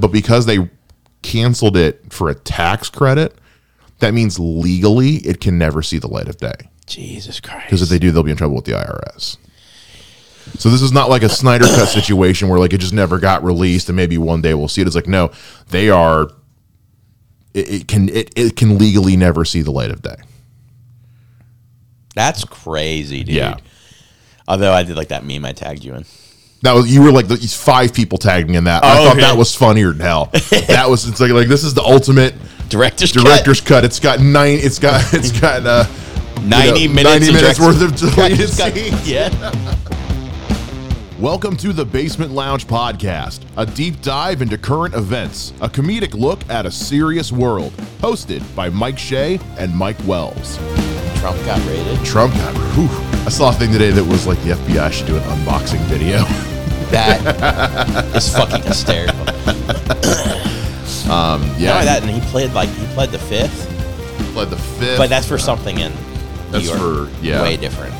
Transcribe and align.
but 0.00 0.12
because 0.12 0.46
they 0.46 0.68
canceled 1.22 1.76
it 1.76 2.12
for 2.12 2.28
a 2.30 2.34
tax 2.34 2.88
credit, 2.90 3.38
that 4.00 4.14
means 4.14 4.38
legally 4.38 5.16
it 5.16 5.40
can 5.40 5.58
never 5.58 5.82
see 5.82 5.98
the 5.98 6.08
light 6.08 6.28
of 6.28 6.36
day. 6.38 6.54
Jesus 6.86 7.40
Christ. 7.40 7.66
Because 7.66 7.82
if 7.82 7.88
they 7.88 7.98
do, 7.98 8.10
they'll 8.10 8.22
be 8.22 8.30
in 8.30 8.36
trouble 8.36 8.56
with 8.56 8.64
the 8.64 8.72
IRS. 8.72 9.36
So 10.56 10.70
this 10.70 10.80
is 10.80 10.92
not 10.92 11.10
like 11.10 11.22
a 11.22 11.28
Snyder 11.28 11.66
cut 11.66 11.86
situation 11.88 12.48
where 12.48 12.58
like 12.58 12.72
it 12.72 12.78
just 12.78 12.94
never 12.94 13.18
got 13.18 13.44
released 13.44 13.88
and 13.88 13.96
maybe 13.96 14.16
one 14.18 14.40
day 14.40 14.54
we'll 14.54 14.68
see 14.68 14.80
it. 14.80 14.86
It's 14.86 14.96
like 14.96 15.06
no, 15.06 15.30
they 15.68 15.90
are. 15.90 16.30
It, 17.54 17.70
it 17.70 17.88
can 17.88 18.08
it, 18.08 18.32
it 18.36 18.56
can 18.56 18.78
legally 18.78 19.16
never 19.16 19.44
see 19.44 19.62
the 19.62 19.70
light 19.70 19.90
of 19.90 20.02
day. 20.02 20.16
That's 22.14 22.44
crazy, 22.44 23.22
dude. 23.22 23.34
Yeah. 23.34 23.56
Although 24.46 24.72
I 24.72 24.82
did 24.82 24.96
like 24.96 25.08
that 25.08 25.24
meme 25.24 25.44
I 25.44 25.52
tagged 25.52 25.84
you 25.84 25.94
in. 25.94 26.04
That 26.62 26.72
was 26.72 26.92
you 26.92 27.02
were 27.02 27.12
like 27.12 27.28
the, 27.28 27.36
five 27.36 27.94
people 27.94 28.18
tagging 28.18 28.54
in 28.56 28.64
that. 28.64 28.84
I 28.84 28.98
Oh, 28.98 29.04
thought 29.04 29.12
okay. 29.12 29.20
that 29.20 29.36
was 29.36 29.54
funnier 29.54 29.92
than 29.92 30.00
hell. 30.00 30.26
that 30.68 30.86
was 30.88 31.06
it's 31.06 31.20
like 31.20 31.30
like 31.30 31.46
this 31.48 31.62
is 31.62 31.72
the 31.74 31.82
ultimate 31.82 32.34
Director's 32.68 33.12
director's 33.12 33.60
cut. 33.60 33.84
It's 33.84 34.00
got 34.00 34.20
nine. 34.20 34.58
It's 34.60 34.78
got 34.78 35.02
it's 35.14 35.30
got 35.40 35.64
uh, 35.64 35.84
90 36.42 36.80
you 36.80 36.88
know, 36.88 36.94
minutes, 36.94 37.26
90 37.26 37.28
of 37.28 37.34
minutes 37.34 37.60
worth 37.60 37.80
of 37.82 37.96
deleted 38.14 38.50
cut. 38.56 38.74
scenes. 38.74 39.08
Yeah. 39.08 39.30
Welcome 41.20 41.56
to 41.58 41.72
the 41.72 41.84
Basement 41.84 42.32
Lounge 42.32 42.66
Podcast, 42.66 43.40
a 43.56 43.64
deep 43.66 44.02
dive 44.02 44.40
into 44.42 44.56
current 44.58 44.94
events, 44.94 45.52
a 45.60 45.68
comedic 45.68 46.14
look 46.14 46.48
at 46.50 46.64
a 46.66 46.70
serious 46.70 47.32
world. 47.32 47.72
Hosted 48.00 48.42
by 48.54 48.68
Mike 48.68 48.98
Shea 48.98 49.40
and 49.58 49.74
Mike 49.74 49.96
Wells. 50.06 50.56
Trump 51.20 51.38
got 51.44 51.64
raided. 51.66 52.04
Trump 52.04 52.34
got. 52.34 52.54
Whew, 52.76 53.07
I 53.26 53.30
saw 53.30 53.50
a 53.50 53.52
thing 53.52 53.72
today 53.72 53.90
that 53.90 54.04
was 54.04 54.26
like 54.26 54.40
the 54.42 54.50
FBI 54.50 54.90
should 54.92 55.06
do 55.06 55.16
an 55.16 55.22
unboxing 55.22 55.80
video. 55.86 56.24
That 56.88 58.16
is 58.16 58.34
fucking 58.34 58.62
hysterical. 58.62 59.26
Um, 61.10 61.40
Not 61.48 61.58
yeah, 61.58 61.72
only 61.74 61.84
that, 61.86 62.02
and 62.02 62.10
he 62.10 62.20
played 62.30 62.52
like 62.52 62.68
he 62.70 62.86
played 62.88 63.10
the 63.10 63.18
fifth, 63.18 63.66
he 64.18 64.32
pled 64.32 64.48
the 64.50 64.56
fifth. 64.58 64.98
but 64.98 65.08
that's 65.08 65.26
for 65.26 65.38
something 65.38 65.78
in 65.78 65.90
That's 66.50 66.64
New 66.64 66.70
York. 66.76 67.08
for- 67.10 67.24
yeah. 67.24 67.40
way 67.42 67.56
different. 67.56 67.94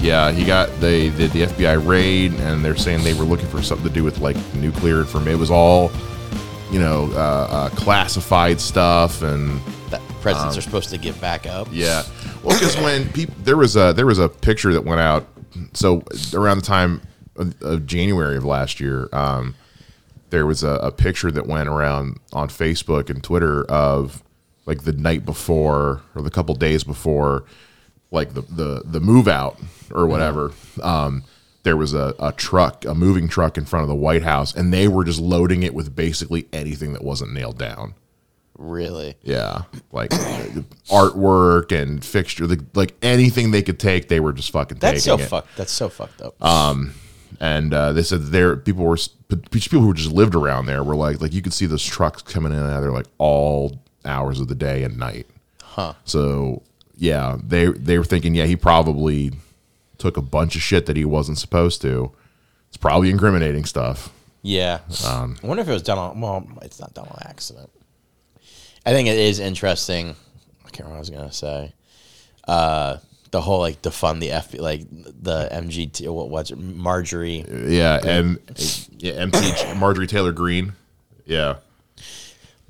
Yeah, 0.00 0.32
he 0.32 0.44
got 0.44 0.68
they 0.80 1.10
did 1.10 1.32
the 1.32 1.42
FBI 1.42 1.86
raid, 1.86 2.32
and 2.34 2.64
they're 2.64 2.76
saying 2.76 3.04
they 3.04 3.12
were 3.14 3.24
looking 3.24 3.46
for 3.48 3.60
something 3.62 3.86
to 3.88 3.92
do 3.92 4.02
with 4.04 4.18
like 4.20 4.36
nuclear 4.54 5.00
information. 5.00 5.32
It 5.32 5.38
was 5.40 5.50
all, 5.50 5.90
you 6.70 6.78
know, 6.80 7.10
uh, 7.12 7.16
uh, 7.50 7.68
classified 7.70 8.58
stuff, 8.60 9.22
and 9.22 9.60
That 9.90 10.00
presidents 10.22 10.56
are 10.56 10.62
supposed 10.62 10.88
to 10.90 10.98
give 10.98 11.18
back 11.20 11.46
up. 11.46 11.68
yeah. 11.70 12.04
Well, 12.46 12.58
because 12.58 12.76
when 12.76 13.10
people 13.12 13.34
there 13.42 13.56
was 13.56 13.74
a 13.76 13.92
there 13.92 14.06
was 14.06 14.20
a 14.20 14.28
picture 14.28 14.72
that 14.72 14.84
went 14.84 15.00
out. 15.00 15.26
So 15.72 16.04
around 16.32 16.58
the 16.58 16.66
time 16.66 17.00
of, 17.34 17.86
January 17.86 18.36
of 18.36 18.44
last 18.44 18.78
year, 18.78 19.08
um, 19.12 19.54
there 20.30 20.46
was 20.46 20.62
a, 20.62 20.70
a 20.70 20.92
picture 20.92 21.30
that 21.30 21.46
went 21.46 21.68
around 21.68 22.20
on 22.32 22.48
Facebook 22.48 23.10
and 23.10 23.24
Twitter 23.24 23.64
of 23.64 24.22
like 24.64 24.84
the 24.84 24.92
night 24.92 25.24
before 25.24 26.02
or 26.14 26.22
the 26.22 26.30
couple 26.30 26.54
days 26.54 26.84
before, 26.84 27.44
like 28.12 28.34
the 28.34 28.42
the 28.42 28.82
the 28.84 29.00
move 29.00 29.26
out 29.26 29.58
or 29.90 30.06
whatever. 30.06 30.52
Um, 30.82 31.24
there 31.64 31.76
was 31.76 31.94
a, 31.94 32.14
a 32.20 32.30
truck, 32.30 32.84
a 32.84 32.94
moving 32.94 33.26
truck 33.26 33.58
in 33.58 33.64
front 33.64 33.82
of 33.82 33.88
the 33.88 33.96
White 33.96 34.22
House, 34.22 34.54
and 34.54 34.72
they 34.72 34.86
were 34.86 35.02
just 35.02 35.18
loading 35.18 35.64
it 35.64 35.74
with 35.74 35.96
basically 35.96 36.46
anything 36.52 36.92
that 36.92 37.02
wasn't 37.02 37.32
nailed 37.32 37.58
down. 37.58 37.94
Really? 38.58 39.16
Yeah, 39.22 39.62
like 39.92 40.10
artwork 40.90 41.72
and 41.72 42.04
fixture, 42.04 42.46
the, 42.46 42.64
like 42.74 42.94
anything 43.02 43.50
they 43.50 43.62
could 43.62 43.78
take, 43.78 44.08
they 44.08 44.20
were 44.20 44.32
just 44.32 44.50
fucking 44.50 44.78
That's 44.78 45.04
so 45.04 45.12
taking 45.16 45.26
it. 45.26 45.28
fucked. 45.28 45.56
That's 45.56 45.72
so 45.72 45.88
fucked 45.88 46.22
up. 46.22 46.42
Um, 46.42 46.94
and 47.40 47.74
uh, 47.74 47.92
they 47.92 48.02
said 48.02 48.22
there 48.26 48.56
people 48.56 48.84
were 48.84 48.98
people 49.28 49.80
who 49.80 49.92
just 49.92 50.12
lived 50.12 50.34
around 50.34 50.66
there 50.66 50.82
were 50.82 50.96
like 50.96 51.20
like 51.20 51.32
you 51.34 51.42
could 51.42 51.52
see 51.52 51.66
those 51.66 51.84
trucks 51.84 52.22
coming 52.22 52.52
in 52.52 52.58
and 52.58 52.70
out 52.70 52.76
of 52.76 52.82
there 52.82 52.92
like 52.92 53.06
all 53.18 53.80
hours 54.04 54.40
of 54.40 54.48
the 54.48 54.54
day 54.54 54.84
and 54.84 54.98
night. 54.98 55.26
huh? 55.62 55.94
So 56.04 56.62
yeah, 56.96 57.36
they 57.42 57.66
they 57.66 57.98
were 57.98 58.04
thinking 58.04 58.34
yeah 58.34 58.46
he 58.46 58.56
probably 58.56 59.32
took 59.98 60.16
a 60.16 60.22
bunch 60.22 60.56
of 60.56 60.62
shit 60.62 60.86
that 60.86 60.96
he 60.96 61.04
wasn't 61.04 61.38
supposed 61.38 61.82
to. 61.82 62.12
It's 62.68 62.76
probably 62.76 63.10
incriminating 63.10 63.64
stuff. 63.64 64.12
Yeah. 64.42 64.80
Um, 65.06 65.36
I 65.42 65.46
wonder 65.46 65.62
if 65.62 65.68
it 65.68 65.72
was 65.72 65.82
done 65.82 65.98
on. 65.98 66.20
Well, 66.20 66.46
it's 66.62 66.80
not 66.80 66.94
done 66.94 67.08
on 67.08 67.18
accident. 67.22 67.70
I 68.86 68.92
think 68.92 69.08
it 69.08 69.18
is 69.18 69.40
interesting. 69.40 70.14
I 70.64 70.70
can't 70.70 70.88
remember 70.88 70.90
what 70.92 70.96
I 70.96 71.00
was 71.00 71.10
gonna 71.10 71.32
say. 71.32 71.72
Uh, 72.46 72.98
the 73.32 73.40
whole 73.40 73.58
like 73.58 73.82
defund 73.82 74.20
the 74.20 74.30
F 74.30 74.54
like 74.58 74.82
the 74.90 75.48
MGT 75.52 76.08
what 76.08 76.30
what's 76.30 76.50
it, 76.52 76.56
Marjorie 76.58 77.44
Yeah, 77.68 78.00
and 78.04 78.38
yeah, 78.98 79.14
MT 79.14 79.74
Marjorie 79.74 80.06
Taylor 80.06 80.32
Greene 80.32 80.72
Yeah. 81.26 81.56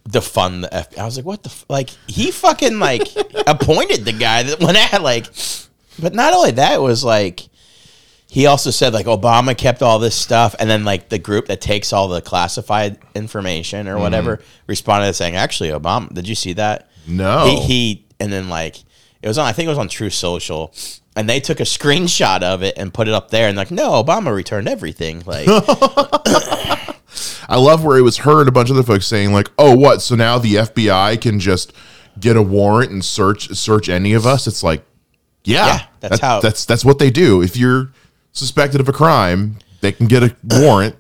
defund 0.09 0.63
the 0.63 0.73
F. 0.75 0.99
I 0.99 1.05
was 1.05 1.17
like, 1.19 1.27
what 1.27 1.43
the 1.43 1.51
f-? 1.51 1.65
like 1.69 1.91
he 2.07 2.31
fucking 2.31 2.79
like 2.79 3.03
appointed 3.47 4.05
the 4.07 4.13
guy 4.13 4.45
that 4.45 4.61
went 4.61 4.79
at 4.95 5.03
like, 5.03 5.27
but 5.99 6.15
not 6.15 6.33
only 6.33 6.53
that 6.53 6.75
it 6.75 6.81
was 6.81 7.05
like. 7.05 7.49
He 8.37 8.45
also 8.45 8.71
said 8.71 8.93
like 8.93 9.07
Obama 9.07 9.57
kept 9.57 9.81
all 9.81 9.99
this 9.99 10.15
stuff, 10.15 10.55
and 10.59 10.69
then 10.69 10.85
like 10.85 11.09
the 11.09 11.19
group 11.19 11.47
that 11.47 11.63
takes 11.63 11.91
all 11.91 12.07
the 12.07 12.21
classified 12.21 12.99
information 13.15 13.89
or 13.89 13.99
whatever 13.99 14.37
mm-hmm. 14.37 14.63
responded 14.67 15.15
saying, 15.15 15.37
"Actually, 15.37 15.71
Obama, 15.71 16.13
did 16.13 16.29
you 16.29 16.35
see 16.35 16.53
that? 16.53 16.91
No. 17.07 17.47
he, 17.47 17.63
he 17.63 18.07
and 18.21 18.31
then 18.31 18.51
like 18.51 18.77
it 19.23 19.29
was 19.29 19.39
on. 19.39 19.47
I 19.47 19.53
think 19.53 19.69
it 19.69 19.71
was 19.71 19.79
on 19.79 19.89
True 19.89 20.11
Social, 20.11 20.75
and 21.17 21.31
they 21.31 21.41
took 21.41 21.61
a 21.61 21.63
screenshot 21.63 22.43
of 22.43 22.63
it 22.63 22.77
and 22.77 22.93
put 22.93 23.09
it 23.09 23.15
up 23.15 23.31
there, 23.31 23.49
and 23.49 23.57
like, 23.57 23.71
no, 23.71 24.05
Obama 24.05 24.35
returned 24.35 24.69
everything. 24.69 25.23
Like, 25.25 25.49
I 27.49 27.57
love 27.57 27.87
where 27.87 27.97
it 27.97 28.03
was 28.03 28.19
her 28.19 28.41
and 28.41 28.51
a 28.51 28.53
bunch 28.53 28.69
of 28.69 28.77
other 28.77 28.85
folks 28.85 29.07
saying 29.07 29.33
like, 29.33 29.51
"Oh, 29.57 29.75
what? 29.75 30.03
So 30.03 30.15
now 30.15 30.39
the 30.39 30.57
FBI 30.57 31.23
can 31.23 31.41
just 31.41 31.73
get 32.21 32.37
a 32.37 32.43
warrant 32.43 32.93
and 32.93 33.03
search 33.03 33.49
search 33.57 33.89
any 33.89 34.13
of 34.13 34.27
us?" 34.27 34.47
It's 34.47 34.63
like, 34.63 34.85
yeah, 35.43 35.67
Yeah, 35.67 35.83
that's 36.01 36.21
that- 36.21 36.23
how- 36.27 36.41
that's 36.41 36.67
that's 36.67 36.85
what 36.85 36.99
they 36.99 37.09
do. 37.09 37.41
If 37.41 37.57
you're 37.57 37.93
suspected 38.37 38.81
of 38.81 38.89
a 38.89 38.93
crime, 38.93 39.59
they 39.81 39.93
can 39.93 40.07
get 40.07 40.23
a 40.23 40.35
warrant, 40.45 40.95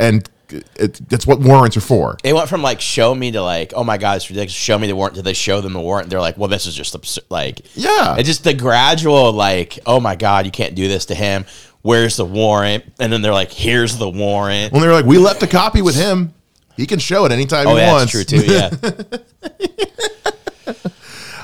and 0.00 0.28
it, 0.76 1.00
that's 1.08 1.26
what 1.26 1.40
warrants 1.40 1.76
are 1.78 1.80
for. 1.80 2.18
it 2.22 2.34
went 2.34 2.48
from 2.48 2.60
like 2.62 2.80
show 2.80 3.14
me 3.14 3.30
to 3.30 3.42
like, 3.42 3.72
oh 3.74 3.84
my 3.84 3.96
god, 3.98 4.16
it's 4.16 4.28
ridiculous. 4.28 4.52
Show 4.52 4.78
me 4.78 4.86
the 4.86 4.94
warrant. 4.94 5.14
Did 5.16 5.24
they 5.24 5.32
show 5.32 5.60
them 5.62 5.72
the 5.72 5.80
warrant? 5.80 6.10
They're 6.10 6.20
like, 6.20 6.36
well, 6.36 6.48
this 6.48 6.66
is 6.66 6.74
just 6.74 6.94
absurd. 6.94 7.24
Like, 7.30 7.60
Yeah. 7.74 8.16
it's 8.18 8.28
just 8.28 8.44
the 8.44 8.52
gradual 8.54 9.32
like, 9.32 9.78
oh 9.86 9.98
my 9.98 10.14
god, 10.14 10.44
you 10.44 10.52
can't 10.52 10.74
do 10.74 10.88
this 10.88 11.06
to 11.06 11.14
him. 11.14 11.46
Where's 11.80 12.16
the 12.16 12.24
warrant? 12.26 12.84
And 13.00 13.12
then 13.12 13.22
they're 13.22 13.32
like, 13.32 13.50
here's 13.50 13.96
the 13.98 14.08
warrant. 14.08 14.72
When 14.72 14.82
they're 14.82 14.92
like, 14.92 15.04
"We 15.06 15.18
left 15.18 15.42
a 15.42 15.48
copy 15.48 15.82
with 15.82 15.96
him. 15.96 16.32
He 16.76 16.86
can 16.86 16.98
show 17.00 17.24
it 17.24 17.32
anytime 17.32 17.66
Oh, 17.66 17.74
he 17.74 17.80
yeah, 17.80 17.92
wants." 17.92 18.12
that's 18.12 18.30
true 18.30 18.40
too. 18.40 18.52
Yeah. 18.52 18.70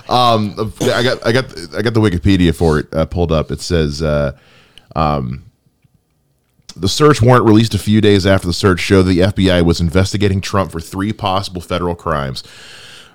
Um, 0.08 0.54
I 0.80 1.02
got 1.02 1.26
I 1.26 1.32
got 1.32 1.44
I 1.76 1.82
got 1.82 1.92
the 1.92 2.00
Wikipedia 2.00 2.54
for 2.54 2.78
it 2.78 2.86
uh, 2.94 3.04
pulled 3.04 3.30
up. 3.30 3.50
It 3.50 3.60
says 3.60 4.00
uh, 4.00 4.38
um, 4.96 5.44
the 6.76 6.88
search 6.88 7.20
warrant 7.20 7.44
released 7.44 7.74
a 7.74 7.78
few 7.78 8.00
days 8.00 8.26
after 8.26 8.46
the 8.46 8.52
search 8.52 8.80
showed 8.80 9.02
the 9.02 9.20
FBI 9.20 9.64
was 9.64 9.80
investigating 9.80 10.40
Trump 10.40 10.70
for 10.70 10.80
three 10.80 11.12
possible 11.12 11.60
federal 11.60 11.94
crimes: 11.94 12.42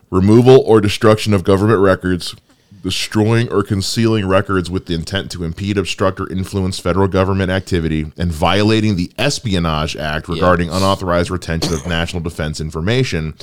removal 0.10 0.62
or 0.62 0.82
destruction 0.82 1.34
of 1.34 1.44
government 1.44 1.80
records, 1.80 2.36
destroying 2.84 3.50
or 3.52 3.64
concealing 3.64 4.28
records 4.28 4.70
with 4.70 4.86
the 4.86 4.94
intent 4.94 5.32
to 5.32 5.44
impede, 5.44 5.78
obstruct, 5.78 6.20
or 6.20 6.30
influence 6.32 6.80
federal 6.80 7.08
government 7.08 7.50
activity, 7.50 8.12
and 8.18 8.32
violating 8.32 8.96
the 8.96 9.12
Espionage 9.18 9.96
Act 9.96 10.28
regarding 10.28 10.70
unauthorized 10.70 11.32
retention 11.32 11.74
of 11.74 11.88
national 11.88 12.22
defense 12.22 12.60
information. 12.60 13.34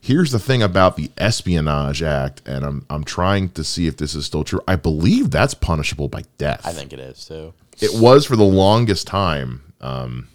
Here's 0.00 0.32
the 0.32 0.38
thing 0.38 0.62
about 0.62 0.96
the 0.96 1.10
Espionage 1.18 2.02
Act, 2.02 2.42
and 2.46 2.64
I'm 2.64 2.86
I'm 2.90 3.04
trying 3.04 3.50
to 3.50 3.64
see 3.64 3.86
if 3.86 3.96
this 3.96 4.14
is 4.14 4.26
still 4.26 4.44
true. 4.44 4.60
I 4.66 4.76
believe 4.76 5.30
that's 5.30 5.54
punishable 5.54 6.08
by 6.08 6.24
death. 6.36 6.66
I 6.66 6.72
think 6.72 6.92
it 6.92 6.98
is 6.98 7.24
too. 7.24 7.54
It 7.80 8.00
was 8.00 8.26
for 8.26 8.36
the 8.36 8.44
longest 8.44 9.06
time. 9.06 9.62
Um, 9.80 10.28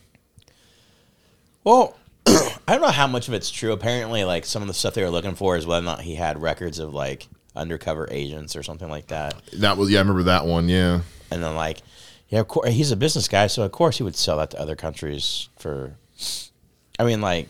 Well, 1.64 1.98
I 2.26 2.52
don't 2.68 2.82
know 2.82 2.88
how 2.88 3.08
much 3.08 3.28
of 3.28 3.34
it's 3.34 3.52
true. 3.52 3.72
Apparently, 3.74 4.24
like 4.24 4.46
some 4.46 4.62
of 4.62 4.68
the 4.68 4.74
stuff 4.74 4.94
they 4.94 5.04
were 5.04 5.10
looking 5.10 5.36
for 5.36 5.58
is 5.58 5.66
whether 5.66 5.82
or 5.82 5.86
not 5.86 6.02
he 6.02 6.16
had 6.16 6.42
records 6.42 6.80
of 6.80 6.94
like 6.94 7.28
undercover 7.56 8.08
agents 8.12 8.56
or 8.56 8.64
something 8.64 8.90
like 8.90 9.08
that. 9.08 9.36
that 9.54 9.78
was 9.78 9.90
yeah, 9.90 10.00
I 10.00 10.02
remember 10.02 10.24
that 10.24 10.46
one. 10.46 10.70
Yeah, 10.70 11.02
And 11.32 11.44
then 11.44 11.56
like, 11.56 11.80
yeah, 12.30 12.40
of 12.40 12.48
course 12.48 12.70
he's 12.70 12.92
a 12.92 12.96
business 12.96 13.28
guy, 13.28 13.48
so 13.48 13.64
of 13.64 13.72
course 13.72 13.98
he 13.98 14.04
would 14.04 14.16
sell 14.16 14.38
that 14.38 14.52
to 14.52 14.60
other 14.60 14.76
countries 14.76 15.50
for. 15.58 15.96
I 17.00 17.04
mean, 17.06 17.22
like, 17.22 17.50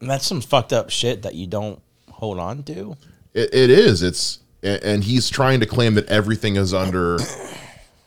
that's 0.00 0.26
some 0.26 0.40
fucked 0.40 0.72
up 0.72 0.90
shit 0.90 1.22
that 1.22 1.34
you 1.34 1.46
don't 1.46 1.80
hold 2.10 2.38
on 2.38 2.62
to. 2.64 2.96
It, 3.32 3.52
it 3.52 3.70
is. 3.70 4.02
It's 4.02 4.38
and 4.62 5.04
he's 5.04 5.28
trying 5.28 5.60
to 5.60 5.66
claim 5.66 5.94
that 5.94 6.06
everything 6.08 6.56
is 6.56 6.72
under 6.72 7.18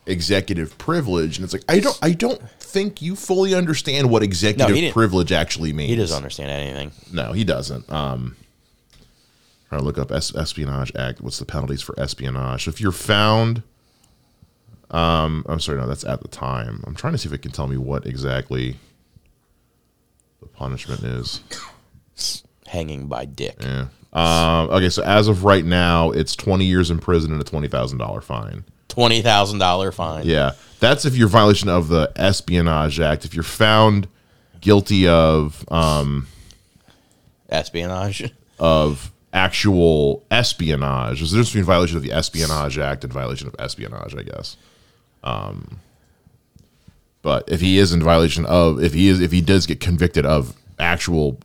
executive 0.07 0.77
privilege, 0.77 1.38
and 1.38 1.44
it's 1.44 1.54
like 1.54 1.63
I 1.69 1.80
don't. 1.80 1.98
I 2.01 2.12
don't 2.12 2.42
think 2.59 3.01
you 3.01 3.15
fully 3.15 3.54
understand 3.54 4.09
what 4.09 4.24
executive 4.24 4.75
didn't. 4.75 4.94
privilege 4.94 5.31
actually 5.31 5.74
means. 5.74 5.89
He 5.89 5.95
doesn't 5.95 6.18
understand 6.18 6.50
anything. 6.50 6.92
No, 7.13 7.33
he 7.33 7.44
doesn't. 7.44 7.89
Um, 7.92 8.36
trying 9.69 9.81
to 9.81 9.86
look 9.86 9.98
up 9.98 10.12
es- 10.12 10.36
Espionage 10.36 10.92
Act. 10.95 11.21
What's 11.21 11.39
the 11.39 11.45
penalties 11.45 11.81
for 11.81 12.00
espionage? 12.00 12.68
If 12.68 12.81
you're 12.81 12.92
found, 12.92 13.63
um, 14.92 15.45
I'm 15.48 15.59
sorry, 15.59 15.80
no, 15.80 15.88
that's 15.88 16.06
at 16.06 16.21
the 16.21 16.27
time. 16.27 16.83
I'm 16.86 16.95
trying 16.95 17.13
to 17.13 17.18
see 17.18 17.27
if 17.27 17.33
it 17.33 17.42
can 17.42 17.51
tell 17.51 17.68
me 17.68 17.77
what 17.77 18.06
exactly. 18.06 18.77
the 20.42 20.48
punishment 20.48 21.04
is. 21.04 21.42
Hanging 22.68 23.07
by 23.07 23.25
dick. 23.25 23.57
Yeah. 23.62 23.88
Um, 24.13 24.69
okay, 24.69 24.89
so 24.89 25.04
as 25.04 25.27
of 25.27 25.44
right 25.44 25.63
now, 25.63 26.12
it's 26.12 26.36
20 26.36 26.65
years 26.65 26.89
in 26.89 27.00
prison 27.00 27.31
and 27.31 27.42
a 27.42 27.45
$20,000 27.45 28.24
fine. 28.24 28.65
Twenty 28.98 29.22
thousand 29.22 29.60
dollar 29.60 29.92
fine. 29.92 30.26
Yeah. 30.26 30.54
That's 30.80 31.06
if 31.06 31.16
you're 31.16 31.28
violation 31.28 31.70
of 31.70 31.88
the 31.88 32.12
Espionage 32.16 33.00
Act. 33.00 33.26
If 33.26 33.36
you're 33.36 33.44
found 33.44 34.08
guilty 34.60 35.08
of 35.08 35.64
um, 35.72 36.26
Espionage. 37.48 38.32
of 38.60 39.12
actual 39.32 40.26
espionage, 40.32 41.20
there's 41.20 41.32
a 41.32 41.36
difference 41.36 41.50
between 41.50 41.64
violation 41.66 41.98
of 41.98 42.02
the 42.02 42.12
Espionage 42.12 42.80
Act 42.80 43.04
and 43.04 43.14
violation 43.14 43.48
of 43.48 43.56
espionage, 43.60 44.16
I 44.16 44.24
guess. 44.24 44.58
Um, 45.24 45.80
but 47.22 47.44
if 47.48 47.62
he 47.62 47.78
is 47.78 47.94
in 47.94 48.02
violation 48.02 48.48
of, 48.48 48.82
if 48.84 48.94
he 48.96 49.10
is, 49.10 49.22
if 49.22 49.32
he 49.32 49.42
does 49.42 49.68
get 49.68 49.80
convicted 49.80 50.26
of 50.26 50.56
actual 50.80 51.40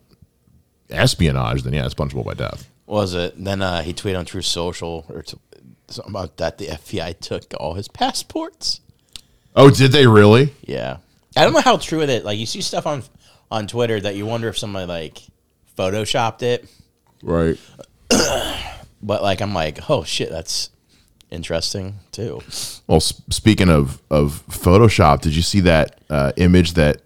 espionage, 0.88 1.64
then 1.64 1.74
yeah, 1.74 1.84
it's 1.84 1.92
punishable 1.92 2.24
by 2.24 2.32
death. 2.32 2.66
was 2.86 3.12
it? 3.12 3.34
Then 3.36 3.60
uh, 3.60 3.82
he 3.82 3.92
tweeted 3.92 4.18
on 4.18 4.24
True 4.24 4.40
Social 4.40 5.04
or 5.10 5.20
t- 5.20 5.36
something 5.88 6.10
about 6.12 6.36
that 6.38 6.58
the 6.58 6.66
FBI 6.68 7.18
took 7.20 7.52
all 7.58 7.74
his 7.74 7.88
passports. 7.88 8.80
Oh, 9.54 9.70
did 9.70 9.92
they 9.92 10.06
really? 10.06 10.54
Yeah, 10.62 10.98
I 11.36 11.44
don't 11.44 11.52
know 11.52 11.60
how 11.60 11.76
true 11.76 12.00
it 12.02 12.08
is. 12.10 12.24
Like 12.24 12.38
you 12.38 12.46
see 12.46 12.60
stuff 12.62 12.86
on 12.86 13.02
on 13.50 13.66
Twitter 13.66 14.00
that 14.00 14.14
you 14.16 14.24
wonder 14.26 14.48
if 14.48 14.56
somebody 14.58 14.86
like 14.86 15.18
photoshopped 15.78 16.42
it, 16.42 16.68
Right. 17.22 17.58
but 19.02 19.22
like 19.22 19.40
I'm 19.40 19.54
like, 19.54 19.90
oh 19.90 20.04
shit, 20.04 20.30
that's 20.30 20.70
interesting 21.30 21.94
too. 22.12 22.40
Well, 22.86 22.96
s- 22.96 23.20
speaking 23.30 23.68
of 23.68 24.00
of 24.10 24.42
Photoshop, 24.48 25.20
did 25.20 25.34
you 25.36 25.42
see 25.42 25.60
that 25.60 26.00
uh, 26.10 26.32
image 26.36 26.74
that 26.74 27.02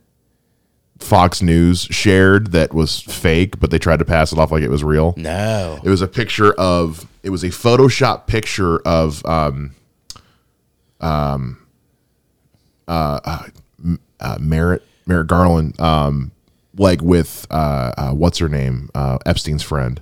Fox 0.99 1.43
News 1.43 1.83
shared 1.83 2.53
that 2.53 2.73
was 2.73 3.01
fake, 3.01 3.61
but 3.61 3.71
they 3.71 3.79
tried 3.79 3.99
to 3.99 4.05
pass 4.05 4.33
it 4.33 4.39
off 4.39 4.51
like 4.51 4.63
it 4.63 4.71
was 4.71 4.83
real? 4.83 5.15
No, 5.17 5.79
It 5.85 5.91
was 5.91 6.03
a 6.03 6.09
picture 6.09 6.53
of 6.55 7.07
it 7.23 7.31
was 7.31 7.45
a 7.45 7.49
Photoshop 7.49 8.27
picture 8.27 8.79
of 8.81 9.25
um 9.27 9.75
um 11.01 11.59
uh, 12.89 13.21
uh, 13.25 13.43
uh 14.21 14.39
Merrick 14.41 14.83
Merrick 15.07 15.27
Garland 15.27 15.79
um 15.81 16.33
like 16.77 17.03
with 17.03 17.47
uh, 17.51 17.93
uh 17.97 18.11
what's 18.13 18.39
her 18.39 18.49
name 18.49 18.91
uh 18.95 19.19
Epstein's 19.27 19.63
friend. 19.63 20.01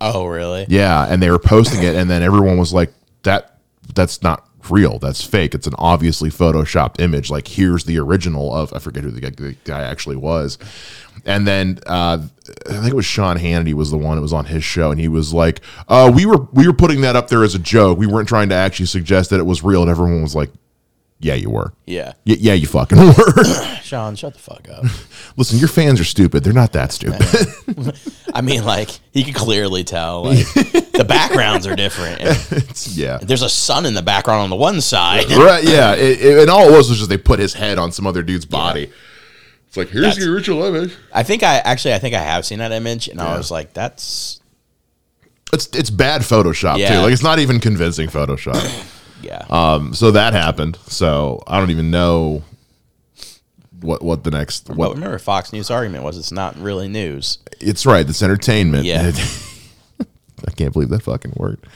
oh 0.00 0.26
really? 0.26 0.66
Yeah, 0.68 1.06
and 1.06 1.22
they 1.22 1.30
were 1.30 1.38
posting 1.38 1.82
it, 1.82 1.94
and 1.94 2.10
then 2.10 2.22
everyone 2.22 2.58
was 2.58 2.72
like, 2.72 2.92
"That 3.22 3.58
that's 3.94 4.22
not 4.22 4.43
real. 4.70 4.98
That's 4.98 5.24
fake. 5.24 5.54
It's 5.54 5.66
an 5.66 5.74
obviously 5.78 6.30
photoshopped 6.30 7.00
image. 7.00 7.30
Like 7.30 7.48
here's 7.48 7.84
the 7.84 7.98
original 7.98 8.54
of 8.54 8.72
I 8.72 8.78
forget 8.78 9.04
who 9.04 9.10
the 9.10 9.20
guy, 9.20 9.30
the 9.30 9.56
guy 9.64 9.82
actually 9.82 10.16
was." 10.16 10.58
And 11.24 11.46
then 11.46 11.78
uh, 11.86 12.18
I 12.68 12.72
think 12.72 12.88
it 12.88 12.96
was 12.96 13.06
Sean 13.06 13.38
Hannity 13.38 13.72
was 13.72 13.90
the 13.90 13.98
one 13.98 14.16
that 14.16 14.22
was 14.22 14.32
on 14.32 14.44
his 14.46 14.64
show, 14.64 14.90
and 14.90 15.00
he 15.00 15.08
was 15.08 15.32
like, 15.32 15.60
uh, 15.88 16.12
"We 16.14 16.26
were 16.26 16.48
we 16.52 16.66
were 16.66 16.74
putting 16.74 17.00
that 17.02 17.16
up 17.16 17.28
there 17.28 17.44
as 17.44 17.54
a 17.54 17.58
joke. 17.58 17.98
We 17.98 18.06
weren't 18.06 18.28
trying 18.28 18.48
to 18.50 18.54
actually 18.54 18.86
suggest 18.86 19.30
that 19.30 19.40
it 19.40 19.46
was 19.46 19.62
real." 19.62 19.82
And 19.82 19.90
everyone 19.90 20.22
was 20.22 20.34
like, 20.34 20.50
"Yeah, 21.24 21.34
you 21.34 21.50
were. 21.50 21.72
Yeah, 21.86 22.12
Y- 22.26 22.36
yeah, 22.38 22.52
you 22.54 22.66
fucking 22.66 22.98
were." 22.98 23.44
Sean, 23.82 24.14
shut 24.16 24.34
the 24.34 24.38
fuck 24.40 24.68
up. 24.70 24.84
Listen, 25.36 25.58
your 25.58 25.68
fans 25.68 26.00
are 26.00 26.04
stupid. 26.04 26.44
They're 26.44 26.52
not 26.52 26.72
that 26.72 26.92
stupid. 26.92 27.26
I 28.34 28.40
mean, 28.40 28.64
like 28.64 28.90
he 29.12 29.24
could 29.24 29.34
clearly 29.34 29.84
tell. 29.84 30.24
Like 30.24 30.46
the 30.54 31.04
backgrounds 31.06 31.66
are 31.66 31.74
different. 31.76 32.20
And 32.20 32.86
yeah. 32.96 33.18
there's 33.22 33.42
a 33.42 33.48
sun 33.48 33.86
in 33.86 33.94
the 33.94 34.02
background 34.02 34.42
on 34.42 34.50
the 34.50 34.56
one 34.56 34.80
side. 34.80 35.30
right 35.32 35.64
yeah 35.64 35.94
it, 35.94 36.20
it- 36.20 36.38
and 36.42 36.50
all 36.50 36.68
it 36.68 36.76
was 36.76 36.88
was 36.88 36.98
just 36.98 37.10
they 37.10 37.16
put 37.18 37.38
his 37.40 37.54
head 37.54 37.78
on 37.78 37.90
some 37.92 38.06
other 38.06 38.22
dude's 38.22 38.44
body 38.46 38.90
it's 39.66 39.76
like 39.76 39.88
here's 39.88 40.02
That's- 40.04 40.24
the 40.24 40.30
original 40.32 40.62
image 40.64 40.94
I 41.12 41.22
think 41.24 41.42
I 41.42 41.56
actually 41.58 41.94
I 41.94 41.98
think 41.98 42.14
I 42.14 42.20
have 42.22 42.44
seen 42.46 42.58
that 42.60 42.70
image, 42.72 43.08
and 43.08 43.20
I 43.20 43.36
was 43.36 43.50
like, 43.50 43.72
that's 43.74 44.40
it's 45.52 45.66
it's 45.74 45.90
bad 45.90 46.22
photoshop 46.22 46.76
too 46.76 46.98
like 47.00 47.12
it's 47.12 47.22
not 47.22 47.38
even 47.38 47.60
convincing 47.60 48.08
photoshop 48.08 48.54
yeah. 49.24 49.44
um 49.50 49.94
so 49.94 50.10
that 50.10 50.32
happened 50.32 50.76
so 50.86 51.42
i 51.46 51.58
don't 51.58 51.70
even 51.70 51.90
know 51.90 52.42
what 53.80 54.02
what 54.02 54.24
the 54.24 54.30
next 54.30 54.66
but 54.68 54.76
what 54.76 54.94
remember, 54.94 55.18
Fox 55.18 55.52
News 55.52 55.70
argument 55.70 56.04
was 56.04 56.16
it's 56.18 56.32
not 56.32 56.56
really 56.56 56.88
news. 56.88 57.38
it's 57.60 57.84
right 57.84 58.08
it's 58.08 58.22
entertainment 58.22 58.84
Yeah. 58.84 59.12
i 60.46 60.50
can't 60.56 60.72
believe 60.72 60.88
that 60.90 61.02
fucking 61.02 61.34
worked 61.36 61.66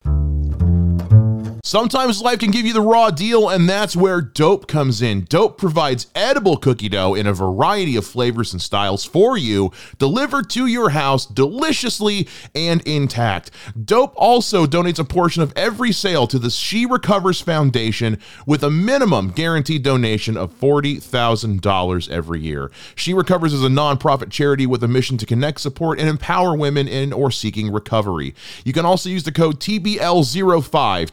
Sometimes 1.68 2.22
life 2.22 2.38
can 2.38 2.50
give 2.50 2.64
you 2.64 2.72
the 2.72 2.80
raw 2.80 3.10
deal, 3.10 3.50
and 3.50 3.68
that's 3.68 3.94
where 3.94 4.22
Doughp 4.22 4.66
comes 4.66 5.02
in. 5.02 5.26
Doughp 5.26 5.58
provides 5.58 6.06
edible 6.14 6.56
cookie 6.56 6.88
dough 6.88 7.12
in 7.12 7.26
a 7.26 7.34
variety 7.34 7.94
of 7.94 8.06
flavors 8.06 8.54
and 8.54 8.62
styles 8.62 9.04
for 9.04 9.36
you, 9.36 9.70
delivered 9.98 10.48
to 10.48 10.64
your 10.64 10.88
house 10.88 11.26
deliciously 11.26 12.26
and 12.54 12.80
intact. 12.86 13.50
Doughp 13.78 14.14
also 14.16 14.64
donates 14.64 14.98
a 14.98 15.04
portion 15.04 15.42
of 15.42 15.52
every 15.56 15.92
sale 15.92 16.26
to 16.28 16.38
the 16.38 16.48
She 16.48 16.86
Recovers 16.86 17.42
Foundation 17.42 18.18
with 18.46 18.64
a 18.64 18.70
minimum 18.70 19.28
guaranteed 19.28 19.82
donation 19.82 20.38
of 20.38 20.58
$40,000 20.58 22.08
every 22.08 22.40
year. 22.40 22.70
She 22.94 23.12
Recovers 23.12 23.52
is 23.52 23.62
a 23.62 23.68
nonprofit 23.68 24.30
charity 24.30 24.66
with 24.66 24.82
a 24.82 24.88
mission 24.88 25.18
to 25.18 25.26
connect, 25.26 25.60
support, 25.60 26.00
and 26.00 26.08
empower 26.08 26.56
women 26.56 26.88
in 26.88 27.12
or 27.12 27.30
seeking 27.30 27.70
recovery. 27.70 28.34
You 28.64 28.72
can 28.72 28.86
also 28.86 29.10
use 29.10 29.24
the 29.24 29.32
code 29.32 29.60
TBL05, 29.60 31.10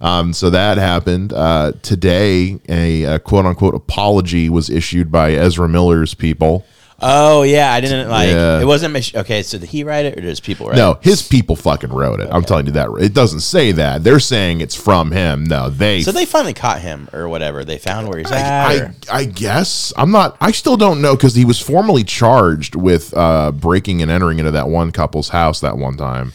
Um, 0.00 0.32
so 0.32 0.50
that 0.50 0.78
happened 0.78 1.32
uh, 1.32 1.72
today. 1.82 2.58
A, 2.68 3.04
uh 3.04 3.18
quote 3.18 3.46
unquote 3.46 3.74
apology 3.74 4.48
was 4.48 4.70
issued 4.70 5.12
by 5.12 5.32
Ezra 5.32 5.68
Miller's 5.68 6.14
people. 6.14 6.64
Oh 7.02 7.42
yeah, 7.42 7.72
I 7.72 7.80
didn't 7.80 8.08
like. 8.08 8.30
Yeah. 8.30 8.60
It 8.60 8.66
wasn't 8.66 8.92
Mich- 8.92 9.14
okay. 9.14 9.42
So 9.42 9.58
did 9.58 9.68
he 9.68 9.84
write 9.84 10.04
it 10.04 10.18
or 10.18 10.20
does 10.20 10.40
people 10.40 10.66
write? 10.66 10.76
It? 10.76 10.80
No, 10.80 10.98
his 11.00 11.26
people 11.26 11.56
fucking 11.56 11.90
wrote 11.90 12.20
it. 12.20 12.28
I'm 12.30 12.42
telling 12.44 12.66
you 12.66 12.72
that. 12.72 12.90
It 13.00 13.14
doesn't 13.14 13.40
say 13.40 13.72
that. 13.72 14.04
They're 14.04 14.20
saying 14.20 14.60
it's 14.60 14.74
from 14.74 15.10
him. 15.10 15.44
No, 15.44 15.70
they. 15.70 16.02
So 16.02 16.12
they 16.12 16.26
finally 16.26 16.54
caught 16.54 16.80
him 16.80 17.08
or 17.12 17.28
whatever. 17.28 17.64
They 17.64 17.78
found 17.78 18.08
where 18.08 18.18
he's 18.18 18.30
at. 18.30 18.66
I, 18.70 18.92
I 19.10 19.24
guess 19.24 19.92
I'm 19.96 20.10
not. 20.10 20.36
I 20.40 20.52
still 20.52 20.76
don't 20.76 21.00
know 21.00 21.16
because 21.16 21.34
he 21.34 21.44
was 21.44 21.60
formally 21.60 22.04
charged 22.04 22.74
with 22.74 23.16
uh, 23.16 23.52
breaking 23.52 24.02
and 24.02 24.10
entering 24.10 24.38
into 24.38 24.50
that 24.50 24.68
one 24.68 24.92
couple's 24.92 25.30
house 25.30 25.60
that 25.60 25.78
one 25.78 25.96
time, 25.96 26.32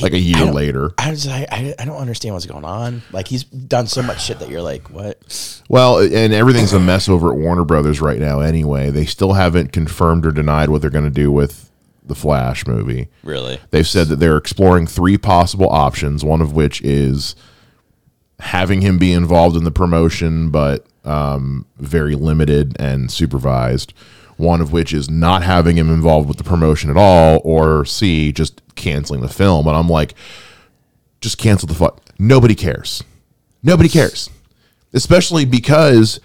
like 0.00 0.12
a 0.12 0.18
year 0.18 0.38
don't- 0.38 0.54
later. 0.54 0.92
I 0.98 1.10
was 1.10 1.26
like, 1.26 1.48
I, 1.50 1.74
I 1.78 1.84
don't 1.84 1.96
understand 1.96 2.34
what's 2.34 2.46
going 2.46 2.64
on. 2.64 3.02
Like 3.12 3.28
he's 3.28 3.44
done 3.44 3.86
so 3.86 4.02
much 4.02 4.22
shit 4.22 4.38
that 4.40 4.48
you're 4.48 4.62
like, 4.62 4.90
what? 4.90 5.62
Well, 5.68 5.98
and 5.98 6.32
everything's 6.32 6.72
a 6.72 6.80
mess 6.80 7.08
over 7.08 7.32
at 7.32 7.38
Warner 7.38 7.64
Brothers 7.64 8.00
right 8.00 8.18
now. 8.18 8.40
Anyway, 8.40 8.90
they 8.90 9.06
still 9.06 9.34
haven't 9.34 9.72
confirmed 9.72 10.26
or 10.26 10.32
denied 10.32 10.70
what 10.70 10.80
they're 10.80 10.90
going 10.90 11.04
to 11.04 11.10
do 11.10 11.30
with 11.30 11.70
the 12.04 12.14
Flash 12.14 12.66
movie. 12.66 13.08
Really? 13.22 13.60
They've 13.70 13.86
said 13.86 14.08
that 14.08 14.16
they're 14.16 14.36
exploring 14.36 14.86
three 14.86 15.18
possible 15.18 15.68
options, 15.68 16.24
one 16.24 16.40
of 16.40 16.52
which 16.52 16.80
is 16.82 17.34
having 18.40 18.80
him 18.80 18.98
be 18.98 19.12
involved 19.12 19.56
in 19.56 19.64
the 19.64 19.70
promotion, 19.70 20.50
but 20.50 20.86
um, 21.04 21.66
very 21.78 22.14
limited 22.14 22.76
and 22.80 23.10
supervised. 23.10 23.92
One 24.38 24.60
of 24.60 24.72
which 24.72 24.94
is 24.94 25.10
not 25.10 25.42
having 25.42 25.76
him 25.76 25.90
involved 25.90 26.28
with 26.28 26.38
the 26.38 26.44
promotion 26.44 26.90
at 26.90 26.96
all, 26.96 27.40
or 27.44 27.84
C, 27.84 28.32
just 28.32 28.62
canceling 28.76 29.20
the 29.20 29.28
film. 29.28 29.66
And 29.66 29.76
I'm 29.76 29.88
like, 29.88 30.14
just 31.20 31.38
cancel 31.38 31.68
the 31.68 31.74
fuck. 31.74 32.00
Nobody 32.18 32.54
cares. 32.54 33.02
Nobody 33.62 33.88
cares. 33.88 34.30
Especially 34.94 35.44
because 35.44 36.20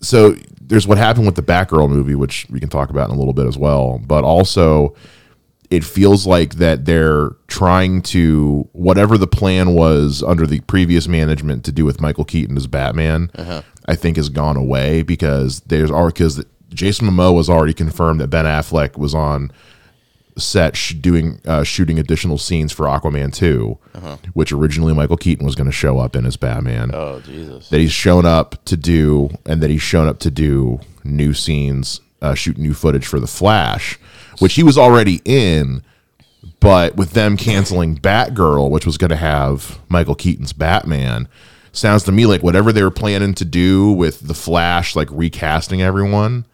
so 0.00 0.36
there's 0.60 0.86
what 0.86 0.98
happened 0.98 1.26
with 1.26 1.34
the 1.34 1.42
Batgirl 1.42 1.88
movie, 1.88 2.14
which 2.14 2.46
we 2.50 2.60
can 2.60 2.68
talk 2.68 2.90
about 2.90 3.08
in 3.08 3.16
a 3.16 3.18
little 3.18 3.32
bit 3.32 3.46
as 3.46 3.56
well. 3.58 3.98
But 4.06 4.24
also, 4.24 4.94
it 5.70 5.84
feels 5.84 6.26
like 6.26 6.54
that 6.56 6.84
they're 6.84 7.30
trying 7.46 8.02
to 8.02 8.68
whatever 8.72 9.18
the 9.18 9.26
plan 9.26 9.74
was 9.74 10.22
under 10.22 10.46
the 10.46 10.60
previous 10.60 11.08
management 11.08 11.64
to 11.64 11.72
do 11.72 11.84
with 11.84 12.00
Michael 12.00 12.24
Keaton 12.24 12.56
as 12.56 12.66
Batman. 12.66 13.30
Uh-huh. 13.34 13.62
I 13.86 13.96
think 13.96 14.18
has 14.18 14.28
gone 14.28 14.56
away 14.58 15.02
because 15.02 15.60
there's 15.60 15.90
already 15.90 16.12
because 16.12 16.44
Jason 16.70 17.08
Momoa 17.08 17.34
was 17.34 17.48
already 17.50 17.74
confirmed 17.74 18.20
that 18.20 18.28
Ben 18.28 18.44
Affleck 18.44 18.96
was 18.96 19.14
on 19.14 19.50
set 20.36 20.76
sh- 20.76 20.94
doing 20.94 21.40
uh, 21.46 21.64
shooting 21.64 21.98
additional 21.98 22.38
scenes 22.38 22.70
for 22.72 22.86
Aquaman 22.86 23.34
2, 23.34 23.76
which 24.34 24.52
originally 24.52 24.94
Michael 24.94 25.16
Keaton 25.16 25.44
was 25.44 25.54
going 25.56 25.66
to 25.66 25.72
show 25.72 25.98
up 25.98 26.14
in 26.14 26.24
as 26.26 26.36
Batman 26.36 26.90
Oh 26.94 27.20
Jesus. 27.20 27.68
that 27.70 27.78
he's 27.80 27.90
shown 27.92 28.24
up 28.24 28.62
to 28.66 28.76
do 28.76 29.30
and 29.46 29.60
that 29.62 29.70
he's 29.70 29.82
shown 29.82 30.06
up 30.06 30.20
to 30.20 30.30
do 30.30 30.78
new 31.02 31.34
scenes 31.34 32.00
uh, 32.22 32.34
shoot 32.34 32.56
new 32.58 32.74
footage 32.74 33.06
for 33.06 33.18
the 33.20 33.26
flash 33.26 33.98
which 34.40 34.54
he 34.54 34.62
was 34.62 34.76
already 34.76 35.20
in 35.24 35.82
but 36.60 36.96
with 36.96 37.12
them 37.12 37.36
canceling 37.36 37.96
batgirl 37.96 38.70
which 38.70 38.84
was 38.84 38.98
going 38.98 39.10
to 39.10 39.16
have 39.16 39.78
michael 39.88 40.16
keaton's 40.16 40.52
batman 40.52 41.28
sounds 41.72 42.02
to 42.02 42.12
me 42.12 42.26
like 42.26 42.42
whatever 42.42 42.72
they 42.72 42.82
were 42.82 42.90
planning 42.90 43.34
to 43.34 43.44
do 43.44 43.92
with 43.92 44.26
the 44.26 44.34
Flash, 44.34 44.96
like 44.96 45.08
recasting 45.12 45.80
everyone, 45.80 46.44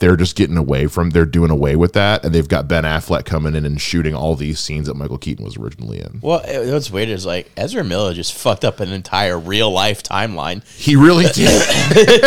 they're 0.00 0.16
just 0.16 0.34
getting 0.34 0.56
away 0.56 0.86
from. 0.88 1.10
They're 1.10 1.24
doing 1.24 1.50
away 1.50 1.76
with 1.76 1.92
that, 1.92 2.24
and 2.24 2.34
they've 2.34 2.48
got 2.48 2.66
Ben 2.66 2.84
Affleck 2.84 3.24
coming 3.26 3.54
in 3.54 3.64
and 3.64 3.80
shooting 3.80 4.14
all 4.14 4.34
these 4.34 4.58
scenes 4.58 4.86
that 4.88 4.94
Michael 4.94 5.18
Keaton 5.18 5.44
was 5.44 5.56
originally 5.56 6.00
in. 6.00 6.18
Well, 6.22 6.40
it- 6.40 6.72
what's 6.72 6.90
weird 6.90 7.08
is 7.10 7.24
like 7.24 7.50
Ezra 7.56 7.84
Miller 7.84 8.12
just 8.14 8.34
fucked 8.34 8.64
up 8.64 8.80
an 8.80 8.90
entire 8.90 9.38
real 9.38 9.70
life 9.70 10.02
timeline. 10.02 10.64
He 10.76 10.96
really 10.96 11.24
did. 11.34 11.48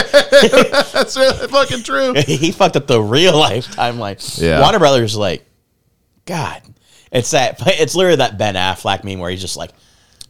That's 0.93 1.17
really 1.17 1.47
fucking 1.47 1.83
true. 1.83 2.13
he 2.25 2.51
fucked 2.51 2.75
up 2.77 2.87
the 2.87 3.01
real 3.01 3.37
life 3.37 3.67
timeline. 3.67 4.41
Yeah. 4.41 4.61
Warner 4.61 4.79
Brothers 4.79 5.15
like, 5.17 5.43
God, 6.25 6.61
it's 7.11 7.31
that. 7.31 7.57
It's 7.65 7.95
literally 7.95 8.17
that 8.17 8.37
Ben 8.37 8.55
Affleck 8.55 9.03
meme 9.03 9.19
where 9.19 9.29
he's 9.31 9.41
just 9.41 9.57
like, 9.57 9.71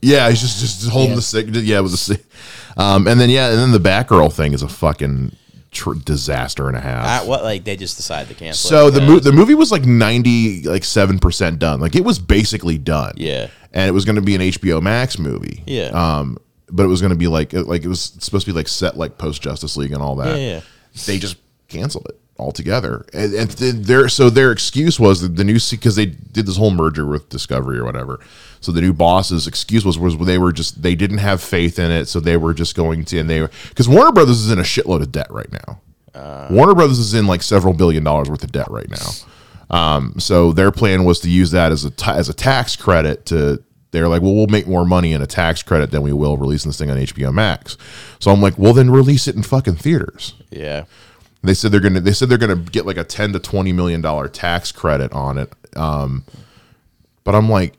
Yeah, 0.02 0.30
he's 0.30 0.42
just 0.42 0.60
just 0.60 0.90
holding 0.90 1.12
Yeah. 1.12 1.16
the 1.18 1.22
stick. 1.22 1.46
Yeah, 1.50 1.80
with 1.82 1.92
the 1.92 1.98
stick. 1.98 2.24
Um, 2.78 3.08
and 3.08 3.20
then 3.20 3.30
yeah, 3.30 3.50
and 3.50 3.60
then 3.60 3.72
the 3.72 3.80
Batgirl 3.80 4.34
thing 4.34 4.54
is 4.54 4.64
a 4.64 4.68
fucking 4.68 5.36
tr- 5.74 5.94
disaster 5.94 6.68
and 6.68 6.78
a 6.78 6.80
half. 6.80 7.24
ah, 7.24 7.28
what? 7.28 7.44
Like 7.44 7.64
they 7.64 7.76
just 7.76 7.98
decided 7.98 8.30
to 8.30 8.36
cancel. 8.36 8.70
So 8.70 8.88
it 8.88 8.92
the 8.92 9.02
mo- 9.02 9.08
because- 9.16 9.24
the 9.26 9.32
movie 9.34 9.56
was 9.56 9.72
like 9.72 9.86
ninety 9.86 10.64
like 10.64 10.84
seven 10.84 11.20
percent 11.20 11.60
done. 11.60 11.80
Like 11.80 11.96
it 11.96 12.04
was 12.06 12.20
basically 12.20 12.78
done. 12.78 13.14
Yeah. 13.18 13.48
and 13.74 13.88
it 13.90 13.92
was 13.92 14.06
going 14.06 14.16
to 14.18 14.22
be 14.22 14.36
an 14.36 14.42
HBO 14.42 14.82
Max 14.82 15.18
movie. 15.20 15.64
Yeah. 15.66 15.86
Um, 15.88 16.38
but 16.70 16.84
it 16.84 16.88
was 16.88 17.02
going 17.02 17.12
to 17.12 17.18
be 17.18 17.28
like 17.28 17.54
like 17.54 17.84
it 17.84 17.88
was 17.88 18.02
supposed 18.20 18.46
to 18.46 18.52
be 18.52 18.56
like 18.56 18.68
set 18.68 18.98
like 18.98 19.18
post 19.18 19.42
Justice 19.42 19.76
League 19.78 19.92
and 19.92 20.02
all 20.02 20.16
that. 20.18 20.38
Yeah, 20.40 20.56
yeah. 20.56 20.62
They 21.06 21.18
just 21.20 21.38
canceled 21.68 22.06
it 22.10 22.20
altogether, 22.38 23.06
and, 23.14 23.34
and 23.34 23.58
th- 23.58 23.76
their 23.76 24.10
so 24.10 24.30
their 24.30 24.52
excuse 24.52 25.00
was 25.00 25.22
that 25.22 25.36
the 25.36 25.44
new 25.44 25.60
because 25.72 25.96
they 25.96 26.08
did 26.08 26.46
this 26.46 26.58
whole 26.58 26.72
merger 26.72 27.06
with 27.06 27.30
Discovery 27.30 27.78
or 27.78 27.86
whatever. 27.86 28.20
So 28.60 28.72
the 28.72 28.82
new 28.82 28.94
boss's 28.94 29.46
excuse 29.48 29.86
was 29.86 29.98
was 30.00 30.18
they 30.18 30.38
were 30.38 30.52
just 30.52 30.82
they 30.82 30.96
didn't 30.96 31.18
have 31.20 31.42
faith 31.42 31.78
in 31.80 31.92
it, 31.92 32.08
so 32.08 32.20
they 32.20 32.38
were 32.38 32.54
just 32.54 32.76
going 32.76 33.06
to 33.06 33.20
and 33.20 33.30
they 33.30 33.48
because 33.70 33.90
Warner 33.90 34.12
Brothers 34.12 34.40
is 34.40 34.52
in 34.52 34.60
a 34.60 34.64
shitload 34.64 35.02
of 35.02 35.12
debt 35.12 35.28
right 35.30 35.52
now. 35.52 35.82
Warner 36.52 36.76
Brothers 36.76 37.00
is 37.00 37.14
in 37.14 37.28
like 37.28 37.42
several 37.42 37.74
billion 37.74 38.04
dollars 38.04 38.30
worth 38.30 38.44
of 38.44 38.52
debt 38.52 38.70
right 38.70 38.90
now. 38.90 39.76
Um, 39.76 40.20
so 40.20 40.52
their 40.52 40.72
plan 40.72 41.04
was 41.04 41.20
to 41.22 41.30
use 41.30 41.52
that 41.52 41.72
as 41.72 41.86
a 41.86 41.92
as 42.08 42.30
a 42.30 42.34
tax 42.34 42.76
credit 42.76 43.26
to. 43.28 43.64
They're 43.92 44.08
like, 44.08 44.24
well, 44.24 44.34
we'll 44.34 44.48
make 44.48 44.66
more 44.66 44.86
money 44.86 45.14
in 45.14 45.22
a 45.22 45.28
tax 45.28 45.62
credit 45.62 45.92
than 45.92 46.02
we 46.02 46.12
will 46.14 46.36
releasing 46.36 46.70
this 46.70 46.80
thing 46.80 46.90
on 46.90 46.98
HBO 46.98 47.32
Max. 47.32 47.78
So 48.20 48.32
I'm 48.32 48.42
like, 48.42 48.58
well, 48.58 48.74
then 48.74 48.90
release 48.90 49.28
it 49.28 49.36
in 49.36 49.44
fucking 49.44 49.76
theaters. 49.76 50.34
yeah. 50.50 50.86
They 51.44 51.54
said 51.54 51.72
they're 51.72 51.80
gonna. 51.82 52.00
They 52.00 52.14
said 52.14 52.30
they're 52.30 52.38
gonna 52.38 52.56
get 52.56 52.86
like 52.86 52.98
a 52.98 53.04
ten 53.04 53.34
to 53.34 53.40
twenty 53.40 53.74
million 53.74 54.00
dollar 54.02 54.28
tax 54.30 54.72
credit 54.72 55.12
on 55.12 55.38
it. 55.38 55.52
Um, 55.76 56.24
but 57.26 57.36
I'm 57.36 57.50
like, 57.50 57.74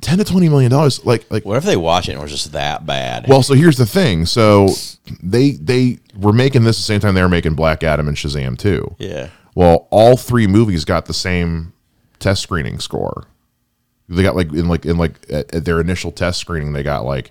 ten 0.00 0.18
to 0.18 0.24
twenty 0.24 0.48
million 0.48 0.70
dollars. 0.70 1.04
Like, 1.06 1.30
like 1.30 1.44
What 1.44 1.56
if 1.56 1.64
they 1.64 1.76
watch 1.76 2.08
it 2.08 2.12
and 2.12 2.20
it 2.20 2.22
was 2.22 2.32
just 2.32 2.52
that 2.52 2.84
bad? 2.84 3.26
well, 3.28 3.42
so 3.44 3.54
here's 3.54 3.76
the 3.76 3.86
thing. 3.86 4.26
So 4.26 4.68
they 5.22 5.52
they 5.52 5.98
were 6.16 6.32
making 6.32 6.64
this 6.64 6.76
the 6.76 6.82
same 6.82 6.98
time 7.00 7.14
they 7.14 7.22
were 7.22 7.28
making 7.28 7.54
Black 7.54 7.82
Adam 7.84 8.08
and 8.08 8.16
Shazam 8.16 8.58
too. 8.58 8.94
yeah. 8.98 9.28
Well, 9.54 9.88
all 9.90 10.16
three 10.16 10.46
movies 10.46 10.84
got 10.84 11.06
the 11.06 11.14
same 11.14 11.72
test 12.20 12.42
screening 12.42 12.78
score. 12.78 13.24
They 14.08 14.22
got 14.22 14.36
like 14.36 14.52
in 14.52 14.68
like 14.68 14.84
in 14.86 14.98
like 14.98 15.14
at, 15.30 15.52
at 15.54 15.64
their 15.64 15.80
initial 15.80 16.10
test 16.12 16.38
screening, 16.40 16.72
they 16.72 16.82
got 16.82 17.04
like 17.04 17.30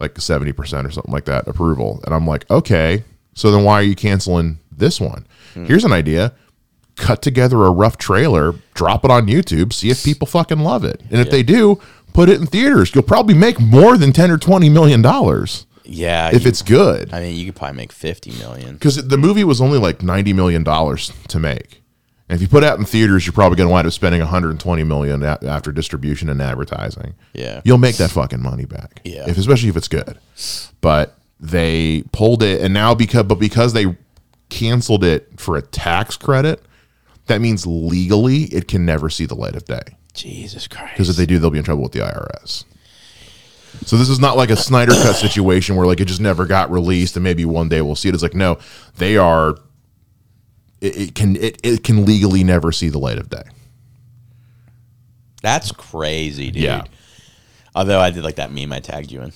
like 0.00 0.18
seventy 0.20 0.52
percent 0.52 0.86
or 0.86 0.90
something 0.90 1.12
like 1.12 1.26
that 1.26 1.46
approval. 1.48 2.00
And 2.04 2.14
I'm 2.14 2.26
like, 2.26 2.50
okay, 2.50 3.04
so 3.34 3.50
then 3.50 3.64
why 3.64 3.74
are 3.74 3.82
you 3.82 3.94
canceling 3.94 4.58
this 4.70 5.00
one? 5.00 5.26
Hmm. 5.54 5.64
Here's 5.66 5.84
an 5.84 5.92
idea. 5.92 6.32
Cut 6.96 7.22
together 7.22 7.64
a 7.64 7.70
rough 7.72 7.96
trailer, 7.98 8.54
drop 8.74 9.04
it 9.04 9.10
on 9.10 9.26
YouTube, 9.26 9.72
see 9.72 9.90
if 9.90 10.04
people 10.04 10.26
fucking 10.26 10.60
love 10.60 10.84
it. 10.84 11.00
And 11.10 11.20
if 11.20 11.28
they 11.28 11.42
do, 11.42 11.80
put 12.12 12.28
it 12.28 12.40
in 12.40 12.46
theaters. 12.46 12.94
You'll 12.94 13.02
probably 13.02 13.34
make 13.34 13.58
more 13.60 13.96
than 13.96 14.12
ten 14.12 14.30
or 14.30 14.38
twenty 14.38 14.68
million 14.68 15.02
dollars 15.02 15.66
Yeah. 15.84 16.30
if 16.32 16.42
you- 16.44 16.48
it's 16.48 16.62
good 16.62 17.12
I 17.12 17.18
mean, 17.20 17.34
you 17.36 17.46
could 17.46 17.56
probably 17.56 17.76
make 17.78 17.90
fifty 17.90 18.30
million. 18.38 18.74
because 18.74 18.94
the 18.96 19.18
movie 19.18 19.42
was 19.42 19.60
only 19.60 19.78
like 19.78 20.02
ninety 20.04 20.32
million 20.32 20.62
dollars 20.62 21.12
to 21.28 21.40
make. 21.40 21.82
And 22.28 22.36
if 22.36 22.40
you 22.42 22.46
put 22.48 22.62
it 22.62 22.66
out 22.68 22.78
in 22.78 22.84
theaters, 22.86 23.26
you're 23.26 23.32
probably 23.34 23.56
going 23.56 23.68
to 23.68 23.72
wind 23.72 23.86
up 23.86 23.92
spending 23.92 24.20
120 24.22 24.82
million 24.84 25.22
a- 25.22 25.38
after 25.46 25.70
distribution 25.72 26.30
and 26.30 26.40
advertising. 26.40 27.12
Yeah. 27.34 27.60
you'll 27.64 27.76
make 27.76 27.96
that 27.98 28.10
fucking 28.12 28.40
money 28.40 28.64
back. 28.64 29.00
Yeah. 29.04 29.28
if, 29.28 29.36
especially 29.36 29.68
if 29.68 29.76
it's 29.76 29.88
good. 29.88 30.16
But 30.80 31.18
they 31.44 32.02
pulled 32.12 32.42
it, 32.42 32.62
and 32.62 32.72
now 32.72 32.94
because 32.94 33.24
but 33.24 33.38
because 33.38 33.74
they 33.74 33.96
canceled 34.48 35.04
it 35.04 35.28
for 35.36 35.56
a 35.56 35.62
tax 35.62 36.16
credit, 36.16 36.64
that 37.26 37.40
means 37.40 37.66
legally 37.66 38.44
it 38.44 38.66
can 38.66 38.86
never 38.86 39.10
see 39.10 39.26
the 39.26 39.34
light 39.34 39.54
of 39.54 39.64
day. 39.66 39.82
Jesus 40.14 40.66
Christ. 40.66 40.94
Because 40.94 41.10
if 41.10 41.16
they 41.16 41.26
do, 41.26 41.38
they'll 41.38 41.50
be 41.50 41.58
in 41.58 41.64
trouble 41.64 41.82
with 41.82 41.92
the 41.92 42.00
IRS. 42.00 42.64
So 43.84 43.96
this 43.96 44.08
is 44.08 44.20
not 44.20 44.36
like 44.36 44.50
a 44.50 44.56
Snyder 44.56 44.92
cut 44.92 45.16
situation 45.16 45.76
where 45.76 45.86
like 45.86 46.00
it 46.00 46.06
just 46.06 46.20
never 46.20 46.46
got 46.46 46.70
released 46.70 47.16
and 47.16 47.24
maybe 47.24 47.44
one 47.44 47.68
day 47.68 47.82
we'll 47.82 47.96
see 47.96 48.08
it. 48.08 48.14
It's 48.14 48.22
like 48.22 48.34
no, 48.34 48.58
they 48.96 49.16
are. 49.16 49.56
It, 50.80 50.96
it 50.96 51.14
can 51.14 51.36
it, 51.36 51.60
it 51.62 51.84
can 51.84 52.06
legally 52.06 52.44
never 52.44 52.72
see 52.72 52.88
the 52.88 52.98
light 52.98 53.18
of 53.18 53.28
day. 53.28 53.42
That's 55.42 55.72
crazy, 55.72 56.50
dude. 56.50 56.62
Yeah. 56.62 56.84
Although 57.74 58.00
I 58.00 58.10
did 58.10 58.24
like 58.24 58.36
that 58.36 58.52
meme 58.52 58.72
I 58.72 58.80
tagged 58.80 59.10
you 59.10 59.20
in. 59.20 59.32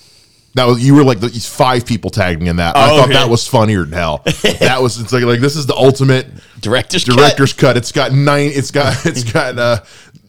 That 0.55 0.65
was 0.65 0.83
you 0.85 0.95
were 0.95 1.03
like 1.03 1.19
the, 1.19 1.29
five 1.29 1.85
people 1.85 2.09
tagged 2.09 2.41
me 2.41 2.49
in 2.49 2.55
that. 2.57 2.75
I 2.75 2.85
Oh, 2.91 2.97
thought 2.97 3.03
okay. 3.05 3.13
that 3.13 3.29
was 3.29 3.47
funnier 3.47 3.83
than 3.83 3.93
hell. 3.93 4.21
that 4.59 4.79
was 4.81 4.99
it's 4.99 5.13
like 5.13 5.23
like 5.23 5.39
this 5.39 5.55
is 5.55 5.65
the 5.65 5.75
ultimate 5.75 6.27
Director's 6.59 7.03
director's 7.03 7.53
cut. 7.53 7.77
It's 7.77 7.91
got 7.91 8.11
nine. 8.11 8.51
It's 8.53 8.71
got 8.71 9.05
it's 9.05 9.23
got 9.31 9.57
uh, 9.57 9.79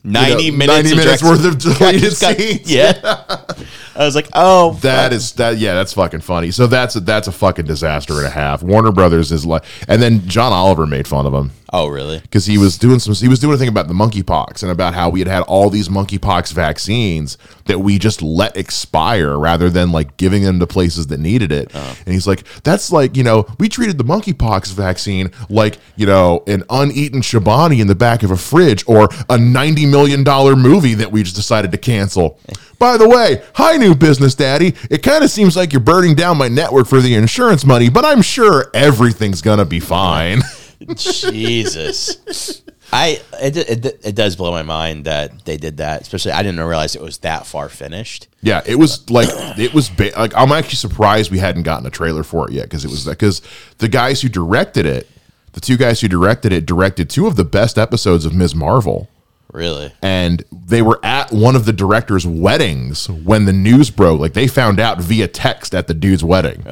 you 0.04 0.12
know, 0.12 0.20
90 0.20 0.50
minutes 0.52 0.66
ninety 0.68 0.90
of 0.92 0.96
minutes 0.98 1.22
worth 1.22 1.44
of 1.44 1.58
deleted 1.58 2.18
cut. 2.18 2.36
scenes. 2.38 2.70
Yeah. 2.70 2.92
I 3.96 4.04
was 4.04 4.14
like, 4.14 4.28
oh, 4.32 4.74
That 4.82 5.12
is 5.12 5.32
that 5.32 5.58
yeah, 5.58 5.74
that's 5.74 5.92
fucking 5.92 6.20
funny. 6.20 6.52
So 6.52 6.66
that's 6.66 6.96
a, 6.96 7.00
that's 7.00 7.26
a 7.28 7.32
fucking 7.32 7.66
disaster 7.66 8.14
and 8.18 8.26
a 8.26 8.30
half. 8.30 8.62
Warner 8.62 8.92
Brothers 8.92 9.32
is 9.32 9.44
like, 9.44 9.64
and 9.88 10.00
then 10.00 10.26
John 10.28 10.52
Oliver 10.52 10.86
made 10.86 11.08
fun 11.08 11.26
of 11.26 11.34
him 11.34 11.50
oh, 11.72 11.88
really? 11.88 12.20
because 12.30 12.46
he 12.46 12.58
was 12.58 12.78
doing 12.78 12.98
some 12.98 13.12
he 13.14 13.28
was 13.28 13.40
doing 13.40 13.54
a 13.54 13.58
thing 13.58 13.68
about 13.68 13.88
the 13.88 13.94
monkeypox 13.94 14.62
and 14.62 14.70
about 14.70 14.94
how 14.94 15.08
we 15.08 15.18
had 15.18 15.28
had 15.28 15.42
all 15.42 15.68
these 15.68 15.88
monkeypox 15.88 16.52
vaccines 16.52 17.36
that 17.66 17.80
we 17.80 17.98
just 17.98 18.22
let 18.22 18.56
expire 18.56 19.36
rather 19.36 19.68
than 19.68 19.90
like 19.90 20.16
giving 20.16 20.44
them 20.44 20.60
to 20.60 20.66
places 20.66 21.08
that 21.08 21.18
needed 21.18 21.50
it. 21.50 21.74
Uh-huh. 21.74 21.94
And 22.04 22.14
he's 22.14 22.26
like, 22.26 22.44
that's 22.62 22.92
like 22.92 23.16
you 23.16 23.24
know 23.24 23.46
we 23.58 23.68
treated 23.68 23.98
the 23.98 24.04
monkeypox 24.04 24.72
vaccine 24.72 25.30
like 25.48 25.78
you 25.96 26.06
know 26.06 26.44
an 26.46 26.62
uneaten 26.70 27.20
Chobani 27.20 27.80
in 27.80 27.88
the 27.88 27.94
back 27.94 28.22
of 28.22 28.30
a 28.30 28.36
fridge 28.36 28.84
or 28.86 29.08
a 29.28 29.36
ninety 29.36 29.86
million 29.86 30.22
dollar 30.22 30.54
movie 30.54 30.94
that 30.94 31.10
we 31.10 31.22
just 31.22 31.36
decided 31.36 31.72
to 31.72 31.78
cancel. 31.78 32.38
By 32.78 32.96
the 32.96 33.08
way, 33.08 33.42
hi 33.54 33.76
new 33.76 33.94
business 33.94 34.34
daddy. 34.34 34.74
It 34.88 35.02
kind 35.02 35.22
of 35.22 35.30
seems 35.30 35.56
like 35.56 35.72
you're 35.72 35.80
burning 35.80 36.14
down 36.14 36.38
my 36.38 36.48
network 36.48 36.86
for 36.86 37.00
the 37.00 37.14
insurance 37.14 37.64
money, 37.64 37.90
but 37.90 38.04
I'm 38.04 38.22
sure 38.22 38.70
everything's 38.72 39.42
gonna 39.42 39.66
be 39.66 39.80
fine. 39.80 40.40
Jesus. 40.96 42.62
I 42.92 43.20
it, 43.40 43.56
it, 43.56 43.86
it 44.04 44.14
does 44.16 44.34
blow 44.36 44.50
my 44.50 44.62
mind 44.62 45.04
that 45.04 45.44
they 45.44 45.56
did 45.56 45.76
that. 45.76 46.02
Especially, 46.02 46.32
I 46.32 46.42
didn't 46.42 46.58
realize 46.60 46.96
it 46.96 47.02
was 47.02 47.18
that 47.18 47.46
far 47.46 47.68
finished. 47.68 48.26
Yeah, 48.42 48.62
it 48.66 48.76
was 48.76 49.08
like 49.10 49.28
it 49.58 49.72
was 49.72 49.88
ba- 49.90 50.10
like 50.16 50.32
I'm 50.36 50.50
actually 50.52 50.76
surprised 50.76 51.30
we 51.30 51.38
hadn't 51.38 51.62
gotten 51.62 51.86
a 51.86 51.90
trailer 51.90 52.22
for 52.24 52.48
it 52.48 52.52
yet 52.54 52.64
because 52.64 52.84
it 52.84 52.90
was 52.90 53.04
because 53.06 53.42
the 53.78 53.88
guys 53.88 54.20
who 54.22 54.28
directed 54.28 54.86
it, 54.86 55.08
the 55.52 55.60
two 55.60 55.76
guys 55.76 56.00
who 56.00 56.08
directed 56.08 56.52
it, 56.52 56.66
directed 56.66 57.08
two 57.10 57.26
of 57.28 57.36
the 57.36 57.44
best 57.44 57.78
episodes 57.78 58.24
of 58.24 58.34
Ms. 58.34 58.54
Marvel, 58.56 59.08
Really? 59.52 59.92
and 60.02 60.42
they 60.50 60.82
were 60.82 60.98
at 61.04 61.30
one 61.30 61.54
of 61.54 61.66
the 61.66 61.72
director's 61.72 62.26
weddings 62.26 63.08
when 63.08 63.44
the 63.44 63.52
news 63.52 63.90
broke. 63.90 64.18
Like 64.20 64.32
they 64.32 64.48
found 64.48 64.80
out 64.80 65.00
via 65.00 65.28
text 65.28 65.74
at 65.76 65.86
the 65.86 65.94
dude's 65.94 66.24
wedding, 66.24 66.62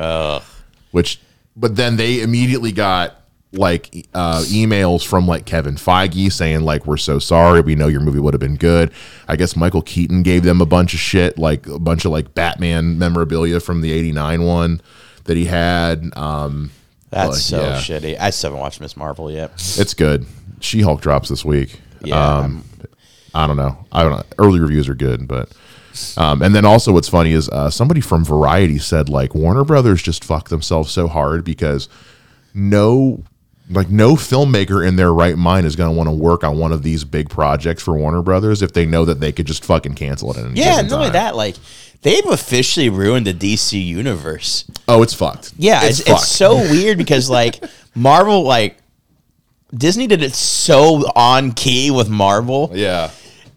which 0.90 1.20
but 1.56 1.76
then 1.76 1.94
they 1.96 2.22
immediately 2.22 2.72
got 2.72 3.17
like 3.52 4.06
uh, 4.12 4.40
emails 4.48 5.06
from 5.06 5.26
like 5.26 5.46
Kevin 5.46 5.76
Feige 5.76 6.30
saying 6.30 6.60
like 6.62 6.86
we're 6.86 6.98
so 6.98 7.18
sorry 7.18 7.62
we 7.62 7.74
know 7.74 7.88
your 7.88 8.00
movie 8.02 8.18
would 8.18 8.34
have 8.34 8.40
been 8.40 8.56
good. 8.56 8.92
I 9.26 9.36
guess 9.36 9.56
Michael 9.56 9.80
Keaton 9.82 10.22
gave 10.22 10.42
them 10.42 10.60
a 10.60 10.66
bunch 10.66 10.92
of 10.92 11.00
shit 11.00 11.38
like 11.38 11.66
a 11.66 11.78
bunch 11.78 12.04
of 12.04 12.12
like 12.12 12.34
Batman 12.34 12.98
memorabilia 12.98 13.58
from 13.60 13.80
the 13.80 13.90
89 13.92 14.42
one 14.42 14.80
that 15.24 15.36
he 15.36 15.46
had. 15.46 16.10
Um 16.16 16.70
That's 17.10 17.28
Like, 17.30 17.38
so 17.38 17.60
yeah. 17.60 17.76
shitty. 17.78 18.20
I 18.20 18.30
still 18.30 18.50
haven't 18.50 18.60
watched 18.60 18.80
Ms. 18.82 18.96
Marvel 18.98 19.30
yet. 19.30 19.52
it's 19.78 19.94
good. 19.94 20.26
She-Hulk 20.60 21.00
drops 21.00 21.28
this 21.30 21.44
week. 21.44 21.80
Yeah, 22.02 22.22
Um 22.40 22.64
I 23.34 23.46
don't 23.46 23.56
know. 23.56 23.78
I 23.92 24.02
don't 24.02 24.12
know. 24.12 24.22
Early 24.38 24.60
reviews 24.60 24.88
are 24.88 24.94
good, 24.94 25.26
but 25.26 25.50
um, 26.16 26.42
and 26.42 26.54
then 26.54 26.64
also 26.64 26.92
what's 26.92 27.08
funny 27.08 27.32
is 27.32 27.48
uh, 27.48 27.70
somebody 27.70 28.00
from 28.00 28.24
Variety 28.24 28.78
said 28.78 29.08
like 29.08 29.34
Warner 29.34 29.64
Brothers 29.64 30.02
just 30.02 30.22
fucked 30.22 30.48
themselves 30.50 30.90
so 30.92 31.08
hard 31.08 31.44
because 31.44 31.88
no 32.54 33.22
like 33.70 33.90
no 33.90 34.14
filmmaker 34.14 34.86
in 34.86 34.96
their 34.96 35.12
right 35.12 35.36
mind 35.36 35.66
is 35.66 35.76
going 35.76 35.90
to 35.90 35.96
want 35.96 36.08
to 36.08 36.14
work 36.14 36.42
on 36.44 36.58
one 36.58 36.72
of 36.72 36.82
these 36.82 37.04
big 37.04 37.28
projects 37.28 37.82
for 37.82 37.94
Warner 37.94 38.22
Brothers 38.22 38.62
if 38.62 38.72
they 38.72 38.86
know 38.86 39.04
that 39.04 39.20
they 39.20 39.32
could 39.32 39.46
just 39.46 39.64
fucking 39.64 39.94
cancel 39.94 40.30
it. 40.32 40.38
At 40.38 40.46
any 40.46 40.60
Yeah, 40.60 40.80
not 40.82 40.92
only 40.92 41.04
time. 41.06 41.12
that, 41.14 41.36
like 41.36 41.56
they've 42.02 42.24
officially 42.26 42.88
ruined 42.88 43.26
the 43.26 43.34
DC 43.34 43.84
universe. 43.84 44.64
Oh, 44.88 45.02
it's 45.02 45.12
fucked. 45.14 45.52
Yeah, 45.58 45.84
it's, 45.84 46.00
it's, 46.00 46.08
fucked. 46.08 46.22
so 46.22 46.56
weird 46.70 46.96
because 46.98 47.28
like 47.28 47.62
Marvel, 47.94 48.42
like 48.44 48.76
Disney 49.74 50.06
did 50.06 50.22
it 50.22 50.34
so 50.34 51.04
on 51.14 51.52
key 51.52 51.90
with 51.90 52.08
Marvel, 52.08 52.70
yeah. 52.72 53.10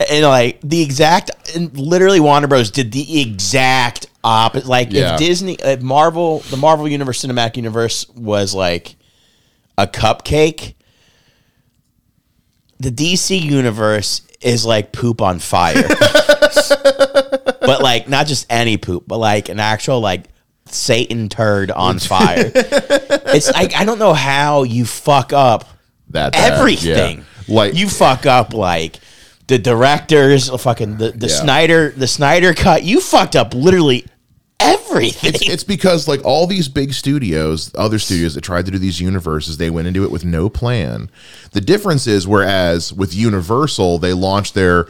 and 0.10 0.26
like 0.26 0.60
the 0.62 0.82
exact, 0.82 1.32
and 1.56 1.76
literally 1.78 2.20
Warner 2.20 2.48
Bros. 2.48 2.70
did 2.70 2.92
the 2.92 3.22
exact 3.22 4.08
opposite. 4.24 4.68
Like 4.68 4.92
Yeah. 4.92 5.14
if 5.14 5.20
Disney, 5.20 5.54
if 5.64 5.82
Marvel, 5.82 6.40
the 6.50 6.58
Marvel 6.58 6.88
Universe, 6.88 7.24
Cinematic 7.24 7.56
Universe 7.56 8.10
was 8.10 8.54
like 8.54 8.96
a 9.78 9.88
cupcake. 9.88 10.76
The 12.80 12.90
DC 12.92 13.40
universe 13.40 14.22
is 14.42 14.66
like 14.66 14.92
poop 14.92 15.22
on 15.22 15.38
fire, 15.40 15.88
but 17.62 17.80
like 17.82 18.10
not 18.10 18.26
just 18.28 18.48
any 18.50 18.78
poop, 18.78 19.04
but 19.08 19.18
like 19.20 19.50
an 19.50 19.60
actual 19.60 20.00
like 20.00 20.26
Satan 20.66 21.30
turd 21.30 21.70
on 21.72 22.00
fire. 22.00 22.52
it's 22.56 23.52
like 23.52 23.76
I 23.76 23.86
don't 23.86 24.00
know 24.00 24.14
how 24.14 24.64
you 24.64 24.86
fuck 24.86 25.32
up 25.34 25.66
That 26.10 26.34
bad, 26.34 26.54
everything. 26.54 27.18
yeah. 27.20 27.56
Like 27.56 27.76
you 27.76 27.88
fuck 27.88 28.26
up 28.26 28.54
like 28.54 29.00
the 29.48 29.60
directors, 29.60 30.50
fucking 30.50 30.98
the, 30.98 31.12
the 31.12 31.28
Yeah. 31.28 31.36
Snyder, 31.42 31.90
the 31.92 32.08
Snyder 32.08 32.54
cut. 32.54 32.84
You 32.84 33.00
fucked 33.02 33.36
up 33.36 33.54
literally 33.54 34.06
everything. 34.62 35.34
It's, 35.34 35.48
it's 35.50 35.64
because 35.64 36.08
like 36.08 36.24
all 36.24 36.48
these 36.48 36.68
big 36.70 36.94
studios, 36.94 37.72
other 37.76 38.00
studios 38.00 38.36
that 38.36 38.42
tried 38.42 38.66
to 38.66 38.72
do 38.72 38.78
these 38.78 39.00
universes, 39.02 39.58
they 39.58 39.70
went 39.70 39.88
into 39.88 40.04
it 40.04 40.12
with 40.12 40.24
no 40.24 40.50
plan. 40.50 41.10
The 41.52 41.62
difference 41.62 42.08
is, 42.08 42.28
whereas 42.28 42.94
with 42.94 43.14
Universal, 43.16 43.98
they 44.00 44.14
launched 44.14 44.54
their, 44.54 44.88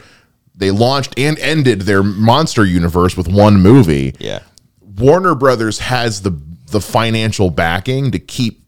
they 0.54 0.70
launched 0.70 1.18
and 1.18 1.38
ended 1.38 1.82
their 1.82 2.02
monster 2.02 2.64
universe 2.64 3.16
with 3.16 3.28
one 3.28 3.60
movie. 3.60 4.14
yeah. 4.18 4.40
Warner 4.98 5.34
Brothers 5.34 5.78
has 5.78 6.20
the 6.20 6.38
the 6.66 6.80
financial 6.80 7.50
backing 7.50 8.10
to 8.12 8.18
keep 8.18 8.64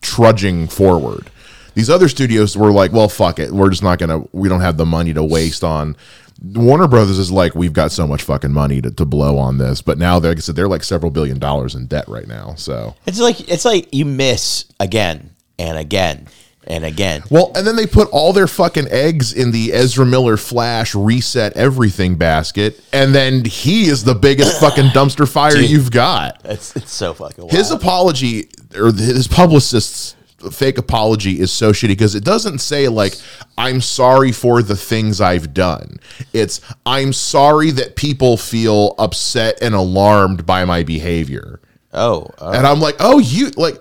trudging 0.00 0.66
forward. 0.68 1.30
These 1.74 1.88
other 1.88 2.08
studios 2.08 2.56
were 2.56 2.72
like, 2.72 2.92
well, 2.92 3.08
fuck 3.08 3.38
it. 3.38 3.52
We're 3.52 3.70
just 3.70 3.82
not 3.82 3.98
gonna. 3.98 4.24
We 4.32 4.48
don't 4.48 4.60
have 4.60 4.76
the 4.76 4.86
money 4.86 5.14
to 5.14 5.22
waste 5.22 5.62
on. 5.62 5.96
Warner 6.42 6.88
Brothers 6.88 7.18
is 7.18 7.30
like, 7.30 7.54
we've 7.54 7.72
got 7.72 7.92
so 7.92 8.06
much 8.06 8.22
fucking 8.22 8.52
money 8.52 8.80
to, 8.80 8.90
to 8.90 9.04
blow 9.04 9.36
on 9.38 9.58
this, 9.58 9.82
but 9.82 9.98
now, 9.98 10.18
they're- 10.18 10.30
like 10.30 10.38
I 10.38 10.40
said, 10.40 10.56
they're 10.56 10.68
like 10.68 10.82
several 10.84 11.10
billion 11.10 11.38
dollars 11.38 11.74
in 11.74 11.86
debt 11.86 12.06
right 12.08 12.26
now. 12.26 12.54
So, 12.56 12.94
It's 13.06 13.20
like 13.20 13.48
it's 13.50 13.64
like 13.64 13.88
you 13.92 14.04
miss 14.06 14.64
again 14.80 15.30
and 15.58 15.76
again 15.76 16.28
and 16.66 16.84
again. 16.84 17.22
well, 17.30 17.50
and 17.56 17.66
then 17.66 17.74
they 17.76 17.86
put 17.86 18.08
all 18.10 18.32
their 18.32 18.46
fucking 18.46 18.86
eggs 18.90 19.32
in 19.32 19.50
the 19.50 19.72
Ezra 19.72 20.06
Miller 20.06 20.36
Flash 20.36 20.94
reset 20.94 21.54
everything 21.56 22.16
basket, 22.16 22.80
and 22.92 23.14
then 23.14 23.44
he 23.44 23.86
is 23.86 24.04
the 24.04 24.14
biggest 24.14 24.60
fucking 24.60 24.86
dumpster 24.90 25.28
fire 25.30 25.56
you've 25.56 25.90
got. 25.90 26.40
It's 26.44 26.76
it's 26.76 26.92
so 26.92 27.12
fucking 27.14 27.44
wild. 27.44 27.52
His 27.52 27.70
apology 27.70 28.48
or 28.76 28.92
his 28.92 29.26
publicist's 29.26 30.14
fake 30.52 30.78
apology 30.78 31.40
is 31.40 31.52
so 31.52 31.72
shitty 31.72 31.88
because 31.88 32.14
it 32.14 32.24
doesn't 32.24 32.58
say 32.58 32.88
like 32.88 33.14
I'm 33.58 33.80
sorry 33.80 34.32
for 34.32 34.62
the 34.62 34.76
things 34.76 35.20
I've 35.20 35.52
done. 35.52 36.00
It's 36.32 36.60
I'm 36.86 37.12
sorry 37.12 37.70
that 37.72 37.96
people 37.96 38.36
feel 38.36 38.94
upset 38.98 39.58
and 39.62 39.74
alarmed 39.74 40.46
by 40.46 40.64
my 40.64 40.82
behavior. 40.82 41.60
oh, 41.92 42.28
uh, 42.40 42.52
And 42.54 42.66
I'm 42.66 42.80
like, 42.80 42.96
"Oh, 43.00 43.18
you 43.18 43.50
like 43.50 43.76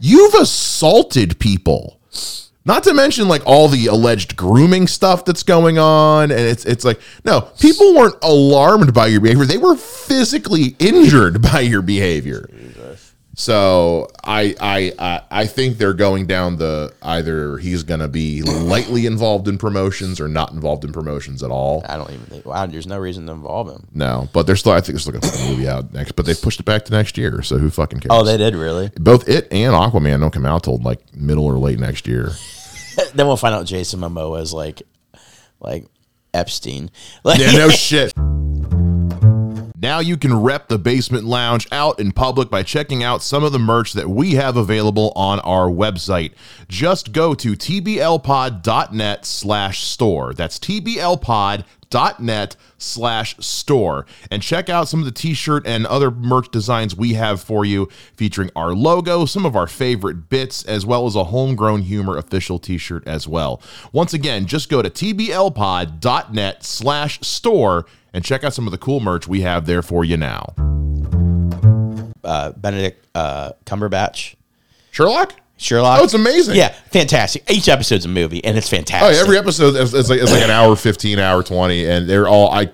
you've 0.00 0.34
assaulted 0.34 1.38
people." 1.38 1.98
Not 2.66 2.82
to 2.84 2.94
mention 2.94 3.28
like 3.28 3.42
all 3.44 3.68
the 3.68 3.86
alleged 3.88 4.36
grooming 4.36 4.86
stuff 4.86 5.26
that's 5.26 5.42
going 5.42 5.78
on 5.78 6.30
and 6.30 6.40
it's 6.40 6.64
it's 6.64 6.82
like 6.82 6.98
no, 7.22 7.42
people 7.60 7.94
weren't 7.94 8.16
alarmed 8.22 8.94
by 8.94 9.08
your 9.08 9.20
behavior. 9.20 9.44
They 9.44 9.58
were 9.58 9.76
physically 9.76 10.74
injured 10.78 11.42
by 11.42 11.60
your 11.60 11.82
behavior. 11.82 12.48
So 13.36 14.08
I 14.22 14.54
I 14.60 14.92
I, 14.98 15.22
I 15.30 15.46
think 15.46 15.78
they're 15.78 15.94
going 15.94 16.26
down 16.26 16.56
the 16.56 16.94
either 17.02 17.58
he's 17.58 17.82
going 17.82 18.00
to 18.00 18.08
be 18.08 18.42
lightly 18.42 19.06
involved 19.06 19.48
in 19.48 19.58
promotions 19.58 20.20
or 20.20 20.28
not 20.28 20.52
involved 20.52 20.84
in 20.84 20.92
promotions 20.92 21.42
at 21.42 21.50
all. 21.50 21.84
I 21.88 21.96
don't 21.96 22.10
even 22.10 22.26
think. 22.26 22.46
Wow, 22.46 22.66
there's 22.66 22.86
no 22.86 22.98
reason 22.98 23.26
to 23.26 23.32
involve 23.32 23.68
him. 23.68 23.88
No, 23.92 24.28
but 24.32 24.46
they're 24.46 24.56
still. 24.56 24.72
I 24.72 24.80
think 24.80 24.94
they're 24.94 24.98
still 25.00 25.12
going 25.12 25.22
to 25.22 25.30
put 25.30 25.38
the 25.38 25.48
movie 25.48 25.68
out 25.68 25.92
next, 25.92 26.12
but 26.12 26.26
they 26.26 26.34
pushed 26.34 26.60
it 26.60 26.66
back 26.66 26.84
to 26.86 26.92
next 26.92 27.18
year. 27.18 27.42
So 27.42 27.58
who 27.58 27.70
fucking 27.70 28.00
cares? 28.00 28.10
Oh, 28.10 28.24
they 28.24 28.36
did 28.36 28.54
really. 28.54 28.90
both 28.96 29.28
it 29.28 29.48
and 29.52 29.74
Aquaman 29.74 30.20
don't 30.20 30.32
come 30.32 30.46
out 30.46 30.64
till 30.64 30.78
like 30.78 31.00
middle 31.14 31.44
or 31.44 31.58
late 31.58 31.78
next 31.78 32.06
year. 32.06 32.30
then 33.14 33.26
we'll 33.26 33.36
find 33.36 33.54
out 33.54 33.66
Jason 33.66 34.00
Momoa 34.00 34.40
is 34.40 34.52
like, 34.52 34.82
like 35.60 35.86
Epstein. 36.32 36.90
Like, 37.24 37.40
Yeah, 37.40 37.52
no 37.52 37.68
shit. 37.70 38.12
Now 39.84 39.98
you 39.98 40.16
can 40.16 40.32
rep 40.32 40.68
the 40.68 40.78
basement 40.78 41.24
lounge 41.24 41.68
out 41.70 42.00
in 42.00 42.12
public 42.12 42.48
by 42.48 42.62
checking 42.62 43.02
out 43.02 43.22
some 43.22 43.44
of 43.44 43.52
the 43.52 43.58
merch 43.58 43.92
that 43.92 44.08
we 44.08 44.32
have 44.32 44.56
available 44.56 45.12
on 45.14 45.40
our 45.40 45.68
website. 45.68 46.32
Just 46.68 47.12
go 47.12 47.34
to 47.34 47.52
tblpod.net 47.52 49.26
slash 49.26 49.82
store. 49.82 50.32
That's 50.32 50.58
tblpod.net 50.58 51.66
slash 52.78 53.36
store 53.38 54.06
and 54.30 54.42
check 54.42 54.68
out 54.68 54.88
some 54.88 55.00
of 55.00 55.06
the 55.06 55.12
t-shirt 55.12 55.66
and 55.66 55.86
other 55.86 56.10
merch 56.10 56.50
designs 56.50 56.96
we 56.96 57.14
have 57.14 57.40
for 57.40 57.64
you 57.64 57.88
featuring 58.16 58.50
our 58.54 58.74
logo, 58.74 59.24
some 59.24 59.46
of 59.46 59.56
our 59.56 59.66
favorite 59.66 60.28
bits, 60.28 60.64
as 60.64 60.84
well 60.84 61.06
as 61.06 61.16
a 61.16 61.24
homegrown 61.24 61.82
humor 61.82 62.16
official 62.16 62.58
t-shirt 62.58 63.06
as 63.06 63.26
well. 63.28 63.60
Once 63.92 64.12
again, 64.14 64.46
just 64.46 64.68
go 64.68 64.82
to 64.82 64.90
tblpod.net 64.90 66.64
slash 66.64 67.20
store 67.20 67.86
and 68.12 68.24
check 68.24 68.44
out 68.44 68.54
some 68.54 68.66
of 68.66 68.70
the 68.70 68.78
cool 68.78 69.00
merch 69.00 69.26
we 69.26 69.40
have 69.40 69.66
there 69.66 69.82
for 69.82 70.04
you 70.04 70.16
now. 70.16 70.54
uh, 72.24 72.52
Benedict 72.52 73.06
uh, 73.14 73.52
Cumberbatch, 73.66 74.34
Sherlock? 74.90 75.34
Sherlock. 75.56 76.00
Oh, 76.00 76.04
it's 76.04 76.14
amazing. 76.14 76.56
Yeah, 76.56 76.74
fantastic. 76.90 77.48
Each 77.50 77.68
episode's 77.68 78.04
a 78.04 78.08
movie, 78.08 78.44
and 78.44 78.56
it's 78.58 78.66
Oh, 78.72 78.76
fantastic. 78.76 79.14
yeah, 79.14 79.20
every 79.22 79.38
episode 79.38 79.76
is, 79.76 79.94
is 79.94 80.10
like 80.10 80.20
it's 80.20 80.32
like 80.32 80.42
an 80.42 80.50
hour 80.50 80.74
15, 80.76 81.18
hour 81.18 81.42
20 81.42 81.86
and 81.86 82.08
they're 82.08 82.26
all 82.28 82.50
I 82.52 82.70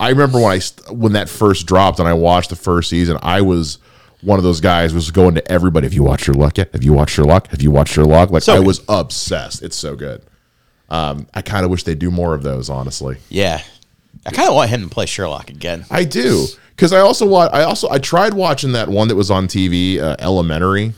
I 0.00 0.10
remember 0.10 0.40
when 0.40 0.52
I 0.52 0.60
when 0.92 1.12
that 1.14 1.28
first 1.28 1.66
dropped 1.66 1.98
and 1.98 2.08
I 2.08 2.12
watched 2.14 2.50
the 2.50 2.56
first 2.56 2.88
season, 2.90 3.18
I 3.22 3.40
was 3.40 3.78
one 4.20 4.38
of 4.38 4.44
those 4.44 4.60
guys 4.60 4.94
was 4.94 5.10
going 5.10 5.34
to 5.34 5.50
everybody. 5.52 5.84
Have 5.86 5.92
you 5.94 6.04
watched 6.04 6.24
Sherlock 6.24 6.58
yet? 6.58 6.70
Have 6.72 6.84
you 6.84 6.92
watched 6.92 7.14
Sherlock? 7.14 7.48
Have 7.48 7.60
you 7.60 7.70
watched 7.72 7.94
Sherlock? 7.94 8.30
Like 8.30 8.42
So 8.44 8.54
I 8.54 8.60
was 8.60 8.82
obsessed. 8.88 9.62
It's 9.62 9.76
so 9.76 9.96
good. 9.96 10.22
Um, 10.88 11.26
I 11.34 11.42
kind 11.42 11.64
of 11.64 11.70
wish 11.70 11.82
they 11.84 11.94
do 11.96 12.10
more 12.10 12.34
of 12.34 12.42
those, 12.44 12.68
honestly. 12.70 13.16
yeah, 13.30 13.62
I 14.26 14.30
kind 14.30 14.48
of 14.48 14.54
want 14.54 14.70
him 14.70 14.82
to 14.82 14.88
play 14.88 15.06
Sherlock 15.06 15.50
again. 15.50 15.86
I 15.90 16.04
do 16.04 16.46
because 16.76 16.92
I 16.92 17.00
also 17.00 17.26
wa- 17.26 17.50
I 17.52 17.62
also 17.64 17.88
I 17.90 17.98
tried 17.98 18.34
watching 18.34 18.72
that 18.72 18.88
one 18.88 19.08
that 19.08 19.16
was 19.16 19.30
on 19.30 19.48
TV, 19.48 19.98
uh, 19.98 20.14
Elementary. 20.20 20.92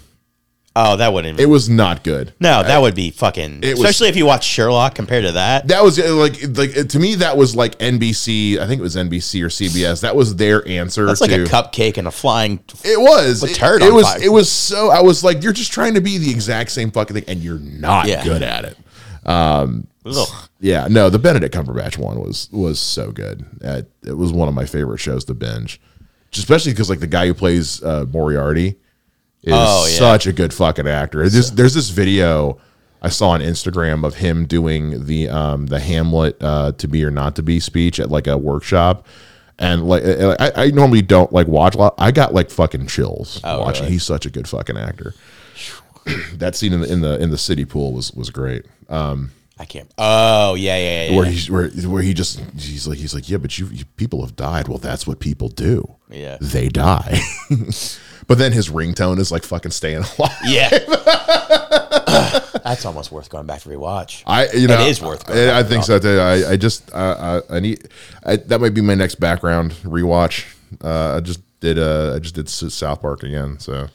Oh, 0.77 0.97
that 0.97 1.13
wouldn't. 1.13 1.39
It 1.39 1.47
was 1.47 1.69
not 1.69 2.03
good. 2.03 2.35
no, 2.41 2.63
that 2.65 2.81
would 2.81 2.97
be 2.97 3.11
fucking. 3.11 3.61
It 3.63 3.71
was- 3.79 3.81
especially 3.81 4.09
if 4.09 4.17
you 4.17 4.27
watch 4.27 4.45
Sherlock 4.45 4.95
compared 4.97 5.25
to 5.25 5.33
that. 5.33 5.69
That 5.69 5.85
was 5.85 6.01
uh, 6.01 6.13
like 6.17 6.37
like 6.57 6.89
to 6.89 6.99
me 6.99 7.15
that 7.17 7.37
was 7.37 7.55
like 7.55 7.79
NBC. 7.79 8.59
I 8.59 8.67
think 8.67 8.81
it 8.81 8.83
was 8.83 8.97
NBC 8.97 9.43
or 9.43 9.49
CBS. 9.49 10.01
That 10.01 10.17
was 10.17 10.35
their 10.35 10.67
answer. 10.67 11.07
That's 11.07 11.21
like 11.21 11.31
to, 11.31 11.45
a 11.45 11.47
cupcake 11.47 11.97
and 11.97 12.09
a 12.09 12.11
flying. 12.11 12.59
It 12.85 13.01
was. 13.01 13.43
a 13.45 13.55
turd 13.55 13.83
it 13.83 13.89
on 13.91 13.95
was. 13.95 14.05
fire. 14.07 14.23
It 14.23 14.31
was 14.31 14.51
so. 14.51 14.91
I 14.91 15.01
was 15.01 15.23
like, 15.23 15.45
you're 15.45 15.53
just 15.53 15.73
trying 15.73 15.95
to 15.95 16.01
be 16.01 16.19
the 16.19 16.31
exact 16.31 16.71
same 16.73 16.91
fucking 16.91 17.15
thing, 17.15 17.25
and 17.29 17.41
you're 17.41 17.61
not 17.61 18.09
Yeah. 18.09 18.25
good 18.25 18.43
at 18.43 18.65
it. 18.65 18.77
Ugh. 19.27 20.29
Yeah. 20.61 20.87
No, 20.91 21.09
the 21.11 21.19
Benedict 21.19 21.55
Cumberbatch 21.55 21.99
one 21.99 22.21
was 22.21 22.49
was 22.53 22.79
so 22.81 23.11
good. 23.13 23.45
Uh, 23.65 23.83
it 24.05 24.17
was 24.17 24.33
one 24.33 24.49
of 24.49 24.55
my 24.55 24.67
favorite 24.67 24.99
shows 24.99 25.25
to 25.27 25.35
binge, 25.35 25.81
especially 26.33 26.73
because 26.73 26.91
like 26.91 27.01
the 27.01 27.07
guy 27.07 27.27
who 27.27 27.35
plays 27.35 27.83
uh, 27.83 28.07
Moriarty 28.13 28.77
is 29.44 29.52
Oh, 29.54 29.87
yeah. 29.88 29.96
such 29.98 30.26
a 30.26 30.33
good 30.33 30.52
fucking 30.52 30.87
actor. 30.88 31.28
There's 31.28 31.52
there's 31.52 31.74
this 31.74 31.90
video 31.90 32.59
I 33.02 33.09
saw 33.11 33.30
on 33.30 33.40
Instagram 33.40 34.04
of 34.07 34.14
him 34.16 34.46
doing 34.46 35.04
the 35.07 35.28
um 35.28 35.66
the 35.66 35.80
Hamlet 35.80 36.37
uh, 36.42 36.72
to 36.72 36.88
be 36.88 37.04
or 37.04 37.11
not 37.11 37.37
to 37.37 37.42
be 37.42 37.61
speech 37.61 38.00
at 38.00 38.11
like 38.11 38.26
a 38.26 38.37
workshop. 38.38 39.07
And 39.59 39.87
like 39.87 40.02
uh, 40.04 40.37
I, 40.40 40.64
I 40.64 40.70
normally 40.70 41.02
don't 41.02 41.33
like 41.33 41.46
watch 41.46 41.74
a 41.76 41.78
lot. 41.78 41.94
I 41.98 42.11
got 42.11 42.35
like 42.35 42.50
fucking 42.50 42.87
chills 42.88 43.40
Oh, 43.44 43.61
watching. 43.61 43.83
really? 43.85 43.92
He's 43.92 44.02
such 44.04 44.26
a 44.26 44.30
good 44.30 44.48
fucking 44.48 44.76
actor. 44.76 45.14
that 46.35 46.54
scene 46.57 46.72
in 46.72 46.80
the 46.80 46.92
in 46.92 47.00
the 47.02 47.22
in 47.22 47.30
the 47.30 47.38
city 47.38 47.64
pool 47.64 47.92
was 47.92 48.12
was 48.12 48.30
great. 48.30 48.66
Um, 48.88 49.30
I 49.59 49.64
can't. 49.64 49.88
Oh 49.96 50.54
yeah, 50.57 50.76
yeah, 50.76 51.04
yeah. 51.11 51.16
where 51.16 51.24
he's 51.26 51.48
where 51.48 51.68
where 51.68 52.02
he 52.02 52.12
just 52.14 52.40
he's 52.59 52.88
like 52.88 52.98
he's 52.98 53.14
like 53.14 53.28
yeah, 53.28 53.37
but 53.38 53.57
you, 53.59 53.66
you 53.68 53.85
people 53.96 54.22
have 54.22 54.35
died. 54.35 54.66
Well, 54.66 54.78
that's 54.78 55.07
what 55.07 55.20
people 55.20 55.48
do. 55.48 55.94
Yeah. 56.11 56.38
they 56.40 56.68
die. 56.68 57.20
but 58.27 58.39
then 58.39 58.53
his 58.53 58.69
ringtone 58.69 59.19
is 59.19 59.31
like 59.33 59.45
fucking 59.45 59.71
staying 59.73 60.05
alive. 60.19 60.37
yeah. 60.45 60.71
That's 62.65 62.85
almost 62.87 63.13
worth 63.13 63.29
going 63.29 63.47
back 63.47 63.61
to 63.63 63.69
rewatch. 63.69 64.23
I 64.27 64.51
you 64.53 64.69
know 64.69 64.81
is 64.81 65.03
worth 65.03 65.27
going 65.27 65.39
I, 65.39 65.47
back 65.47 65.65
I 65.65 65.69
think 65.69 65.85
so 65.85 65.99
too. 65.99 66.19
I 66.19 66.53
I 66.53 66.57
just 66.57 66.93
uh, 66.95 67.43
I, 67.51 67.57
I 67.57 67.61
need 67.61 67.89
I, 68.25 68.37
that 68.37 68.61
might 68.61 68.75
be 68.75 68.81
my 68.81 68.95
next 68.95 69.17
background 69.17 69.73
rewatch. 69.83 70.47
Uh, 70.83 71.17
I 71.17 71.21
just 71.21 71.41
did 71.61 71.79
uh 71.79 72.15
I 72.15 72.19
just 72.19 72.35
did 72.35 72.49
South 72.49 73.01
Park 73.03 73.23
again. 73.23 73.59
So. 73.59 73.89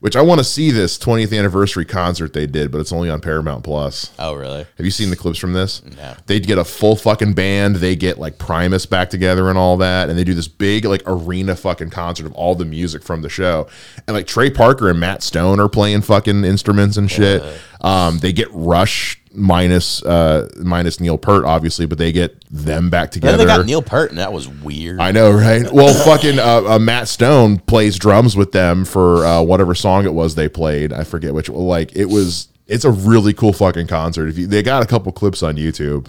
Which 0.00 0.16
I 0.16 0.22
want 0.22 0.38
to 0.38 0.44
see 0.44 0.70
this 0.70 0.96
20th 0.98 1.38
anniversary 1.38 1.84
concert 1.84 2.32
they 2.32 2.46
did, 2.46 2.72
but 2.72 2.78
it's 2.78 2.90
only 2.90 3.10
on 3.10 3.20
Paramount 3.20 3.64
Plus. 3.64 4.10
Oh 4.18 4.32
really? 4.34 4.66
Have 4.78 4.86
you 4.86 4.90
seen 4.90 5.10
the 5.10 5.16
clips 5.16 5.38
from 5.38 5.52
this? 5.52 5.84
No. 5.84 6.14
They 6.24 6.40
get 6.40 6.56
a 6.56 6.64
full 6.64 6.96
fucking 6.96 7.34
band. 7.34 7.76
They 7.76 7.96
get 7.96 8.18
like 8.18 8.38
Primus 8.38 8.86
back 8.86 9.10
together 9.10 9.50
and 9.50 9.58
all 9.58 9.76
that, 9.76 10.08
and 10.08 10.18
they 10.18 10.24
do 10.24 10.32
this 10.32 10.48
big 10.48 10.86
like 10.86 11.02
arena 11.04 11.54
fucking 11.54 11.90
concert 11.90 12.24
of 12.24 12.32
all 12.32 12.54
the 12.54 12.64
music 12.64 13.02
from 13.02 13.20
the 13.20 13.28
show. 13.28 13.68
And 14.06 14.16
like 14.16 14.26
Trey 14.26 14.48
Parker 14.48 14.88
and 14.88 14.98
Matt 14.98 15.22
Stone 15.22 15.60
are 15.60 15.68
playing 15.68 16.00
fucking 16.00 16.44
instruments 16.44 16.96
and 16.96 17.10
shit. 17.10 17.42
Um, 17.82 18.18
they 18.20 18.32
get 18.32 18.48
Rush 18.52 19.19
minus 19.32 20.02
uh 20.04 20.48
minus 20.58 20.98
Neil 21.00 21.16
Peart 21.16 21.44
obviously, 21.44 21.86
but 21.86 21.98
they 21.98 22.10
get 22.12 22.42
them 22.50 22.90
back 22.90 23.12
Then 23.12 23.20
together. 23.20 23.36
they 23.38 23.44
got 23.46 23.64
Neil 23.66 23.82
Peart 23.82 24.10
and 24.10 24.18
that 24.18 24.32
was 24.32 24.48
weird. 24.48 25.00
I 25.00 25.12
know, 25.12 25.30
right? 25.30 25.70
Well, 25.72 25.94
fucking 26.04 26.38
uh, 26.38 26.62
uh, 26.74 26.78
Matt 26.78 27.08
Stone 27.08 27.60
plays 27.60 27.98
drums 27.98 28.36
with 28.36 28.52
them 28.52 28.84
for 28.84 29.24
uh, 29.24 29.42
whatever 29.42 29.74
song 29.74 30.04
it 30.04 30.14
was 30.14 30.34
they 30.34 30.48
played. 30.48 30.92
I 30.92 31.04
forget 31.04 31.32
which. 31.34 31.48
Like 31.48 31.94
it 31.96 32.06
was. 32.06 32.48
It's 32.66 32.84
a 32.84 32.90
really 32.90 33.32
cool 33.32 33.52
fucking 33.52 33.88
concert. 33.88 34.28
If 34.28 34.38
you, 34.38 34.46
they 34.46 34.62
got 34.62 34.82
a 34.82 34.86
couple 34.86 35.10
clips 35.12 35.42
on 35.42 35.56
YouTube. 35.56 36.08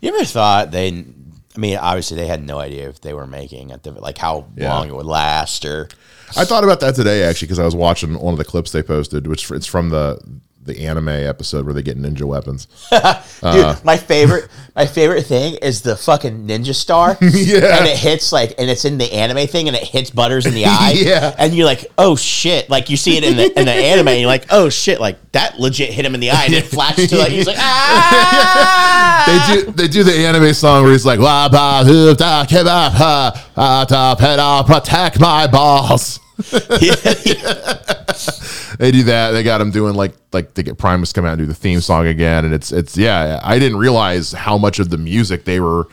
You 0.00 0.14
ever 0.14 0.24
thought 0.24 0.70
they? 0.70 0.88
I 0.88 1.58
mean, 1.58 1.76
obviously 1.78 2.16
they 2.16 2.26
had 2.26 2.42
no 2.46 2.58
idea 2.58 2.88
if 2.88 3.00
they 3.00 3.12
were 3.14 3.26
making 3.26 3.72
at 3.72 3.82
the 3.82 3.92
like 3.92 4.18
how 4.18 4.46
Yeah. 4.56 4.72
long 4.74 4.88
it 4.88 4.94
would 4.94 5.06
last, 5.06 5.64
or 5.64 5.88
I 6.36 6.44
thought 6.46 6.64
about 6.64 6.80
that 6.80 6.94
today 6.94 7.22
actually 7.22 7.46
because 7.48 7.58
I 7.58 7.64
was 7.64 7.74
watching 7.76 8.18
one 8.18 8.32
of 8.34 8.38
the 8.38 8.44
clips 8.44 8.72
they 8.72 8.82
posted, 8.82 9.26
which 9.26 9.50
it's 9.50 9.66
from 9.66 9.90
the 9.90 10.18
the 10.64 10.86
anime 10.86 11.08
episode 11.08 11.64
where 11.64 11.74
they 11.74 11.82
get 11.82 11.98
ninja 11.98 12.22
weapons. 12.22 12.66
dude. 12.90 13.84
My 13.84 13.96
favorite, 13.98 14.48
my 14.76 14.86
favorite 14.86 15.22
thing 15.24 15.56
is 15.60 15.82
the 15.82 15.96
fucking 15.96 16.46
ninja 16.46 16.74
star. 16.74 17.18
Yeah. 17.42 17.78
and 17.78 17.86
it 17.86 17.96
hits 17.96 18.30
like, 18.30 18.54
and 18.58 18.70
it's 18.70 18.84
in 18.84 18.98
the 18.98 19.12
anime 19.12 19.46
thing, 19.48 19.66
and 19.66 19.76
it 19.76 19.82
hits 19.82 20.10
Butters 20.10 20.46
in 20.46 20.54
the 20.54 20.66
eye. 20.66 20.92
Yeah. 20.94 21.34
and 21.38 21.54
you're 21.54 21.66
like, 21.66 21.86
oh 21.98 22.14
shit! 22.14 22.70
Like 22.70 22.88
you 22.88 22.96
see 22.96 23.16
it 23.16 23.24
in 23.24 23.36
the 23.36 23.58
in 23.58 23.66
the 23.66 23.72
anime, 23.72 24.08
and 24.08 24.20
you're 24.20 24.28
like, 24.28 24.46
oh 24.50 24.68
shit! 24.68 25.00
Like 25.00 25.18
that 25.32 25.58
legit 25.58 25.90
hit 25.90 26.04
him 26.04 26.14
in 26.14 26.20
the 26.20 26.30
eye, 26.30 26.44
and 26.44 26.54
it 26.54 26.64
flashes 26.64 27.10
to 27.10 27.18
like 27.18 27.30
he's 27.32 27.46
like, 27.46 27.56
ah. 27.58 29.24
they 29.26 29.54
do 29.54 29.72
they 29.72 29.88
do 29.88 30.04
the 30.04 30.12
anime 30.12 30.52
song 30.54 30.84
where 30.84 30.92
he's 30.92 31.06
like 31.06 31.18
"Wa 31.18 31.48
ba 31.48 31.84
hu 31.84 32.14
da 32.14 32.44
ke 32.44 32.62
ba 32.64 32.90
ha 32.90 33.50
ah, 33.56 34.14
pe 34.18 34.36
da, 34.36 34.62
protect 34.62 35.18
my 35.18 35.46
balls. 35.46 36.20
They 38.78 38.90
do 38.90 39.02
that. 39.04 39.32
They 39.32 39.42
got 39.42 39.60
him 39.60 39.70
doing 39.70 39.94
like 39.94 40.14
like 40.32 40.54
they 40.54 40.62
get 40.62 40.78
Primus 40.78 41.12
come 41.12 41.24
out 41.24 41.34
and 41.34 41.38
do 41.38 41.46
the 41.46 41.54
theme 41.54 41.80
song 41.80 42.06
again, 42.06 42.44
and 42.44 42.54
it's 42.54 42.72
it's 42.72 42.96
yeah. 42.96 43.40
I 43.42 43.58
didn't 43.58 43.78
realize 43.78 44.32
how 44.32 44.58
much 44.58 44.78
of 44.78 44.90
the 44.90 44.98
music 44.98 45.44
they 45.44 45.60
were. 45.60 45.88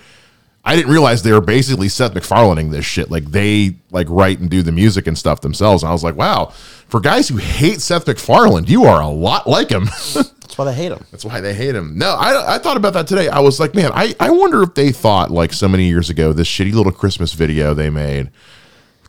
I 0.65 0.75
didn't 0.75 0.91
realize 0.91 1.23
they 1.23 1.31
were 1.31 1.41
basically 1.41 1.87
Seth 1.87 2.13
MacFarlaneing 2.13 2.71
this 2.71 2.85
shit. 2.85 3.09
Like 3.09 3.25
they 3.25 3.75
like 3.91 4.07
write 4.09 4.39
and 4.39 4.49
do 4.49 4.61
the 4.61 4.71
music 4.71 5.07
and 5.07 5.17
stuff 5.17 5.41
themselves. 5.41 5.83
And 5.83 5.89
I 5.89 5.93
was 5.93 6.03
like, 6.03 6.15
wow, 6.15 6.47
for 6.87 6.99
guys 6.99 7.29
who 7.29 7.37
hate 7.37 7.81
Seth 7.81 8.07
MacFarlane, 8.07 8.65
you 8.65 8.85
are 8.85 9.01
a 9.01 9.07
lot 9.07 9.47
like 9.47 9.69
him. 9.69 9.85
That's 10.13 10.57
why 10.57 10.65
they 10.65 10.73
hate 10.73 10.91
him. 10.91 11.05
That's 11.11 11.23
why 11.23 11.41
they 11.41 11.53
hate 11.53 11.75
him. 11.75 11.97
No, 11.97 12.13
I, 12.13 12.55
I 12.55 12.57
thought 12.57 12.75
about 12.75 12.93
that 12.93 13.07
today. 13.07 13.29
I 13.29 13.39
was 13.39 13.59
like, 13.59 13.75
man, 13.75 13.91
I, 13.93 14.15
I 14.19 14.31
wonder 14.31 14.63
if 14.63 14.73
they 14.73 14.91
thought 14.91 15.31
like 15.31 15.53
so 15.53 15.67
many 15.67 15.85
years 15.85 16.09
ago, 16.09 16.33
this 16.33 16.47
shitty 16.47 16.73
little 16.73 16.91
Christmas 16.91 17.33
video 17.33 17.73
they 17.73 17.89
made, 17.89 18.29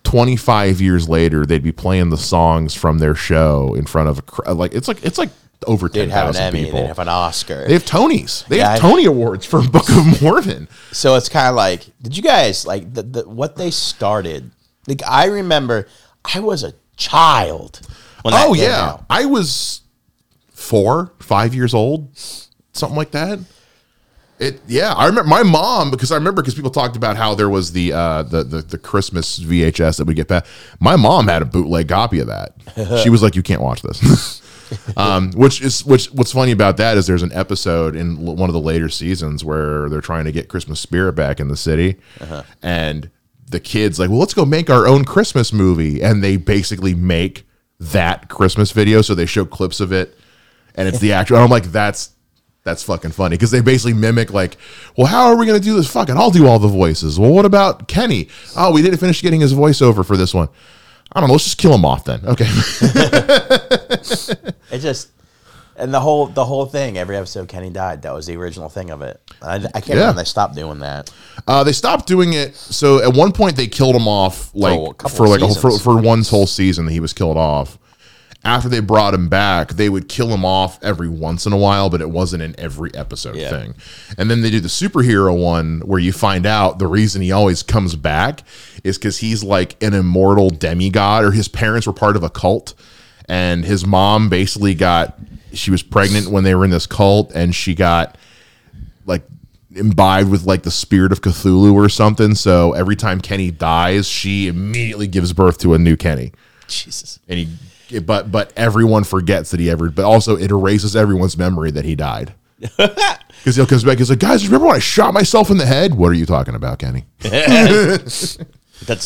25 0.05 0.81
years 0.81 1.09
later, 1.09 1.45
they'd 1.47 1.63
be 1.63 1.73
playing 1.73 2.11
the 2.11 2.17
songs 2.19 2.75
from 2.75 2.99
their 2.99 3.15
show 3.15 3.75
in 3.75 3.87
front 3.87 4.09
of 4.09 4.19
a 4.19 4.23
cr- 4.23 4.49
uh, 4.49 4.55
like 4.55 4.75
it's 4.75 4.89
like 4.89 5.05
it's 5.05 5.19
like 5.19 5.31
over 5.67 5.89
They'd 5.89 6.09
10,000 6.09 6.53
people. 6.53 6.81
they'd 6.81 6.87
have 6.87 6.99
an 6.99 7.09
Oscar. 7.09 7.67
they 7.67 7.75
have 7.75 7.85
Tonys. 7.85 8.47
They 8.49 8.59
Yeah, 8.59 8.71
have 8.71 8.79
I- 8.85 8.89
Tony 8.89 9.05
Awards 9.05 9.45
for 9.45 9.61
Book 9.69 9.89
of 9.91 10.23
Mormon. 10.23 10.69
So 10.93 11.17
it's 11.17 11.29
kind 11.29 11.49
of 11.49 11.55
like, 11.55 11.85
did 12.01 12.17
you 12.17 12.23
guys 12.23 12.67
like 12.67 12.93
the, 12.95 13.03
the 13.03 13.29
what 13.29 13.57
they 13.57 13.71
started? 13.71 14.51
Like 14.89 15.03
I 15.07 15.27
remember, 15.27 15.87
I 16.35 16.41
was 16.41 16.65
a 16.65 16.73
child. 16.97 17.81
When 18.23 18.33
that 18.33 18.47
Oh 18.49 18.55
came 18.55 18.65
yeah, 18.65 18.81
out. 18.91 19.05
I 19.11 19.27
was 19.27 19.83
four, 20.51 21.13
five 21.21 21.55
years 21.55 21.75
old, 21.75 22.09
something 22.73 22.97
like 22.97 23.11
that. 23.13 23.39
It 24.41 24.61
yeah, 24.67 24.95
I 24.95 25.07
remember 25.07 25.29
my 25.29 25.43
mom 25.43 25.91
because 25.91 26.11
I 26.11 26.15
remember 26.15 26.41
because 26.41 26.55
people 26.55 26.71
talked 26.71 26.97
about 26.97 27.17
how 27.17 27.35
there 27.35 27.51
was 27.51 27.73
the 27.73 27.93
uh 27.93 28.23
the, 28.23 28.43
the 28.43 28.63
the 28.63 28.79
Christmas 28.79 29.39
VHS 29.39 29.99
that 29.99 30.07
we 30.07 30.15
get 30.15 30.29
back. 30.29 30.47
My 30.81 30.97
mom 30.97 31.29
had 31.29 31.43
a 31.43 31.45
bootleg 31.45 31.89
copy 31.89 32.21
of 32.21 32.29
that. 32.29 32.55
she 33.03 33.11
was 33.11 33.23
like, 33.23 33.37
"You 33.37 33.43
can't 33.43 33.61
watch 33.61 33.83
this." 33.83 34.41
um, 34.97 35.31
which 35.33 35.61
is 35.61 35.85
which. 35.85 36.07
What's 36.07 36.33
funny 36.33 36.53
about 36.53 36.79
that 36.79 36.97
is 36.97 37.07
there's 37.07 37.23
an 37.23 37.33
episode 37.35 37.95
in 37.95 38.27
l- 38.27 38.37
one 38.37 38.49
of 38.49 38.55
the 38.55 38.61
later 38.61 38.89
seasons 38.89 39.45
where 39.45 39.89
they're 39.91 40.01
trying 40.01 40.25
to 40.25 40.33
get 40.33 40.49
Christmas 40.49 40.81
spirit 40.81 41.13
back 41.13 41.39
in 41.39 41.49
the 41.49 41.57
city, 41.57 41.97
and 42.63 43.11
the 43.51 43.61
kids 43.61 43.99
like, 43.99 44.09
well, 44.09 44.21
let's 44.21 44.33
go 44.33 44.45
make 44.47 44.71
our 44.71 44.87
own 44.87 45.05
Christmas 45.05 45.53
movie, 45.53 46.01
and 46.03 46.23
they 46.25 46.37
basically 46.37 46.95
make 46.95 47.45
that 47.79 48.29
Christmas 48.29 48.71
video. 48.73 49.03
So 49.03 49.15
they 49.15 49.27
show 49.27 49.45
clips 49.45 49.81
of 49.81 49.93
it, 49.93 50.17
and 50.77 50.89
it's 50.89 51.01
the 51.01 51.13
actual. 51.13 51.37
And 51.37 51.45
I'm 51.45 51.51
like, 51.51 51.65
that's 51.65 52.11
that's 52.63 52.83
fucking 52.83 53.13
funny 53.13 53.37
because 53.37 53.51
they 53.51 53.61
basically 53.61 53.95
mimic 53.95 54.33
like, 54.33 54.57
well, 54.97 55.07
how 55.07 55.27
are 55.27 55.37
we 55.37 55.47
gonna 55.47 55.61
do 55.61 55.75
this? 55.77 55.91
Fucking, 55.93 56.17
I'll 56.17 56.31
do 56.31 56.47
all 56.47 56.59
the 56.59 56.69
voices. 56.69 57.19
Well, 57.19 57.31
what 57.33 57.45
about 57.45 57.89
Kenny? 57.89 58.29
Oh, 58.57 58.73
we 58.73 58.83
didn't 58.83 58.99
finish 58.99 59.23
getting 59.23 59.41
his 59.41 59.55
voiceover 59.55 60.05
for 60.05 60.17
this 60.17 60.35
one. 60.35 60.49
I 61.13 61.21
don't 61.21 61.29
know. 61.29 61.33
Let's 61.35 61.45
just 61.45 61.59
kill 61.59 61.75
him 61.75 61.85
off 61.85 62.05
then. 62.05 62.21
Okay. 62.25 62.47
It 64.73 64.79
just 64.79 65.09
and 65.77 65.93
the 65.93 66.01
whole 66.01 66.27
the 66.27 66.45
whole 66.45 66.67
thing. 66.67 66.97
Every 66.99 67.17
episode, 67.17 67.49
Kenny 67.49 67.71
died. 67.71 68.03
That 68.03 68.15
was 68.15 68.27
the 68.27 68.37
original 68.37 68.69
thing 68.69 68.91
of 68.91 69.03
it. 69.03 69.21
I, 69.43 69.55
I 69.57 69.59
can't 69.81 69.89
Yeah. 69.89 69.95
remember 69.97 70.21
they 70.21 70.25
stopped 70.25 70.55
doing 70.55 70.79
that. 70.81 71.13
Uh, 71.47 71.65
they 71.65 71.73
stopped 71.73 72.07
doing 72.07 72.33
it. 72.35 72.55
So 72.55 73.03
at 73.03 73.15
one 73.17 73.33
point 73.33 73.57
they 73.57 73.67
killed 73.67 73.97
him 73.97 74.07
off 74.07 74.55
like 74.55 74.79
couple 74.99 75.17
for 75.17 75.29
like 75.29 75.41
a, 75.41 75.53
for, 75.55 75.77
for 75.79 76.01
one 76.01 76.23
whole 76.23 76.47
season 76.47 76.87
that 76.87 76.93
he 76.93 77.01
was 77.01 77.13
killed 77.13 77.37
off. 77.37 77.79
After 78.43 78.71
they 78.71 78.81
brought 78.81 79.13
him 79.13 79.29
back, 79.29 79.73
they 79.75 79.91
would 79.91 80.09
kill 80.09 80.29
him 80.29 80.47
off 80.47 80.83
every 80.83 81.09
once 81.11 81.45
in 81.45 81.53
a 81.53 81.59
while, 81.59 81.91
but 81.91 82.01
it 82.01 82.09
wasn't 82.09 82.43
in 82.43 82.59
every 82.59 82.91
episode 82.95 83.37
Yeah. 83.37 83.51
thing. 83.51 83.75
And 84.17 84.31
then 84.31 84.41
they 84.41 84.51
do 84.51 84.61
the 84.61 84.69
superhero 84.69 85.37
one 85.37 85.81
where 85.85 85.99
you 86.01 86.11
find 86.13 86.47
out 86.47 86.79
the 86.79 86.87
reason 86.87 87.21
he 87.21 87.33
always 87.33 87.63
comes 87.63 87.97
back 87.97 88.43
is 88.83 88.97
because 88.97 89.19
he's 89.19 89.45
like 89.45 89.77
an 89.83 89.93
immortal 89.93 90.49
demigod, 90.49 91.25
or 91.25 91.33
his 91.33 91.49
parents 91.49 91.87
were 91.87 91.93
part 91.93 92.17
of 92.17 92.23
a 92.23 92.31
cult, 92.31 92.73
and 93.29 93.65
his 93.67 93.85
mom 93.85 94.31
basically 94.31 94.75
got 94.75 95.19
she 95.53 95.71
was 95.71 95.83
pregnant 95.83 96.29
when 96.29 96.43
they 96.45 96.55
were 96.55 96.65
in 96.65 96.71
this 96.71 96.87
cult, 96.87 97.33
and 97.35 97.55
she 97.55 97.75
got 97.75 98.17
like 99.05 99.23
imbibed 99.75 100.31
with 100.31 100.45
like 100.47 100.63
the 100.63 100.71
spirit 100.71 101.13
of 101.13 101.21
Cthulhu 101.21 101.75
or 101.75 101.89
something. 101.91 102.35
So 102.35 102.73
every 102.73 102.97
time 102.97 103.21
Kenny 103.21 103.51
dies, 103.51 104.07
she 104.09 104.49
immediately 104.49 105.07
gives 105.09 105.33
birth 105.35 105.59
to 105.59 105.75
a 105.75 105.79
new 105.79 105.97
Kenny. 105.97 106.33
Jesus. 106.69 107.19
And 107.29 107.39
he 107.41 107.49
but 107.99 108.31
but 108.31 108.53
everyone 108.57 109.05
forgets 109.05 109.51
that 109.51 109.61
he 109.61 109.69
ever 109.71 109.91
but 109.91 110.05
also 110.05 110.37
it 110.37 110.51
erases 110.51 110.95
everyone's 110.95 111.37
memory 111.37 111.71
that 111.71 111.85
he 111.85 111.95
died. 111.97 112.35
Because 113.41 113.57
he'll 113.57 113.67
comes 113.67 113.85
back, 113.85 113.97
he's 113.97 114.11
like, 114.11 114.19
guys, 114.19 114.47
remember 114.47 114.67
when 114.67 114.77
I 114.77 114.81
shot 114.81 115.15
myself 115.15 115.51
in 115.51 115.57
the 115.57 115.65
head? 115.65 115.95
What 115.95 116.11
are 116.11 116.15
you 116.15 116.27
talking 116.27 116.55
about, 116.55 116.79
Kenny? 116.79 117.07
That's 117.21 118.37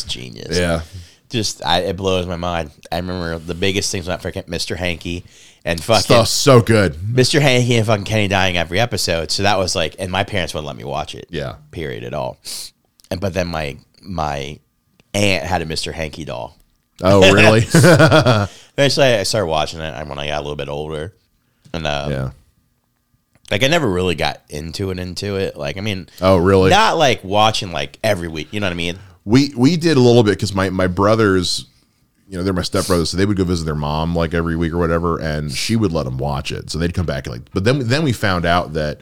genius. 0.03 0.57
Yeah. 0.57 0.81
Just 1.29 1.65
I, 1.65 1.79
it 1.83 1.95
blows 1.95 2.27
my 2.27 2.35
mind. 2.35 2.71
I 2.91 2.97
remember 2.97 3.39
the 3.39 3.55
biggest 3.55 3.91
things 3.93 4.07
about 4.07 4.21
freaking 4.21 4.45
Mr. 4.47 4.75
Hanky 4.75 5.23
and 5.63 5.81
fucking 5.81 6.03
Stuff 6.03 6.27
so 6.27 6.61
good. 6.61 6.95
Mr. 6.95 7.39
Hanky 7.39 7.77
and 7.77 7.87
fucking 7.87 8.03
Kenny 8.03 8.27
dying 8.27 8.57
every 8.57 8.79
episode. 8.79 9.31
So 9.31 9.43
that 9.43 9.57
was 9.57 9.73
like, 9.73 9.95
and 9.99 10.11
my 10.11 10.25
parents 10.25 10.53
wouldn't 10.53 10.67
let 10.67 10.75
me 10.75 10.83
watch 10.83 11.15
it. 11.15 11.27
Yeah. 11.29 11.55
Period 11.71 12.03
at 12.03 12.13
all. 12.13 12.37
And 13.09 13.21
but 13.21 13.33
then 13.33 13.47
my 13.47 13.77
my 14.01 14.59
aunt 15.13 15.45
had 15.45 15.61
a 15.61 15.65
Mr. 15.65 15.93
Hanky 15.93 16.25
doll. 16.25 16.57
Oh, 17.01 17.33
really? 17.33 17.59
Eventually, 18.77 19.07
I 19.07 19.23
started 19.23 19.47
watching 19.47 19.79
it 19.79 20.07
when 20.07 20.19
I 20.19 20.27
got 20.27 20.39
a 20.39 20.41
little 20.41 20.55
bit 20.55 20.69
older, 20.69 21.13
and 21.73 21.85
uh, 21.87 22.07
yeah. 22.09 22.31
like 23.51 23.63
I 23.63 23.67
never 23.67 23.89
really 23.89 24.15
got 24.15 24.41
into 24.49 24.91
it. 24.91 24.99
Into 24.99 25.35
it, 25.37 25.55
like 25.55 25.77
I 25.77 25.81
mean, 25.81 26.07
Oh, 26.21 26.37
really? 26.37 26.69
not 26.69 26.97
like 26.97 27.23
watching 27.23 27.71
like 27.71 27.99
every 28.03 28.27
week. 28.27 28.51
You 28.51 28.59
know 28.59 28.67
what 28.67 28.73
I 28.73 28.75
mean? 28.75 28.99
We 29.23 29.53
we 29.55 29.77
did 29.77 29.97
a 29.97 29.99
little 30.01 30.23
bit 30.23 30.31
because 30.31 30.53
my 30.53 30.69
my 30.69 30.87
brothers, 30.87 31.65
you 32.29 32.37
know, 32.37 32.43
they're 32.43 32.53
my 32.53 32.61
stepbrothers, 32.61 33.07
so 33.07 33.17
they 33.17 33.25
would 33.25 33.37
go 33.37 33.43
visit 33.43 33.65
their 33.65 33.75
mom 33.75 34.15
like 34.15 34.33
every 34.33 34.55
week 34.55 34.73
or 34.73 34.77
whatever, 34.77 35.19
and 35.19 35.51
she 35.51 35.75
would 35.75 35.91
let 35.91 36.03
them 36.03 36.17
watch 36.17 36.51
it. 36.51 36.69
So 36.69 36.77
they'd 36.77 36.93
come 36.93 37.05
back 37.05 37.27
and 37.27 37.35
like, 37.35 37.51
but 37.53 37.63
then 37.63 37.87
then 37.87 38.03
we 38.03 38.13
found 38.13 38.45
out 38.45 38.73
that 38.73 39.01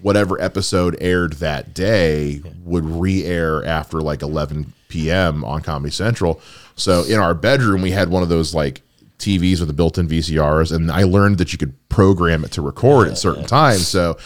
whatever 0.00 0.40
episode 0.40 0.96
aired 1.00 1.34
that 1.34 1.74
day 1.74 2.42
would 2.64 2.84
re-air 2.86 3.62
after 3.64 4.00
like 4.00 4.22
11 4.22 4.72
p.m. 4.88 5.44
on 5.44 5.60
Comedy 5.60 5.90
Central. 5.90 6.40
So 6.80 7.02
in 7.04 7.18
our 7.18 7.34
bedroom, 7.34 7.82
we 7.82 7.90
had 7.90 8.08
one 8.08 8.22
of 8.22 8.28
those 8.28 8.54
like 8.54 8.82
TVs 9.18 9.58
with 9.60 9.68
the 9.68 9.74
built-in 9.74 10.08
VCRs, 10.08 10.74
and 10.74 10.90
I 10.90 11.02
learned 11.04 11.38
that 11.38 11.52
you 11.52 11.58
could 11.58 11.74
program 11.88 12.44
it 12.44 12.52
to 12.52 12.62
record 12.62 13.08
at 13.08 13.18
certain 13.18 13.44
times. 13.44 13.86
So 13.86 14.16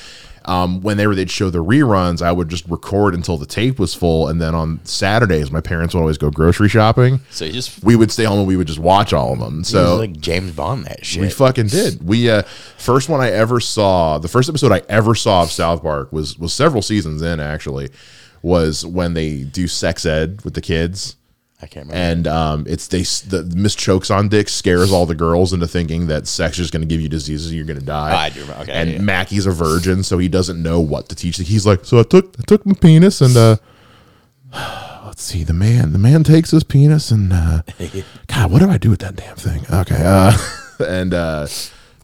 um, 0.45 0.83
whenever 0.83 1.15
they'd 1.15 1.31
show 1.31 1.51
the 1.51 1.65
reruns, 1.65 2.21
I 2.23 2.31
would 2.31 2.49
just 2.49 2.69
record 2.69 3.15
until 3.15 3.37
the 3.39 3.47
tape 3.47 3.79
was 3.79 3.95
full, 3.95 4.29
and 4.29 4.41
then 4.41 4.55
on 4.55 4.79
Saturdays, 4.85 5.51
my 5.51 5.61
parents 5.61 5.95
would 5.95 6.01
always 6.01 6.19
go 6.19 6.31
grocery 6.31 6.69
shopping. 6.69 7.21
So 7.31 7.45
you 7.45 7.53
just 7.53 7.83
We 7.83 7.97
would 7.97 8.13
stay 8.13 8.25
home 8.25 8.39
and 8.41 8.47
we 8.47 8.57
would 8.57 8.67
just 8.67 8.79
watch 8.79 9.13
all 9.13 9.33
of 9.33 9.41
them. 9.41 9.65
so 9.65 9.97
like 9.97 10.21
James 10.21 10.53
Bond 10.53 10.85
that 10.85 11.05
shit. 11.05 11.23
we 11.23 11.31
fucking 11.31 11.69
did. 11.69 12.07
We 12.07 12.31
uh 12.31 12.43
first 12.77 13.09
one 13.09 13.21
I 13.21 13.31
ever 13.31 13.59
saw, 13.59 14.19
the 14.19 14.29
first 14.29 14.49
episode 14.49 14.71
I 14.71 14.83
ever 14.89 15.15
saw 15.15 15.43
of 15.43 15.51
South 15.51 15.83
Park 15.83 16.13
was 16.13 16.39
was 16.39 16.53
several 16.53 16.83
seasons 16.83 17.23
in 17.23 17.41
actually, 17.41 17.89
was 18.43 18.85
when 18.87 19.15
they 19.15 19.43
do 19.45 19.67
sex 19.67 20.05
ed 20.07 20.45
with 20.45 20.55
the 20.55 20.61
kids. 20.61 21.17
I 21.65 21.67
can't 21.67 21.89
remember. 21.89 21.95
And 21.97 22.27
um, 22.27 22.65
it's 22.69 22.89
they 22.89 23.01
the 23.01 23.51
Ms. 23.57 23.75
Choksondik 23.75 24.51
scares 24.51 24.93
all 24.93 25.07
the 25.07 25.15
girls 25.15 25.55
into 25.55 25.67
thinking 25.67 26.09
that 26.09 26.27
sex 26.27 26.59
is 26.59 26.71
going 26.71 26.83
to 26.83 26.87
give 26.87 27.01
you 27.01 27.09
diseases 27.09 27.47
and 27.47 27.57
you're 27.57 27.65
going 27.65 27.81
to 27.81 27.85
die. 27.85 28.27
I 28.27 28.29
do 28.29 28.43
remember. 28.43 28.65
Okay, 28.65 28.73
and 28.73 28.91
yeah. 28.91 29.01
Mackey's 29.01 29.47
a 29.47 29.51
virgin, 29.51 30.03
so 30.03 30.19
he 30.19 30.29
doesn't 30.29 30.63
know 30.63 30.79
what 30.79 31.09
to 31.09 31.15
teach. 31.15 31.39
He's 31.39 31.65
like, 31.67 31.87
so 31.87 31.99
I 31.99 32.03
took 32.03 32.37
I 32.39 32.43
took 32.43 32.67
my 32.67 32.75
penis 32.75 33.23
and 33.23 33.35
uh, 33.35 33.57
let's 35.07 35.23
see, 35.23 35.43
the 35.43 35.55
man 35.55 35.93
the 35.93 35.99
man 35.99 36.23
takes 36.23 36.51
his 36.51 36.65
penis 36.65 37.11
and 37.11 37.33
uh, 37.33 37.63
God, 38.27 38.53
what 38.53 38.61
do 38.61 38.69
I 38.69 38.77
do 38.77 38.91
with 38.91 39.01
that 39.01 39.17
damn 39.17 39.37
thing? 39.37 39.65
Okay, 39.73 40.03
uh, 40.05 40.37
and 40.87 41.15
uh, 41.15 41.47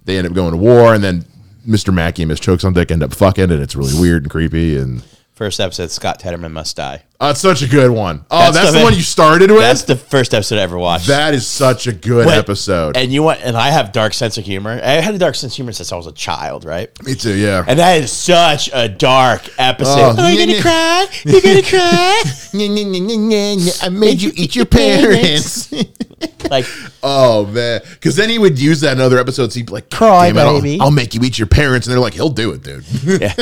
they 0.07 0.17
end 0.17 0.27
up 0.27 0.33
going 0.33 0.53
to 0.53 0.57
war, 0.57 0.95
and 0.95 1.05
then 1.05 1.27
Mr. 1.69 1.93
Mackey 1.93 2.23
and 2.23 2.31
Ms. 2.31 2.41
Choksondik 2.41 2.91
end 2.91 3.03
up 3.03 3.15
fucking, 3.15 3.51
and 3.51 3.61
it's 3.61 3.77
really 3.77 4.01
weird 4.01 4.23
and 4.23 4.31
creepy. 4.31 4.79
And 4.79 5.03
First 5.35 5.61
episode, 5.61 5.91
Scott 5.91 6.19
Tenorman 6.19 6.53
must 6.53 6.77
die. 6.77 7.05
Oh, 7.21 7.31
it's 7.31 7.41
such 7.41 7.63
a 7.63 7.69
good 7.69 7.91
one. 7.91 8.25
Oh, 8.31 8.39
that's, 8.39 8.57
That's 8.57 8.73
the, 8.73 8.79
the- 8.79 8.85
one 8.85 8.95
you 8.95 9.03
started 9.03 9.51
with. 9.51 9.61
That's 9.61 9.83
the 9.85 9.97
first 9.97 10.33
episode 10.35 10.59
I 10.59 10.63
ever 10.63 10.79
watched. 10.79 11.09
that 11.09 11.35
is 11.35 11.47
such 11.47 11.87
a 11.87 11.93
good 11.93 12.27
episode. 12.29 12.97
and 12.97 13.13
you 13.13 13.23
want, 13.23 13.41
and 13.43 13.57
I 13.57 13.71
have 13.71 13.93
dark 13.93 14.15
sense 14.15 14.39
of 14.39 14.45
humor. 14.45 14.81
I 14.83 14.93
had 15.01 15.15
a 15.15 15.19
dark 15.19 15.35
sense 15.35 15.53
of 15.53 15.57
humor 15.57 15.73
since 15.73 15.93
I 15.93 15.97
was 15.97 16.07
a 16.07 16.13
child, 16.13 16.65
right? 16.65 16.89
Me 17.05 17.15
too. 17.15 17.35
Yeah. 17.35 17.65
And 17.67 17.79
that 17.79 18.01
is 18.03 18.11
such 18.13 18.71
a 18.73 18.89
dark 18.89 19.43
episode. 19.59 19.91
Oh, 19.99 20.17
Oh, 20.19 20.29
you're 20.29 20.47
gonna 20.47 20.61
cry? 20.63 21.07
You're 21.25 21.41
gonna 21.41 21.63
cry? 21.63 22.23
I 23.83 23.89
made 23.91 24.21
you 24.23 24.33
eat 24.35 24.57
your 24.57 24.67
parents. 24.67 25.73
like, 26.51 26.67
oh 27.03 27.47
man, 27.47 27.81
because 27.93 28.17
then 28.17 28.29
he 28.29 28.39
would 28.39 28.59
use 28.59 28.81
that 28.81 28.93
in 28.93 29.01
other 29.01 29.19
episodes. 29.19 29.55
He'd 29.55 29.67
be 29.67 29.73
like, 29.73 29.91
Cry, 29.91 30.29
"Damn 30.33 30.37
it, 30.37 30.41
I'll- 30.41 30.61
baby." 30.61 30.81
I'll, 30.81 30.91
make 30.91 31.15
you 31.15 31.21
eat 31.23 31.39
your 31.39 31.47
parents," 31.47 31.87
and 31.87 31.93
they're 31.93 32.01
like, 32.01 32.15
"He'll 32.15 32.29
do 32.29 32.51
it, 32.53 32.63
dude." 32.63 32.85
yeah, 33.05 33.33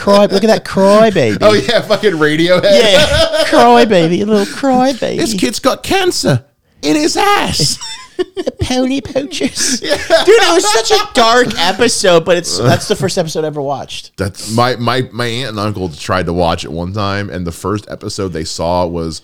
cry. 0.00 0.26
Look 0.26 0.44
at 0.44 0.48
that 0.48 0.64
cry 0.64 1.10
baby. 1.10 1.38
oh 1.42 1.52
yeah, 1.54 1.80
fucking 1.82 2.12
Radiohead. 2.12 2.62
yeah, 2.62 3.27
cry 3.46 3.84
baby, 3.84 4.20
a 4.20 4.26
little 4.26 4.52
cry 4.54 4.92
baby. 4.92 5.18
this 5.20 5.34
kid's 5.34 5.58
got 5.60 5.82
cancer 5.82 6.44
in 6.82 6.96
his 6.96 7.16
ass. 7.16 7.78
The 8.18 8.52
pony 8.60 9.00
poachers. 9.00 9.78
Dude, 9.80 9.90
it 9.92 10.52
was 10.52 10.72
such 10.72 10.90
a 10.90 11.14
dark 11.14 11.56
episode, 11.56 12.24
but 12.24 12.36
it's 12.36 12.58
that's 12.58 12.88
the 12.88 12.96
first 12.96 13.16
episode 13.16 13.44
I 13.44 13.46
ever 13.46 13.62
watched. 13.62 14.16
That's 14.16 14.52
my 14.56 14.74
my 14.74 15.08
my 15.12 15.26
aunt 15.26 15.50
and 15.50 15.60
uncle 15.60 15.88
tried 15.88 16.26
to 16.26 16.32
watch 16.32 16.64
it 16.64 16.72
one 16.72 16.92
time, 16.92 17.30
and 17.30 17.46
the 17.46 17.52
first 17.52 17.88
episode 17.88 18.30
they 18.30 18.42
saw 18.42 18.84
was 18.88 19.22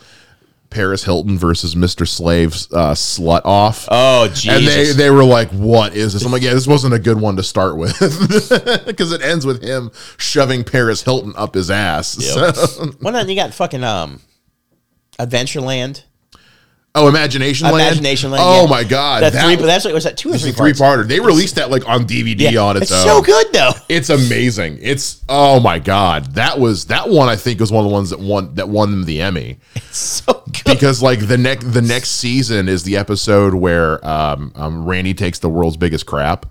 Paris 0.75 1.05
Hilton 1.05 1.39
versus 1.39 1.77
Mr. 1.77 2.07
Slave's 2.07 2.71
uh, 2.73 2.93
slut 2.93 3.43
off. 3.45 3.87
Oh 3.91 4.25
And 4.49 4.67
they, 4.67 4.93
they 4.93 5.09
were 5.11 5.25
like, 5.25 5.49
"What 5.51 5.95
is 5.95 6.13
this?" 6.13 6.25
I'm 6.25 6.33
like, 6.33 6.43
"Yeah, 6.43 6.53
this 6.53 6.67
wasn't 6.67 6.95
a 6.95 6.99
good 6.99 7.21
one 7.21 7.37
to 7.37 7.43
start 7.45 7.77
with 7.77 7.97
because 8.87 9.13
it 9.13 9.23
ends 9.23 9.47
with 9.47 9.63
him 9.63 9.91
shoving 10.19 10.65
Paris 10.65 11.03
Hilton 11.03 11.33
up 11.37 11.55
his 11.55 11.71
ass." 11.71 12.19
Yep. 12.19 12.55
So- 12.65 12.91
well, 13.01 13.13
then 13.13 13.29
you 13.29 13.37
got 13.37 13.55
fucking 13.55 13.85
um, 13.85 14.21
Adventureland. 15.19 16.03
Oh, 16.94 17.09
Imagination 17.09 17.66
Land. 17.66 17.76
Imagination 17.80 18.30
Land. 18.30 18.42
Oh 18.46 18.62
yeah. 18.64 18.70
my 18.70 18.85
god, 18.85 19.22
That, 19.22 19.33
that 19.33 19.44
three. 19.44 19.57
But 19.57 19.66
that's 19.66 19.85
like 19.85 19.94
was 19.94 20.04
that 20.04 20.16
two 20.16 20.33
or 20.33 20.38
three 20.38 20.52
three 20.52 20.72
parter. 20.72 21.07
They 21.07 21.20
released 21.20 21.57
that 21.57 21.70
like 21.70 21.88
on 21.88 22.07
DVD 22.07 22.52
Yeah. 22.52 22.61
on 22.61 22.76
its, 22.76 22.90
it's 22.90 22.92
own. 22.92 23.07
so 23.07 23.22
good 23.22 23.46
though. 23.52 23.70
It's 23.88 24.11
amazing. 24.11 24.78
It's 24.80 25.22
oh 25.28 25.61
my 25.61 25.78
god, 25.78 26.35
that 26.35 26.59
was 26.59 26.87
that 26.87 27.09
one. 27.09 27.28
I 27.28 27.37
think 27.37 27.61
was 27.61 27.72
one 27.72 27.85
of 27.85 27.90
the 27.90 27.94
ones 27.94 28.11
that 28.11 28.20
won 28.20 28.54
that 28.54 28.68
won 28.68 28.90
them 28.90 29.04
the 29.04 29.20
Emmy. 29.22 29.59
It's 29.76 29.98
so 30.24 30.42
good. 30.46 30.64
because 30.64 31.02
like 31.02 31.26
the 31.28 31.38
next 31.38 31.72
the 31.72 31.83
next 31.83 32.11
season 32.12 32.68
is 32.68 32.83
the 32.85 32.96
episode 32.96 33.54
where 33.54 34.04
um, 34.07 34.52
um, 34.57 34.85
Randy 34.87 35.14
takes 35.14 35.38
the 35.38 35.48
world's 35.48 35.76
biggest 35.76 36.07
crap, 36.07 36.46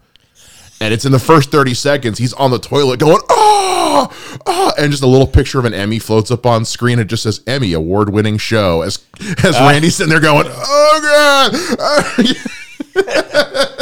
and 0.84 0.94
it's 0.94 1.06
in 1.06 1.14
the 1.14 1.20
first 1.20 1.50
thirty 1.50 1.74
seconds. 1.74 2.18
He's 2.18 2.34
on 2.34 2.52
the 2.52 2.60
toilet 2.60 3.00
going 3.00 3.22
oh, 3.30 4.42
oh 4.46 4.74
and 4.78 4.92
just 4.92 5.02
a 5.02 5.08
little 5.08 5.26
picture 5.26 5.58
of 5.58 5.64
an 5.64 5.74
Emmy 5.74 5.98
floats 5.98 6.30
up 6.30 6.46
on 6.46 6.66
screen. 6.66 7.00
It 7.00 7.06
just 7.06 7.24
says 7.24 7.40
Emmy 7.48 7.72
award 7.72 8.12
winning 8.12 8.38
show 8.38 8.82
as 8.82 9.00
as 9.44 9.56
uh. 9.56 9.60
Randy's 9.62 9.96
sitting 9.96 10.10
there 10.10 10.20
going 10.20 10.48
oh 10.50 11.00
god. 11.02 11.52
Ah, 11.80 13.70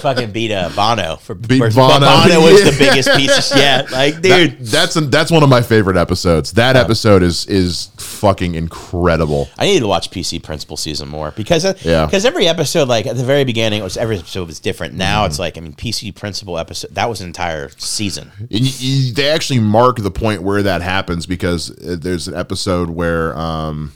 fucking 0.00 0.32
beat 0.32 0.50
uh, 0.52 0.70
Bono 0.74 1.16
for 1.16 1.34
Beat 1.34 1.58
Bono. 1.60 2.00
Bono 2.00 2.40
was 2.40 2.64
the 2.64 2.74
biggest 2.78 3.10
piece 3.16 3.50
of 3.52 3.58
yeah. 3.58 3.86
Like, 3.92 4.20
dude. 4.22 4.58
That- 4.58 4.80
that's 4.80 4.94
that's 4.94 5.30
one 5.30 5.42
of 5.42 5.48
my 5.48 5.62
favorite 5.62 5.96
episodes. 5.96 6.52
That 6.52 6.76
episode 6.76 7.22
is 7.22 7.46
is 7.46 7.90
fucking 7.98 8.54
incredible. 8.54 9.48
I 9.58 9.66
need 9.66 9.80
to 9.80 9.86
watch 9.86 10.10
PC 10.10 10.42
Principal 10.42 10.76
season 10.76 11.08
more 11.08 11.30
because 11.32 11.64
Yeah. 11.84 12.06
because 12.06 12.24
every 12.24 12.46
episode 12.48 12.88
like 12.88 13.06
at 13.06 13.16
the 13.16 13.24
very 13.24 13.44
beginning 13.44 13.80
it 13.80 13.84
was 13.84 13.96
every 13.96 14.18
episode 14.18 14.46
was 14.48 14.58
different. 14.60 14.94
Now 14.94 15.20
Mm-hmm. 15.22 15.26
it's 15.30 15.38
like 15.38 15.56
I 15.58 15.60
mean 15.60 15.72
PC 15.74 16.14
Principal 16.14 16.58
episode 16.58 16.94
that 16.94 17.08
was 17.08 17.20
an 17.20 17.26
entire 17.26 17.70
season. 17.78 18.30
And 18.38 18.48
y- 18.50 18.70
y- 18.82 19.10
they 19.14 19.28
actually 19.30 19.60
mark 19.60 19.96
the 19.98 20.10
point 20.10 20.42
where 20.42 20.62
that 20.62 20.82
happens 20.82 21.26
because 21.26 21.70
uh, 21.70 21.96
there's 22.00 22.28
an 22.28 22.34
episode 22.34 22.90
where 22.90 23.36
um 23.38 23.92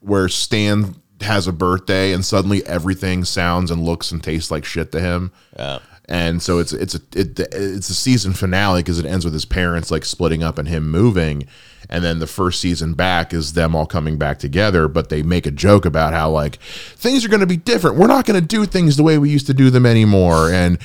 where 0.00 0.28
Stan 0.28 0.94
has 1.22 1.46
a 1.46 1.52
birthday 1.52 2.12
and 2.12 2.24
suddenly 2.24 2.64
everything 2.66 3.24
sounds 3.24 3.70
and 3.70 3.82
looks 3.82 4.10
and 4.12 4.22
tastes 4.22 4.50
like 4.50 4.64
shit 4.64 4.92
to 4.92 5.00
him. 5.00 5.32
Yeah. 5.56 5.80
And 6.10 6.42
so 6.42 6.58
it's 6.58 6.72
it's 6.72 6.96
a 6.96 7.00
it, 7.14 7.38
it's 7.38 7.88
a 7.88 7.94
season 7.94 8.32
finale 8.32 8.82
because 8.82 8.98
it 8.98 9.06
ends 9.06 9.24
with 9.24 9.32
his 9.32 9.44
parents 9.44 9.92
like 9.92 10.04
splitting 10.04 10.42
up 10.42 10.58
and 10.58 10.66
him 10.66 10.90
moving, 10.90 11.46
and 11.88 12.02
then 12.02 12.18
the 12.18 12.26
first 12.26 12.60
season 12.60 12.94
back 12.94 13.32
is 13.32 13.52
them 13.52 13.76
all 13.76 13.86
coming 13.86 14.18
back 14.18 14.40
together. 14.40 14.88
But 14.88 15.08
they 15.08 15.22
make 15.22 15.46
a 15.46 15.52
joke 15.52 15.84
about 15.84 16.12
how 16.12 16.30
like 16.30 16.56
things 16.56 17.24
are 17.24 17.28
going 17.28 17.42
to 17.42 17.46
be 17.46 17.56
different. 17.56 17.96
We're 17.96 18.08
not 18.08 18.26
going 18.26 18.40
to 18.40 18.44
do 18.44 18.66
things 18.66 18.96
the 18.96 19.04
way 19.04 19.18
we 19.18 19.30
used 19.30 19.46
to 19.46 19.54
do 19.54 19.70
them 19.70 19.86
anymore. 19.86 20.50
And 20.50 20.78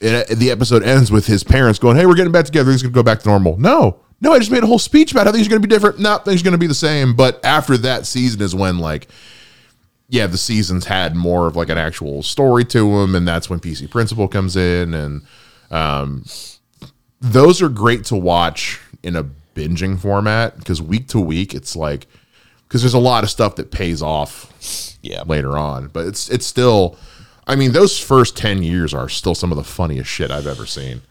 it, 0.00 0.28
the 0.38 0.50
episode 0.50 0.82
ends 0.82 1.12
with 1.12 1.26
his 1.26 1.44
parents 1.44 1.78
going, 1.78 1.98
"Hey, 1.98 2.06
we're 2.06 2.14
getting 2.14 2.32
back 2.32 2.46
together. 2.46 2.70
Things 2.70 2.82
going 2.82 2.94
to 2.94 2.98
go 2.98 3.02
back 3.02 3.20
to 3.20 3.28
normal." 3.28 3.58
No, 3.58 4.00
no, 4.22 4.32
I 4.32 4.38
just 4.38 4.50
made 4.50 4.62
a 4.62 4.66
whole 4.66 4.78
speech 4.78 5.12
about 5.12 5.26
how 5.26 5.32
things 5.32 5.46
are 5.46 5.50
going 5.50 5.60
to 5.60 5.68
be 5.68 5.74
different. 5.74 5.98
No, 5.98 6.16
things 6.16 6.40
are 6.40 6.44
going 6.44 6.52
to 6.52 6.58
be 6.58 6.66
the 6.66 6.74
same. 6.74 7.14
But 7.14 7.44
after 7.44 7.76
that 7.76 8.06
season 8.06 8.40
is 8.40 8.54
when 8.54 8.78
like 8.78 9.08
yeah, 10.08 10.26
the 10.26 10.38
seasons 10.38 10.84
had 10.86 11.14
more 11.16 11.46
of 11.46 11.56
like 11.56 11.68
an 11.70 11.78
actual 11.78 12.22
story 12.22 12.64
to 12.66 13.00
them, 13.00 13.14
and 13.14 13.26
that's 13.26 13.48
when 13.50 13.60
PC 13.60 13.90
Principal 13.90 14.28
comes 14.28 14.56
in, 14.56 14.94
and 14.94 15.22
um, 15.70 16.24
those 17.20 17.62
are 17.62 17.68
great 17.68 18.04
to 18.06 18.16
watch 18.16 18.80
in 19.02 19.16
a 19.16 19.24
binging 19.54 19.98
format 19.98 20.58
because 20.58 20.82
week 20.82 21.08
to 21.08 21.20
week 21.20 21.54
it's 21.54 21.74
like 21.76 22.06
because 22.66 22.82
there's 22.82 22.94
a 22.94 22.98
lot 22.98 23.22
of 23.24 23.30
stuff 23.30 23.56
that 23.56 23.70
pays 23.70 24.02
off 24.02 24.96
Yeah. 25.02 25.22
later 25.22 25.56
on, 25.56 25.88
but 25.88 26.06
it's 26.06 26.28
it's 26.30 26.46
still. 26.46 26.96
I 27.46 27.56
mean, 27.56 27.72
those 27.72 27.98
first 27.98 28.36
ten 28.38 28.62
years 28.62 28.94
are 28.94 29.08
still 29.08 29.34
some 29.34 29.52
of 29.52 29.56
the 29.58 29.64
funniest 29.64 30.08
shit 30.10 30.30
I've 30.30 30.46
ever 30.46 30.64
seen. 30.66 31.02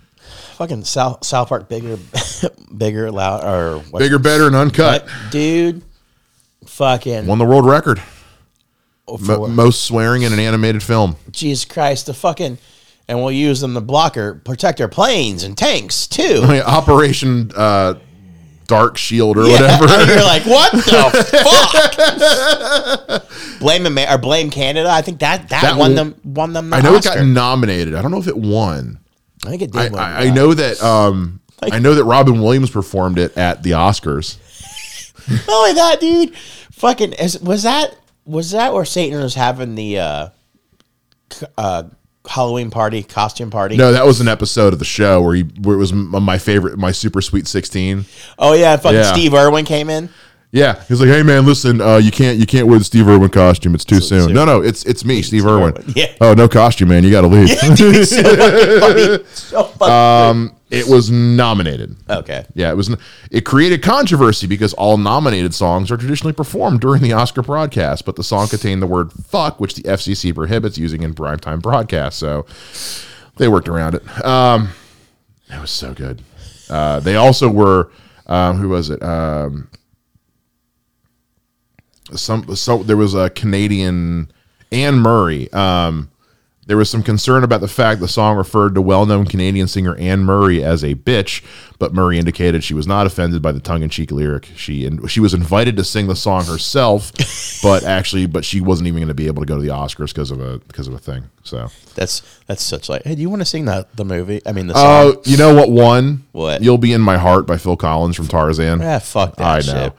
Fucking 0.56 0.84
South 0.84 1.23
South 1.25 1.49
Park 1.49 1.69
bigger 1.69 1.97
bigger 2.77 3.12
loud 3.12 3.43
or 3.43 3.79
what 3.91 3.99
Bigger, 3.99 4.17
better, 4.19 4.47
and 4.47 4.56
uncut. 4.56 5.08
dude 5.32 5.82
fucking 6.65 7.27
Won 7.27 7.38
the 7.39 7.45
world 7.45 7.65
record. 7.65 8.01
Mo- 9.08 9.48
most 9.48 9.84
swearing 9.84 10.22
in 10.24 10.32
an 10.34 10.39
animated 10.39 10.82
film. 10.82 11.16
Jesus 11.32 11.66
Christ 11.66 12.06
the 12.06 12.13
fucking 12.13 12.58
and 13.08 13.20
we'll 13.20 13.32
use 13.34 13.60
them 13.60 13.74
to 13.74 13.82
block 13.82 14.16
or 14.16 14.36
protect 14.36 14.80
our 14.80 14.88
planes 14.88 15.44
and 15.44 15.58
tanks 15.58 16.08
too. 16.08 16.42
I 16.44 16.48
mean, 16.54 16.62
Operation 16.62 17.52
uh, 17.56 17.96
Dark 18.68 18.98
Shield 18.98 19.38
or 19.38 19.46
Yeah. 19.46 19.78
whatever. 19.80 20.06
You're 20.13 20.24
like, 20.24 20.46
what 20.46 20.72
the 20.72 20.82
fuck? 23.24 23.60
blame 23.60 23.86
Amer- 23.86 24.08
or 24.10 24.18
blame 24.18 24.50
Canada. 24.50 24.89
I 24.89 25.02
think 25.02 25.20
that 25.20 25.50
that, 25.50 25.62
That 25.62 25.78
won 25.78 25.96
them 25.96 26.16
won 26.24 26.54
them. 26.54 26.70
The 26.70 26.78
I 26.78 26.82
know 26.82 26.96
Oscar. 26.96 27.12
it 27.13 27.16
got 27.18 27.26
nominated. 27.26 27.96
I 27.96 28.02
don't 28.02 28.12
know 28.12 28.20
if 28.20 28.28
it 28.28 28.38
won. 28.38 29.00
I 29.46 29.50
think 29.50 29.63
it 29.63 29.76
I, 29.76 29.84
did. 29.84 29.92
win 29.92 30.02
I, 30.02 30.28
I 30.28 30.30
know 30.30 30.54
that. 30.54 30.82
Um, 30.82 31.42
Like- 31.62 31.74
I 31.74 31.80
know 31.80 31.94
that 31.96 32.06
Robin 32.06 32.42
Williams 32.42 32.70
performed 32.70 33.20
it 33.20 33.38
at 33.38 33.63
the 33.63 33.72
Oscars. 33.72 34.38
Not 35.30 35.50
only 35.50 35.74
that, 35.74 36.00
dude. 36.00 36.36
Fucking 36.72 37.13
is, 37.13 37.39
was 37.42 37.63
that 37.63 37.96
was 38.26 38.52
that 38.52 38.74
where 38.74 38.86
Satan 38.86 39.22
was 39.22 39.36
having 39.36 39.76
the 39.76 40.00
uh, 40.00 40.30
uh, 41.58 41.84
Halloween 42.30 42.70
party, 42.72 43.04
costume 43.04 43.50
party? 43.50 43.76
No, 43.78 43.92
that 43.92 44.06
was 44.06 44.22
an 44.22 44.28
episode 44.28 44.74
of 44.74 44.80
the 44.80 44.86
show 44.86 45.22
where 45.22 45.36
he 45.36 45.44
where 45.44 45.76
it 45.76 45.80
was 45.80 45.94
my 45.94 46.38
favorite, 46.38 46.78
my 46.78 46.92
Super 46.92 47.22
Sweet 47.22 47.48
Sixteen. 47.48 48.06
Oh 48.38 48.54
yeah, 48.54 48.78
fucking 48.78 49.00
Yeah. 49.00 49.12
Steve 49.14 49.34
Irwin 49.34 49.66
came 49.66 49.90
in. 49.90 50.10
Yeah, 50.52 50.84
he's 50.84 51.00
like, 51.02 51.10
"Hey 51.10 51.24
man, 51.24 51.48
listen, 51.48 51.82
uh, 51.82 51.98
you 51.98 52.12
can't 52.12 52.38
you 52.38 52.46
can't 52.46 52.68
wear 52.68 52.78
the 52.78 52.86
Steve 52.86 53.08
Irwin 53.08 53.30
costume. 53.30 53.74
It's 53.74 53.84
too 53.84 54.00
soon." 54.00 54.26
soon. 54.26 54.34
No, 54.34 54.46
no, 54.46 54.62
it's 54.62 54.84
it's 54.86 55.04
me, 55.04 55.24
Steve 55.24 55.48
Irwin. 55.48 55.74
Irwin. 55.74 55.94
Yeah. 55.96 56.14
Oh, 56.22 56.36
no 56.36 56.48
costume, 56.48 56.90
man. 56.90 57.04
You 57.04 57.10
got 57.10 57.22
to 57.22 57.28
leave. 57.28 57.50
Dude, 57.76 58.08
so 58.08 58.22
fucking 58.24 58.80
funny. 58.80 59.24
So 59.34 59.82
um, 59.82 60.56
it 60.74 60.88
was 60.88 61.12
nominated. 61.12 61.96
okay. 62.10 62.46
Yeah, 62.56 62.72
it 62.72 62.76
was. 62.76 62.96
It 63.30 63.46
created 63.46 63.84
controversy 63.84 64.48
because 64.48 64.74
all 64.74 64.98
nominated 64.98 65.54
songs 65.54 65.92
are 65.92 65.98
traditionally 65.98 66.34
performed 66.34 66.82
during 66.82 67.02
the 67.02 67.14
Oscar 67.14 67.44
broadcast, 67.44 68.06
but 68.06 68.16
the 68.16 68.24
song 68.24 68.48
contained 68.48 68.82
the 68.82 68.88
word 68.88 69.12
"fuck," 69.12 69.60
which 69.60 69.76
the 69.76 69.84
FCC 69.84 70.34
prohibits 70.34 70.78
using 70.78 71.04
in 71.04 71.14
primetime 71.14 71.62
broadcasts. 71.62 72.20
So 72.20 72.46
they 73.38 73.48
worked 73.48 73.70
around 73.70 73.96
it. 73.96 74.26
Um, 74.26 74.70
it 75.48 75.62
was 75.62 75.72
so 75.72 75.94
good. 75.94 76.24
Uh, 76.70 77.00
they 77.00 77.16
also 77.16 77.50
were. 77.50 77.92
Um, 78.26 78.58
who 78.58 78.70
was 78.70 78.90
it? 78.90 79.04
Um, 79.04 79.70
some. 82.16 82.56
So 82.56 82.82
there 82.84 82.98
was 82.98 83.14
a 83.14 83.30
Canadian 83.30 84.32
Anne 84.72 84.96
Murray. 84.96 85.52
Um, 85.54 86.10
there 86.65 86.78
was 86.78 86.89
some 86.89 87.04
concern 87.04 87.43
about 87.43 87.62
the 87.62 87.67
fact 87.67 87.99
the 87.99 88.08
song 88.08 88.38
referred 88.38 88.76
to 88.76 88.82
well-known 88.82 89.26
Canadian 89.26 89.67
singer 89.67 89.95
Anne 89.97 90.21
Murray 90.21 90.63
as 90.63 90.84
a 90.84 90.95
bitch, 90.95 91.43
but 91.78 91.93
Murray 91.93 92.17
indicated 92.17 92.63
she 92.63 92.73
was 92.73 92.88
not 92.88 93.06
offended 93.06 93.41
by 93.41 93.52
the 93.52 93.60
tongue-in-cheek 93.60 94.12
lyric. 94.12 94.49
She 94.56 94.86
and 94.86 95.10
she 95.10 95.19
was 95.19 95.34
invited 95.34 95.76
to 95.78 95.84
sing 95.84 96.08
the 96.08 96.15
song 96.15 96.45
herself, 96.45 97.12
but 97.63 97.84
actually, 97.84 98.26
but 98.26 98.45
she 98.45 98.62
wasn't 98.62 98.88
even 98.88 98.99
going 98.99 99.08
to 99.10 99.13
be 99.13 99.28
able 99.28 99.41
to 99.41 99.47
go 99.47 99.56
to 99.56 99.62
the 99.62 99.69
Oscars 99.69 100.10
because 100.10 100.32
of 100.32 100.41
a 100.41 100.60
because 100.60 100.88
of 100.88 100.93
a 100.93 100.99
thing. 100.99 101.30
So, 101.45 101.67
That's 101.95 102.21
that's 102.47 102.63
such 102.63 102.88
like. 102.88 103.03
Hey, 103.03 103.15
do 103.15 103.21
you 103.21 103.29
want 103.29 103.41
to 103.41 103.45
sing 103.45 103.65
the 103.65 103.86
the 103.95 104.06
movie? 104.06 104.41
I 104.45 104.53
mean 104.53 104.67
the 104.67 104.73
song. 104.75 104.84
oh, 105.17 105.21
you 105.25 105.36
know 105.38 105.53
what 105.53 105.69
One 105.69 106.25
What? 106.32 106.63
You'll 106.63 106.77
be 106.77 106.93
in 106.93 107.01
my 107.01 107.17
heart 107.17 107.45
by 107.45 107.58
Phil 107.58 107.75
Collins 107.75 108.15
from 108.15 108.27
Tarzan. 108.27 108.79
Yeah, 108.79 108.99
fuck 108.99 109.36
that 109.36 109.45
I 109.45 109.60
shit. 109.60 109.73
know, 109.75 109.93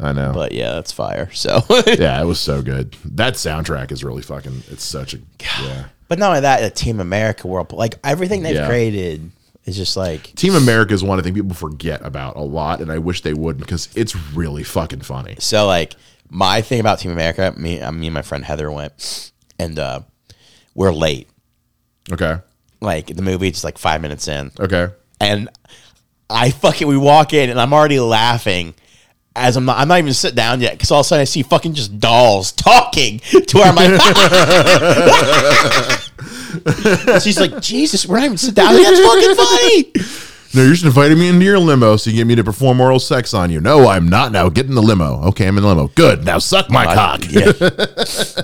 I 0.00 0.12
know. 0.12 0.32
But 0.32 0.52
yeah, 0.52 0.72
that's 0.72 0.92
fire. 0.92 1.30
So, 1.32 1.60
yeah, 1.86 2.20
it 2.20 2.24
was 2.24 2.40
so 2.40 2.62
good. 2.62 2.96
That 3.04 3.34
soundtrack 3.34 3.92
is 3.92 4.02
really 4.02 4.22
fucking. 4.22 4.62
It's 4.70 4.84
such 4.84 5.12
a 5.14 5.18
yeah. 5.40 5.86
but 6.08 6.18
not 6.18 6.28
only 6.30 6.40
that, 6.40 6.60
the 6.62 6.70
Team 6.70 6.98
America 7.00 7.46
World, 7.46 7.72
like 7.72 7.96
everything 8.02 8.42
they've 8.42 8.54
Yeah. 8.56 8.66
created 8.66 9.30
It's 9.66 9.76
just 9.76 9.96
like 9.98 10.34
Team 10.34 10.54
America 10.54 10.94
is 10.94 11.04
one 11.04 11.18
I 11.18 11.22
think 11.22 11.36
people 11.36 11.54
forget 11.54 12.00
about 12.06 12.36
a 12.36 12.42
lot, 12.42 12.80
and 12.80 12.90
I 12.90 12.98
wish 12.98 13.20
they 13.20 13.34
would 13.34 13.58
because 13.58 13.90
it's 13.94 14.16
really 14.34 14.64
fucking 14.64 15.02
funny. 15.02 15.36
so 15.40 15.66
like 15.66 15.94
my 16.30 16.62
thing 16.62 16.80
about 16.80 17.00
Team 17.00 17.10
America. 17.12 17.52
Me, 17.56 17.78
me 17.90 18.06
and 18.06 18.14
my 18.14 18.22
friend 18.22 18.44
Heather 18.44 18.70
went, 18.72 19.30
and 19.58 19.78
uh, 19.78 20.00
we're 20.76 20.92
late. 20.92 21.28
Okay. 22.12 22.36
Like 22.80 23.06
the 23.08 23.22
movie, 23.22 23.50
just 23.50 23.64
like 23.64 23.78
five 23.78 24.00
minutes 24.00 24.28
in, 24.28 24.52
Okay. 24.60 24.88
and 25.20 25.48
I 26.30 26.50
fucking 26.50 26.86
we 26.86 26.96
walk 26.96 27.32
in, 27.32 27.50
and 27.50 27.60
I'm 27.60 27.72
already 27.72 27.98
laughing. 27.98 28.74
As 29.34 29.56
I'm 29.56 29.64
not, 29.66 29.78
I'm 29.78 29.88
not 29.88 29.98
even 29.98 30.14
sit 30.14 30.34
down 30.34 30.60
yet 30.60 30.72
because 30.72 30.90
all 30.90 31.00
of 31.00 31.06
a 31.06 31.08
sudden 31.08 31.20
I 31.22 31.24
see 31.24 31.42
fucking 31.42 31.74
just 31.74 31.98
dolls 32.00 32.52
talking 32.52 33.18
to 33.18 33.58
our 33.58 33.72
mic. 33.74 34.00
She's 37.22 37.38
like, 37.38 37.60
Jesus, 37.60 38.06
we're 38.06 38.16
not 38.18 38.24
even 38.26 38.38
sit 38.38 38.54
down. 38.54 38.74
Like, 38.74 38.84
That's 38.84 39.00
fucking 39.00 39.34
funny. 39.34 39.92
No, 40.54 40.62
you're 40.62 40.72
just 40.72 40.84
inviting 40.86 41.18
me 41.18 41.28
into 41.28 41.44
your 41.44 41.58
limo 41.58 41.96
so 41.96 42.08
you 42.08 42.16
get 42.16 42.26
me 42.26 42.34
to 42.36 42.44
perform 42.44 42.80
oral 42.80 42.98
sex 42.98 43.34
on 43.34 43.50
you. 43.50 43.60
No, 43.60 43.88
I'm 43.88 44.08
not 44.08 44.32
now. 44.32 44.48
Get 44.48 44.64
in 44.66 44.74
the 44.74 44.82
limo. 44.82 45.22
Okay, 45.28 45.46
I'm 45.46 45.56
in 45.58 45.62
the 45.62 45.68
limo. 45.68 45.88
Good. 45.88 46.24
Now 46.24 46.38
suck 46.38 46.70
my 46.70 46.84
cock. 46.86 47.20
Yeah. 47.28 47.52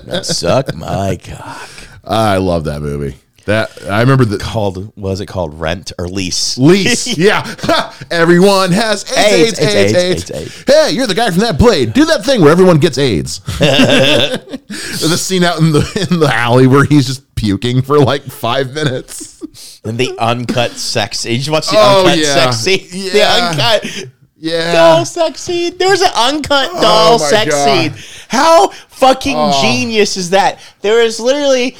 Now 0.06 0.20
suck 0.22 0.74
my 0.74 1.16
cock. 1.16 1.70
I 2.04 2.38
love 2.38 2.64
that 2.64 2.80
movie. 2.82 3.16
That 3.44 3.70
I 3.90 4.00
remember 4.00 4.24
the 4.24 4.38
Called 4.38 4.92
was 4.96 5.20
it 5.20 5.26
called? 5.26 5.58
Rent 5.58 5.90
or 5.98 6.06
lease? 6.06 6.56
lease. 6.58 7.18
yeah. 7.18 7.92
everyone 8.10 8.70
has 8.70 9.02
AIDS 9.18 9.58
AIDS, 9.58 9.60
AIDS, 9.60 9.74
AIDS, 9.74 10.30
AIDS, 10.30 10.30
AIDS. 10.30 10.64
Hey, 10.66 10.90
you're 10.92 11.08
the 11.08 11.14
guy 11.14 11.28
from 11.30 11.40
that 11.40 11.58
blade. 11.58 11.92
Do 11.92 12.04
that 12.04 12.24
thing 12.24 12.40
where 12.40 12.52
everyone 12.52 12.78
gets 12.78 12.98
AIDS. 12.98 13.40
the 13.58 15.16
scene 15.18 15.42
out 15.42 15.58
in 15.58 15.72
the 15.72 16.08
in 16.10 16.20
the 16.20 16.32
alley 16.32 16.68
where 16.68 16.84
he's 16.84 17.06
just 17.06 17.34
puking 17.34 17.82
for 17.82 17.98
like 17.98 18.22
five 18.22 18.72
minutes. 18.74 19.80
And 19.84 19.98
the 19.98 20.16
uncut 20.20 20.70
sex 20.72 21.20
scene. 21.20 21.38
Did 21.38 21.46
you 21.46 21.52
watch 21.52 21.68
the 21.68 21.76
Oh, 21.76 22.00
uncut 22.04 22.18
yeah. 22.18 22.34
sex 22.34 22.56
scene? 22.58 22.86
Yeah. 22.92 23.12
The 23.12 23.24
uncut 23.24 24.08
Yeah. 24.36 24.72
doll 24.72 25.04
sex 25.04 25.40
scene. 25.40 25.76
There 25.78 25.90
was 25.90 26.00
an 26.00 26.12
uncut 26.14 26.70
oh 26.72 26.80
doll 26.80 27.14
Oh 27.14 27.18
sex 27.18 27.50
God. 27.50 27.68
Oh. 27.68 27.96
scene. 27.96 28.24
How 28.28 28.68
fucking 28.68 29.36
oh. 29.36 29.60
genius 29.60 30.16
is 30.16 30.30
that? 30.30 30.60
There 30.80 31.02
is 31.02 31.18
literally 31.18 31.76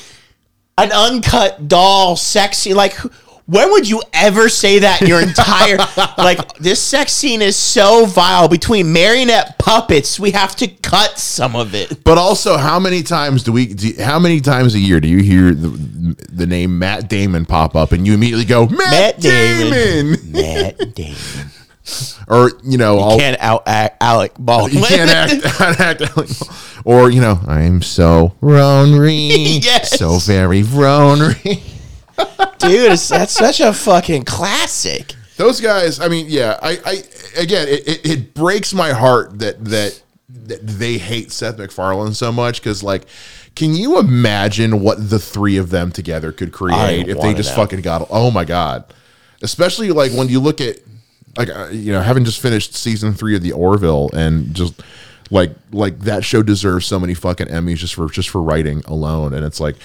an 0.82 0.92
uncut 0.92 1.68
doll 1.68 2.16
sexy. 2.16 2.74
Like, 2.74 2.96
when 3.46 3.70
would 3.72 3.88
you 3.88 4.02
ever 4.12 4.48
say 4.48 4.80
that 4.80 5.02
in 5.02 5.08
your 5.08 5.20
entire 5.28 5.76
like 6.16 6.56
this 6.58 6.80
sex 6.80 7.12
scene 7.12 7.42
is 7.42 7.56
so 7.56 8.06
vile 8.06 8.48
between 8.48 8.92
marionette 8.92 9.58
puppets 9.58 10.18
we 10.18 10.30
have 10.30 10.54
to 10.54 10.68
cut 10.68 11.18
some 11.18 11.56
of 11.56 11.74
it 11.74 12.04
But 12.04 12.18
also, 12.18 12.56
how 12.56 12.78
many 12.78 13.02
times 13.02 13.42
do 13.42 13.52
we? 13.52 13.66
Do, 13.74 13.94
how 14.00 14.18
many 14.18 14.40
times 14.40 14.74
a 14.74 14.78
year 14.78 15.00
do 15.00 15.08
you 15.08 15.18
hear 15.22 15.54
the 15.54 16.16
the 16.30 16.46
name 16.46 16.78
Matt 16.78 17.08
Damon 17.08 17.46
pop 17.46 17.74
up, 17.74 17.92
and 17.92 18.06
you 18.06 18.14
immediately 18.14 18.44
go 18.44 18.66
Matt, 18.66 18.78
Matt 18.78 19.20
Damon, 19.20 19.72
Damon. 19.72 20.32
Matt 20.32 20.94
Damon 20.94 21.50
or 22.28 22.52
you 22.64 22.78
know, 22.78 22.98
I'll, 22.98 23.18
can't 23.18 23.40
out 23.40 23.62
act 23.66 23.96
Alec 24.02 24.32
Baldwin 24.38 24.82
you 24.82 24.88
can't 24.88 25.10
act, 25.60 25.60
act 25.80 26.16
like, 26.16 26.28
or 26.84 27.10
you 27.10 27.20
know, 27.20 27.40
I'm 27.46 27.82
so 27.82 28.34
Ronry, 28.40 29.62
Yes. 29.62 29.98
so 29.98 30.18
very 30.18 30.62
Ronry. 30.62 31.60
dude 32.58 32.98
that's 32.98 33.32
such 33.32 33.60
a 33.60 33.72
fucking 33.72 34.24
classic 34.24 35.14
Those 35.36 35.60
guys, 35.60 35.98
I 35.98 36.08
mean, 36.08 36.26
yeah, 36.28 36.58
I, 36.62 36.78
I 36.84 37.02
again, 37.40 37.66
it, 37.68 37.88
it, 37.88 38.06
it 38.10 38.34
breaks 38.34 38.72
my 38.72 38.90
heart 38.92 39.38
that 39.40 39.64
that 39.64 40.00
that 40.28 40.66
they 40.66 40.98
hate 40.98 41.32
Seth 41.32 41.58
MacFarlane 41.58 42.14
so 42.14 42.30
much 42.32 42.60
because, 42.60 42.82
like, 42.82 43.04
can 43.54 43.74
you 43.74 43.98
imagine 43.98 44.80
what 44.80 45.10
the 45.10 45.18
three 45.18 45.56
of 45.56 45.70
them 45.70 45.90
together 45.92 46.32
could 46.32 46.52
create 46.52 47.08
if 47.08 47.20
they 47.20 47.34
just 47.34 47.54
fucking 47.54 47.80
got? 47.80 48.06
Oh 48.10 48.30
my 48.30 48.44
god! 48.44 48.84
Especially 49.42 49.90
like 49.90 50.12
when 50.12 50.28
you 50.28 50.38
look 50.40 50.60
at 50.60 50.78
like 51.36 51.48
uh, 51.48 51.68
you 51.70 51.92
know 51.92 52.00
having 52.00 52.24
just 52.24 52.40
finished 52.40 52.74
season 52.74 53.14
three 53.14 53.34
of 53.36 53.42
the 53.42 53.52
Orville 53.52 54.10
and 54.12 54.54
just 54.54 54.82
like 55.30 55.52
like 55.72 55.98
that 56.00 56.24
show 56.24 56.42
deserves 56.42 56.86
so 56.86 57.00
many 57.00 57.14
fucking 57.14 57.48
Emmys 57.48 57.76
just 57.76 57.94
for 57.94 58.08
just 58.08 58.28
for 58.28 58.42
writing 58.42 58.82
alone, 58.86 59.34
and 59.34 59.44
it's 59.44 59.60
like 59.60 59.76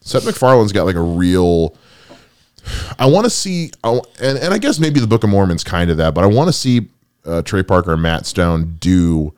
Seth 0.00 0.24
MacFarlane's 0.24 0.72
got 0.72 0.84
like 0.84 0.96
a 0.96 1.00
real. 1.00 1.74
I 2.98 3.06
want 3.06 3.24
to 3.24 3.30
see, 3.30 3.70
and, 3.84 4.02
and 4.20 4.52
I 4.52 4.58
guess 4.58 4.80
maybe 4.80 4.98
the 4.98 5.06
Book 5.06 5.22
of 5.22 5.30
Mormon's 5.30 5.62
kind 5.62 5.90
of 5.90 5.98
that, 5.98 6.14
but 6.14 6.24
I 6.24 6.26
want 6.26 6.48
to 6.48 6.52
see 6.52 6.88
uh, 7.24 7.42
Trey 7.42 7.62
Parker 7.62 7.92
and 7.92 8.02
Matt 8.02 8.26
Stone 8.26 8.78
do 8.80 9.32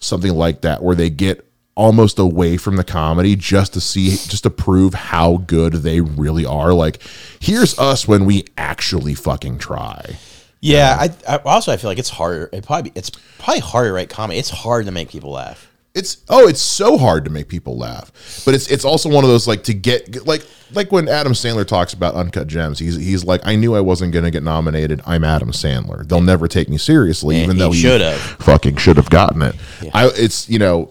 something 0.00 0.34
like 0.34 0.62
that 0.62 0.82
where 0.82 0.96
they 0.96 1.10
get 1.10 1.46
almost 1.76 2.18
away 2.18 2.56
from 2.56 2.76
the 2.76 2.84
comedy 2.84 3.36
just 3.36 3.74
to 3.74 3.80
see, 3.80 4.10
just 4.10 4.42
to 4.42 4.50
prove 4.50 4.94
how 4.94 5.36
good 5.36 5.74
they 5.74 6.00
really 6.00 6.44
are. 6.44 6.72
Like, 6.72 7.00
here's 7.38 7.78
us 7.78 8.08
when 8.08 8.24
we 8.24 8.46
actually 8.56 9.14
fucking 9.14 9.58
try. 9.58 10.16
Yeah 10.60 10.96
I, 10.98 11.34
I 11.34 11.36
also 11.44 11.72
i 11.72 11.76
feel 11.76 11.90
like 11.90 11.98
it's 11.98 12.10
harder 12.10 12.48
it 12.52 12.64
probably 12.64 12.92
it's 12.94 13.10
probably 13.38 13.60
harder 13.60 13.90
to 13.90 13.94
write 13.94 14.08
comedy 14.08 14.38
it's 14.38 14.50
hard 14.50 14.86
to 14.86 14.92
make 14.92 15.08
people 15.08 15.30
laugh 15.32 15.70
It's 15.94 16.18
oh, 16.28 16.46
it's 16.48 16.60
so 16.60 16.98
hard 16.98 17.24
to 17.24 17.30
make 17.30 17.48
people 17.48 17.78
laugh, 17.78 18.12
but 18.44 18.52
it's 18.54 18.70
it's 18.70 18.84
also 18.84 19.08
one 19.08 19.24
of 19.24 19.30
those 19.30 19.46
like 19.48 19.62
to 19.64 19.72
get 19.74 20.26
like 20.26 20.42
like 20.74 20.92
when 20.92 21.08
Adam 21.08 21.32
Sandler 21.32 21.66
talks 21.66 21.94
about 21.94 22.14
uncut 22.14 22.48
gems. 22.48 22.78
He's 22.78 22.96
he's 22.96 23.24
like, 23.24 23.40
I 23.44 23.56
knew 23.56 23.74
I 23.74 23.80
wasn't 23.80 24.12
going 24.12 24.26
to 24.26 24.30
get 24.30 24.42
nominated. 24.42 25.00
I'm 25.06 25.24
Adam 25.24 25.52
Sandler. 25.52 26.06
They'll 26.06 26.20
never 26.20 26.48
take 26.48 26.68
me 26.68 26.76
seriously, 26.76 27.36
And 27.36 27.44
even 27.44 27.56
though 27.56 27.70
he 27.72 27.80
should've. 27.80 28.20
fucking 28.20 28.76
should 28.76 28.98
have 28.98 29.08
gotten 29.08 29.40
it. 29.40 29.54
I 29.94 30.10
it's 30.14 30.50
you 30.50 30.58
know 30.58 30.90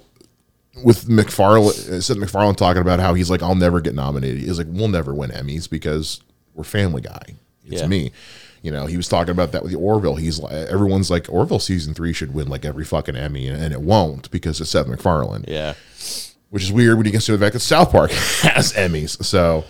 with 0.84 1.08
MacFarlane, 1.08 1.70
uh, 1.70 2.02
Seth 2.02 2.18
MacFarlane 2.18 2.56
talking 2.56 2.82
about 2.82 3.00
how 3.00 3.14
he's 3.14 3.30
like, 3.30 3.44
I'll 3.44 3.54
never 3.56 3.82
get 3.82 3.94
nominated. 3.94 4.42
He's 4.42 4.58
like, 4.58 4.68
we'll 4.70 4.88
never 4.88 5.14
win 5.14 5.30
Emmys 5.30 5.70
because 5.70 6.20
we're 6.56 6.64
Family 6.64 7.02
Guy. 7.02 7.36
It's 7.66 7.82
Yeah. 7.82 7.88
me. 7.88 8.12
You 8.66 8.72
know, 8.72 8.88
he 8.88 8.98
was 8.98 9.08
talking 9.08 9.32
about 9.32 9.52
that 9.52 9.62
with 9.62 9.72
the 9.72 9.78
Orville. 9.78 10.16
He's 10.16 10.40
like, 10.40 10.52
everyone's 10.52 11.12
like, 11.12 11.28
Orville 11.30 11.60
season 11.60 11.94
three 11.94 12.14
should 12.14 12.34
win 12.34 12.48
like 12.48 12.66
every 12.66 12.84
fucking 12.84 13.16
Emmy, 13.16 13.48
and, 13.48 13.62
and 13.62 13.74
it 13.74 13.82
won't 13.82 14.32
because 14.32 14.60
it's 14.60 14.72
Seth 14.72 14.88
MacFarlane, 14.88 15.46
yeah 15.48 15.76
which 16.56 16.64
is 16.64 16.72
weird 16.72 16.96
when 16.96 17.06
you 17.06 17.12
consider 17.12 17.38
the 17.38 17.46
fact 17.46 17.52
that 17.52 17.60
South 17.60 17.92
Park 17.92 18.12
has 18.44 18.72
Emmys. 18.74 19.22
So, 19.26 19.66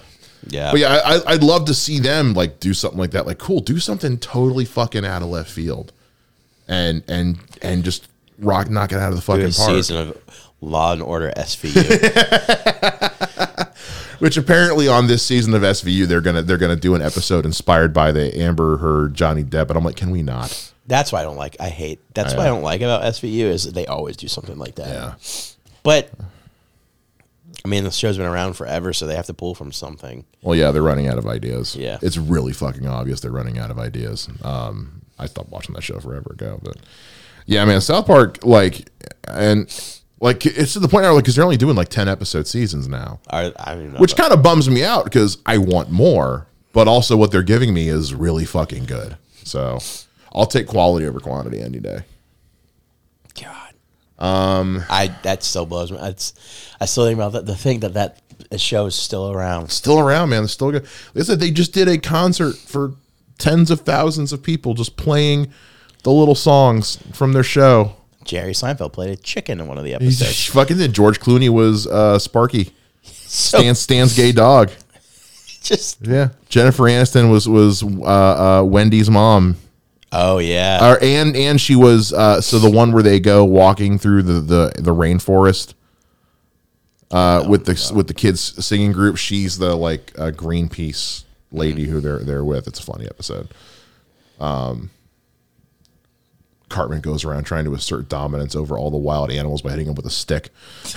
yeah 0.48 0.70
but 0.70 0.80
yeah, 0.80 1.02
I, 1.04 1.34
I'd 1.34 1.42
love 1.42 1.66
to 1.66 1.74
see 1.74 1.98
them 1.98 2.36
like 2.36 2.60
do 2.60 2.76
something 2.76 3.00
like 3.00 3.10
that. 3.12 3.26
Like, 3.26 3.40
cool, 3.40 3.60
do 3.60 3.80
something 3.80 4.20
totally 4.20 4.66
fucking 4.66 5.04
out 5.04 5.24
of 5.24 5.30
left 5.30 5.50
field, 5.50 5.92
and 6.68 7.04
and 7.08 7.40
and 7.64 7.84
just 7.84 8.08
rock, 8.38 8.70
knock 8.70 8.92
it 8.92 9.00
out 9.00 9.10
of 9.10 9.16
the 9.16 9.24
fucking 9.24 9.52
park. 9.54 9.72
season 9.72 9.98
of 9.98 10.46
law 10.62 10.94
and 10.94 11.02
order 11.02 11.32
svu 11.38 11.74
Which 14.20 14.38
apparently 14.38 14.88
on 14.88 15.08
this 15.08 15.26
season 15.26 15.54
of 15.54 15.62
SVU 15.62 16.06
they're 16.08 16.22
gonna 16.22 16.42
they're 16.42 16.58
gonna 16.58 16.76
do 16.76 16.96
an 16.96 17.02
episode 17.02 17.46
inspired 17.46 17.94
by 17.94 18.12
the 18.12 18.36
Amber 18.40 18.78
Heard 18.78 19.14
Johnny 19.14 19.44
Depp, 19.44 19.70
and 19.70 19.78
I'm 19.78 19.84
like, 19.84 19.96
can 19.98 20.12
we 20.12 20.22
not? 20.24 20.72
that's 20.88 21.12
why 21.12 21.20
i 21.22 21.24
don't 21.24 21.36
like 21.36 21.56
i 21.60 21.68
hate 21.68 22.00
that's 22.14 22.36
what 22.36 22.42
i 22.42 22.46
don't 22.46 22.62
like 22.62 22.82
about 22.82 23.02
svu 23.16 23.40
is 23.46 23.64
that 23.64 23.74
they 23.74 23.88
always 23.88 24.16
do 24.16 24.28
something 24.28 24.60
like 24.60 24.76
that 24.76 24.88
Yeah, 24.88 25.14
but 25.82 26.12
i 27.64 27.68
mean 27.68 27.84
the 27.86 27.90
show's 27.90 28.18
been 28.18 28.28
around 28.28 28.54
forever 28.54 28.94
so 28.94 29.08
they 29.08 29.16
have 29.16 29.26
to 29.26 29.34
pull 29.34 29.56
from 29.56 29.72
something 29.72 30.26
well, 30.44 30.56
yeah, 30.56 30.70
they're 30.70 30.84
running 30.84 31.08
out 31.08 31.18
of 31.18 31.26
ideas. 31.26 31.76
Yeah. 31.76 31.98
it's 32.04 32.18
really 32.18 32.54
fucking 32.54 32.86
obvious 32.86 33.20
they're 33.20 33.32
running 33.32 33.58
out 33.58 33.72
of 33.72 33.80
ideas. 33.80 34.30
Um, 34.44 35.02
I 35.18 35.26
stopped 35.26 35.50
watching 35.50 35.74
that 35.74 35.82
show 35.82 36.00
forever 36.00 36.34
ago, 36.34 36.60
but 36.62 36.78
yeah, 37.48 37.66
man, 37.66 37.82
South 37.82 38.06
Park, 38.06 38.46
like, 38.46 38.92
and 39.28 39.68
like 40.20 40.46
it's 40.46 40.74
to 40.74 40.80
the 40.80 40.88
point 40.88 41.04
now, 41.04 41.14
like, 41.14 41.24
because 41.24 41.36
they're 41.36 41.44
only 41.44 41.58
doing 41.58 41.76
like 41.76 41.90
ten 41.90 42.08
episode 42.08 42.48
seasons 42.48 42.88
now, 42.88 43.20
I, 43.30 43.52
I 43.58 43.76
which 44.00 44.16
kind 44.16 44.32
of 44.32 44.42
bums 44.42 44.70
me 44.70 44.84
out 44.84 45.04
because 45.04 45.38
I 45.46 45.58
want 45.58 45.92
more, 45.92 46.48
but 46.74 46.88
also 46.88 47.18
what 47.18 47.32
they're 47.32 47.44
giving 47.44 47.74
me 47.74 47.90
is 47.90 48.14
really 48.14 48.46
fucking 48.46 48.86
good. 48.86 49.18
So 49.44 49.80
I'll 50.34 50.46
take 50.46 50.68
quality 50.68 51.06
over 51.06 51.20
quantity 51.20 51.62
any 51.62 51.80
day. 51.80 52.00
God. 53.42 53.74
Um, 54.18 54.84
I 54.90 55.14
that 55.24 55.44
still 55.44 55.66
blows 55.66 55.92
me. 55.92 55.98
It's 56.02 56.34
I 56.80 56.86
still 56.86 57.06
think 57.06 57.18
about 57.18 57.34
that. 57.34 57.46
The 57.46 57.56
thing 57.56 57.82
that 57.82 57.94
that 57.94 58.22
show 58.58 58.86
is 58.86 58.96
still 58.96 59.32
around. 59.32 59.72
still 59.72 60.00
around, 60.00 60.30
man. 60.30 60.44
They're 60.44 60.48
still 60.48 60.72
good. 60.72 60.88
They 61.14 61.24
said 61.24 61.40
they 61.40 61.52
just 61.52 61.74
did 61.74 61.88
a 61.88 61.98
concert 61.98 62.56
for 62.56 62.94
tens 63.38 63.70
of 63.72 63.82
thousands 63.82 64.32
of 64.32 64.42
people 64.42 64.74
just 64.74 64.96
playing 64.96 65.52
the 66.04 66.12
little 66.12 66.36
songs 66.36 66.98
from 67.14 67.34
their 67.34 67.44
show. 67.44 67.96
Jerry 68.26 68.54
Seinfeld 68.54 68.92
played 68.92 69.12
a 69.12 69.16
chicken 69.16 69.60
in 69.62 69.68
one 69.68 69.78
of 69.78 69.84
the 69.84 69.94
episodes. 69.94 70.20
just 70.20 70.50
fucking 70.54 70.78
did. 70.78 70.94
George 70.94 71.20
Clooney 71.20 71.50
was 71.50 71.88
uh, 71.88 72.20
Sparky, 72.20 72.74
so 73.04 73.60
Stan, 73.60 73.76
Stan's 73.76 74.16
gay 74.16 74.32
dog. 74.32 74.72
just 75.62 76.06
Yeah, 76.06 76.30
Jennifer 76.50 76.84
Aniston 76.84 77.32
was 77.32 77.48
was 77.48 77.84
uh, 77.84 78.60
uh, 78.60 78.64
Wendy's 78.64 79.10
mom. 79.10 79.58
oh 80.12 80.40
yeah, 80.40 80.92
Or, 80.94 81.00
and 81.02 81.36
and 81.36 81.62
she 81.62 81.76
was 81.76 82.12
uh, 82.12 82.42
so 82.42 82.60
the 82.60 82.70
one 82.70 82.92
where 82.92 83.04
they 83.04 83.20
go 83.20 83.46
walking 83.46 83.98
through 83.98 84.24
the 84.24 84.34
the, 84.34 84.74
the 84.78 84.94
rainforest 84.94 85.74
uh, 87.12 87.46
with 87.48 87.66
the 87.66 87.94
with 87.96 88.08
the 88.08 88.14
kids 88.14 88.66
singing 88.66 88.92
group. 88.92 89.18
She's 89.18 89.58
the 89.58 89.76
like 89.76 90.12
uh, 90.18 90.32
Greenpeace 90.32 91.24
lady 91.52 91.86
who 91.86 92.02
they're 92.02 92.20
they're 92.20 92.44
with. 92.44 92.68
It's 92.68 92.80
a 92.80 92.84
funny 92.84 93.06
episode. 93.06 93.50
Um, 94.40 94.90
Cartman 96.76 97.00
goes 97.00 97.24
around 97.24 97.46
trying 97.46 97.64
to 97.64 97.74
assert 97.74 98.10
dominance 98.10 98.54
over 98.54 98.78
all 98.78 98.92
the 98.92 98.98
wild 98.98 99.32
animals 99.32 99.62
by 99.62 99.70
hitting 99.70 99.86
them 99.86 99.96
with 99.96 100.06
a 100.06 100.10
stick. 100.10 100.50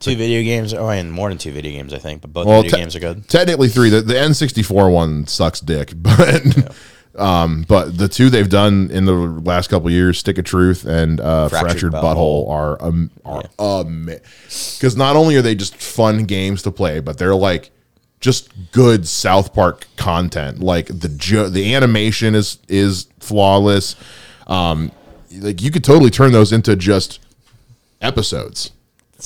Two 0.00 0.16
video 0.16 0.42
games, 0.42 0.72
oh, 0.72 0.88
and 0.88 1.12
more 1.12 1.28
than 1.28 1.36
two 1.36 1.52
video 1.52 1.72
games, 1.72 1.92
I 1.92 1.98
think, 1.98 2.22
but 2.22 2.32
both 2.32 2.46
Well, 2.46 2.62
video 2.62 2.74
te- 2.78 2.82
games 2.82 2.96
are 2.96 3.00
good. 3.00 3.28
Technically 3.28 3.68
three. 3.68 3.90
The, 3.90 4.00
the 4.00 4.14
N64 4.14 4.90
one 4.90 5.26
sucks 5.26 5.60
dick, 5.60 5.92
but 5.96 6.74
um, 7.18 7.66
but 7.68 7.98
the 7.98 8.08
two 8.08 8.30
they've 8.30 8.48
done 8.48 8.90
in 8.90 9.04
the 9.04 9.12
last 9.12 9.68
couple 9.68 9.90
years, 9.90 10.18
Stick 10.18 10.38
of 10.38 10.46
Truth 10.46 10.86
and 10.86 11.20
uh, 11.20 11.50
Fractured, 11.50 11.70
Fractured 11.70 11.92
Butthole, 11.92 12.46
Butthole. 12.46 12.50
are 12.50 12.82
um, 12.82 13.10
are 13.26 13.84
because 14.74 14.96
not 14.96 15.16
only 15.16 15.36
are 15.36 15.42
they 15.42 15.54
just 15.54 15.76
fun 15.76 16.24
games 16.24 16.62
to 16.62 16.70
play, 16.70 17.00
but 17.00 17.18
they're 17.18 17.34
like 17.34 17.70
just 18.20 18.50
good 18.72 19.06
South 19.06 19.52
Park 19.52 19.86
content. 19.98 20.60
Like 20.60 20.86
the 20.86 21.10
jo- 21.10 21.50
the 21.50 21.74
animation 21.74 22.34
is 22.34 22.56
is 22.68 23.06
flawless. 23.18 23.96
Um, 24.50 24.92
like 25.38 25.62
you 25.62 25.70
could 25.70 25.84
totally 25.84 26.10
turn 26.10 26.32
those 26.32 26.52
into 26.52 26.76
just 26.76 27.20
episodes. 28.02 28.70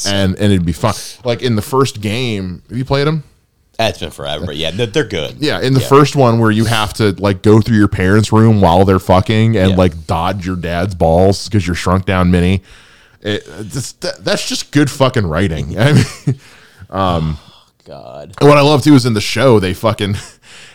And, 0.06 0.34
and 0.34 0.52
it'd 0.52 0.66
be 0.66 0.72
fun. 0.72 0.94
Like 1.24 1.42
in 1.42 1.56
the 1.56 1.62
first 1.62 2.00
game, 2.00 2.62
have 2.68 2.76
you 2.76 2.84
played 2.84 3.06
them? 3.06 3.22
That's 3.78 3.98
been 3.98 4.10
forever, 4.12 4.46
but 4.46 4.54
yeah, 4.56 4.70
they're, 4.70 4.86
they're 4.86 5.04
good. 5.04 5.36
Yeah, 5.40 5.60
in 5.60 5.74
the 5.74 5.80
first 5.80 6.14
one 6.14 6.38
where 6.38 6.50
you 6.52 6.64
have 6.64 6.94
to 6.94 7.10
like 7.20 7.42
go 7.42 7.60
through 7.60 7.76
your 7.76 7.88
parents' 7.88 8.30
room 8.32 8.60
while 8.60 8.84
they're 8.84 9.00
fucking 9.00 9.56
and 9.56 9.70
Yeah. 9.70 9.76
like 9.76 10.06
dodge 10.06 10.46
your 10.46 10.54
dad's 10.56 10.94
balls 10.94 11.48
because 11.48 11.66
you're 11.66 11.74
shrunk 11.74 12.04
down 12.06 12.30
mini. 12.30 12.62
It, 13.20 13.44
that, 13.46 14.16
that's 14.20 14.46
just 14.48 14.70
good 14.70 14.90
fucking 14.90 15.26
writing. 15.26 15.76
I 15.80 15.92
mean, 15.92 16.04
God. 17.84 18.34
what 18.40 18.56
I 18.58 18.60
love 18.62 18.82
too 18.84 18.94
is 18.94 19.06
in 19.06 19.14
the 19.14 19.20
show 19.20 19.58
they 19.60 19.74
fucking 19.74 20.14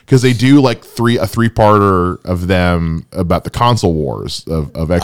because 0.10 0.24
they 0.24 0.34
do 0.34 0.60
like 0.60 0.84
three 0.84 1.20
a 1.20 1.28
three 1.28 1.50
parter 1.50 2.18
of 2.26 2.48
them 2.48 3.06
about 3.12 3.44
the 3.44 3.52
console 3.52 3.94
wars 3.94 4.44
of, 4.48 4.76
of 4.76 4.88
Xbox 4.88 5.02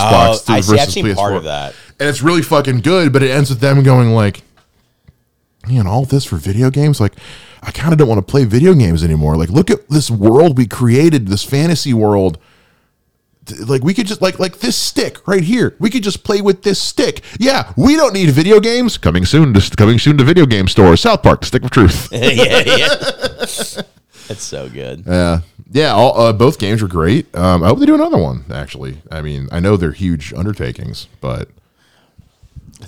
Oh, 0.49 0.55
versus. 0.55 0.71
I've 0.73 0.89
seen 0.89 1.05
PS4. 1.05 1.15
part 1.15 1.33
of 1.35 1.43
that. 1.43 1.75
and 1.99 2.09
it's 2.09 2.23
really 2.23 2.41
fucking 2.41 2.79
good. 2.79 3.13
But 3.13 3.21
it 3.21 3.29
ends 3.29 3.51
with 3.51 3.59
them 3.59 3.83
going 3.83 4.09
like, 4.15 4.41
"Man, 5.67 5.85
all 5.85 6.05
this 6.05 6.25
for 6.25 6.37
video 6.37 6.71
games? 6.71 6.99
Like, 6.99 7.13
I 7.61 7.69
kind 7.69 7.93
of 7.93 7.99
don't 7.99 8.07
want 8.07 8.17
to 8.25 8.31
play 8.31 8.45
video 8.45 8.73
games 8.73 9.03
anymore. 9.03 9.37
Like, 9.37 9.49
look 9.49 9.69
at 9.69 9.87
this 9.89 10.09
world 10.09 10.57
we 10.57 10.65
created, 10.65 11.27
this 11.27 11.43
fantasy 11.43 11.93
world. 11.93 12.39
Like, 13.63 13.83
we 13.83 13.93
could 13.93 14.07
just 14.07 14.23
like 14.23 14.39
like 14.39 14.57
this 14.57 14.75
stick 14.75 15.27
right 15.27 15.43
here. 15.43 15.75
We 15.77 15.91
could 15.91 16.01
just 16.01 16.23
play 16.23 16.41
with 16.41 16.63
this 16.63 16.81
stick. 16.81 17.21
Yeah, 17.37 17.73
we 17.77 17.95
don't 17.95 18.13
need 18.15 18.31
video 18.31 18.59
games. 18.59 18.97
Coming 18.97 19.23
soon, 19.23 19.53
to, 19.53 19.75
coming 19.75 19.99
soon 19.99 20.17
to 20.17 20.23
video 20.23 20.47
game 20.47 20.67
stores. 20.67 21.01
South 21.01 21.21
Park, 21.21 21.41
The 21.41 21.45
Stick 21.45 21.63
of 21.63 21.69
Truth. 21.69 22.09
yeah, 22.11 22.63
yeah. 22.65 23.81
It's 24.29 24.43
so 24.43 24.69
good. 24.69 25.03
Yeah, 25.05 25.41
yeah. 25.71 25.91
All, 25.93 26.19
uh, 26.19 26.33
both 26.33 26.57
games 26.59 26.81
were 26.81 26.87
great. 26.87 27.33
Um, 27.35 27.63
I 27.63 27.67
hope 27.67 27.79
they 27.79 27.85
do 27.85 27.95
another 27.95 28.17
one. 28.17 28.45
Actually, 28.51 29.01
I 29.11 29.21
mean, 29.21 29.47
I 29.51 29.59
know 29.59 29.77
they're 29.77 29.91
huge 29.91 30.33
undertakings, 30.33 31.07
but 31.21 31.49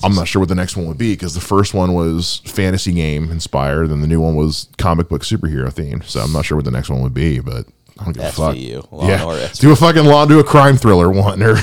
I'm 0.03 0.15
not 0.15 0.27
sure 0.27 0.39
what 0.39 0.49
the 0.49 0.55
next 0.55 0.75
one 0.75 0.87
would 0.87 0.97
be 0.97 1.13
because 1.13 1.33
the 1.33 1.41
first 1.41 1.73
one 1.73 1.93
was 1.93 2.41
fantasy 2.45 2.93
game 2.93 3.31
inspired, 3.31 3.89
and 3.89 4.03
the 4.03 4.07
new 4.07 4.19
one 4.21 4.35
was 4.35 4.67
comic 4.77 5.09
book 5.09 5.21
superhero 5.23 5.71
themed. 5.71 6.03
So 6.05 6.19
I'm 6.21 6.31
not 6.31 6.45
sure 6.45 6.57
what 6.57 6.65
the 6.65 6.71
next 6.71 6.89
one 6.89 7.01
would 7.01 7.13
be, 7.13 7.39
but 7.39 7.65
I 7.99 8.03
don't 8.05 8.13
give 8.13 8.23
a 8.23 8.31
fuck. 8.31 8.55
Yeah, 8.57 9.49
do 9.53 9.71
a 9.71 9.75
fucking 9.75 10.05
law, 10.05 10.25
do 10.25 10.39
a 10.39 10.43
crime 10.43 10.77
thriller 10.77 11.09
one, 11.09 11.41
or 11.41 11.57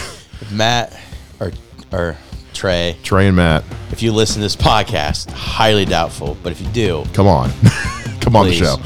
Matt 0.51 0.97
or 1.41 1.53
or 1.93 2.17
Trey, 2.65 2.97
Trey 3.03 3.27
and 3.27 3.37
Matt. 3.37 3.63
if 3.93 4.03
you 4.03 4.11
listen 4.11 4.37
to 4.37 4.41
this 4.41 4.57
podcast, 4.57 5.29
highly 5.31 5.85
doubtful, 5.85 6.35
but 6.43 6.51
if 6.51 6.63
you 6.63 6.67
do, 6.69 7.05
Come 7.13 7.27
on, 7.27 7.51
come 8.23 8.35
on 8.37 8.47
the 8.47 8.55
show. 8.55 8.77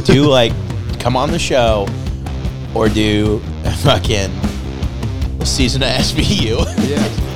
do 0.04 0.24
like 0.28 0.50
come 0.98 1.16
on 1.16 1.30
the 1.30 1.38
show 1.38 1.86
or 2.74 2.88
do 2.88 3.40
a 3.64 3.70
fucking 3.70 4.32
season 5.44 5.80
of 5.84 5.90
SVU. 5.90 6.58
Yeah. 6.90 7.29